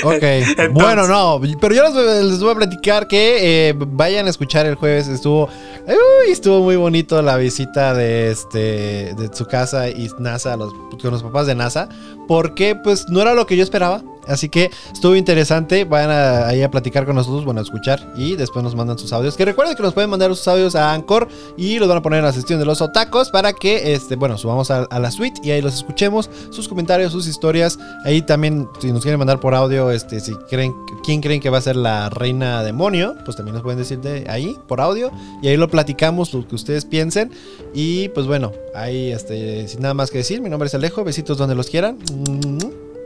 Ok. 0.03 0.13
Entonces- 0.21 0.71
bueno, 0.71 1.07
no, 1.07 1.41
pero 1.59 1.73
yo 1.73 1.84
les 1.84 1.93
voy, 1.93 2.03
les 2.30 2.39
voy 2.39 2.51
a 2.51 2.55
platicar 2.55 3.07
que 3.07 3.69
eh, 3.69 3.73
vayan 3.76 4.28
a 4.28 4.30
escuchar 4.30 4.67
el 4.67 4.76
jueves. 4.76 5.07
Estuvo, 5.07 5.49
uy, 5.88 6.32
estuvo 6.32 6.61
muy 6.61 6.76
bonito 6.76 7.19
la 7.23 7.38
visita 7.38 7.95
de 7.95 8.30
este 8.32 9.13
de 9.15 9.30
su 9.34 9.45
casa 9.47 9.89
y 9.89 10.09
NASA 10.19 10.55
los, 10.57 10.71
con 11.01 11.09
los 11.11 11.23
papás 11.23 11.47
de 11.47 11.55
NASA, 11.55 11.89
porque 12.28 12.76
pues 12.76 13.07
no 13.09 13.21
era 13.21 13.34
lo 13.34 13.45
que 13.45 13.57
yo 13.57 13.63
esperaba. 13.63 14.03
Así 14.28 14.49
que 14.49 14.71
estuvo 14.91 15.15
interesante. 15.15 15.86
Vayan 15.86 16.09
a- 16.09 16.47
ahí 16.47 16.63
a 16.63 16.71
platicar 16.71 17.05
con 17.05 17.15
nosotros, 17.15 17.45
bueno, 17.45 17.59
a 17.59 17.63
escuchar 17.63 18.11
y 18.17 18.36
después 18.36 18.63
nos 18.63 18.73
mandan 18.76 18.97
sus 18.97 19.13
audios. 19.13 19.38
Que 19.38 19.45
recuerden 19.45 19.76
que 19.76 19.84
nos 19.84 19.93
pueden 19.93 20.09
mandar 20.09 20.36
sus 20.36 20.47
audios 20.47 20.76
a 20.76 20.93
Anchor 20.93 21.28
y 21.57 21.78
los 21.78 21.88
van 21.88 21.99
a 21.99 22.01
poner 22.01 22.19
en 22.19 22.26
la 22.26 22.34
sección 22.34 22.57
de 22.57 22.65
los 22.65 22.82
otacos 22.82 23.30
para 23.30 23.53
que, 23.53 23.93
este, 23.93 24.15
bueno, 24.15 24.38
subamos 24.39 24.71
a, 24.71 24.88
la 24.99 25.11
suite 25.11 25.39
y 25.43 25.51
ahí 25.51 25.61
los 25.61 25.76
escuchemos, 25.76 26.30
sus 26.49 26.67
comentarios, 26.67 27.11
sus 27.11 27.28
historias. 27.28 27.78
Ahí 28.03 28.23
también, 28.23 28.67
si 28.80 28.91
nos 28.91 29.03
quieren 29.03 29.19
mandar 29.19 29.39
por 29.39 29.53
audio, 29.53 29.91
este, 29.91 30.19
si 30.19 30.34
creen, 30.49 30.73
quién 31.03 31.21
creen 31.21 31.39
que 31.39 31.51
va 31.51 31.59
a 31.59 31.61
ser 31.61 31.76
la 31.76 32.09
reina 32.09 32.63
demonio, 32.63 33.15
pues 33.26 33.38
también 33.38 33.53
nos 33.53 33.61
pueden 33.61 33.78
decir 33.78 33.99
de 33.99 34.26
ahí 34.28 34.57
por 34.67 34.82
audio 34.82 35.11
y 35.43 35.49
ahí 35.49 35.57
lo 35.57 35.69
platicamos, 35.69 36.34
lo 36.34 36.47
que 36.47 36.55
ustedes 36.55 36.84
piensen. 36.84 37.32
Y 37.76 38.09
pues 38.09 38.26
bueno, 38.26 38.53
ahí, 38.73 39.11
este, 39.11 39.67
sin 39.67 39.82
nada 39.82 39.93
más 39.93 40.09
que 40.09 40.17
decir, 40.17 40.41
mi 40.41 40.49
nombre 40.49 40.65
es 40.65 40.73
Alejo, 40.73 41.03
besitos 41.03 41.38
donde 41.38 41.53
los 41.53 41.69
quieran. 41.69 41.99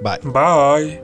Bye. 0.01 0.20
Bye. 0.24 1.01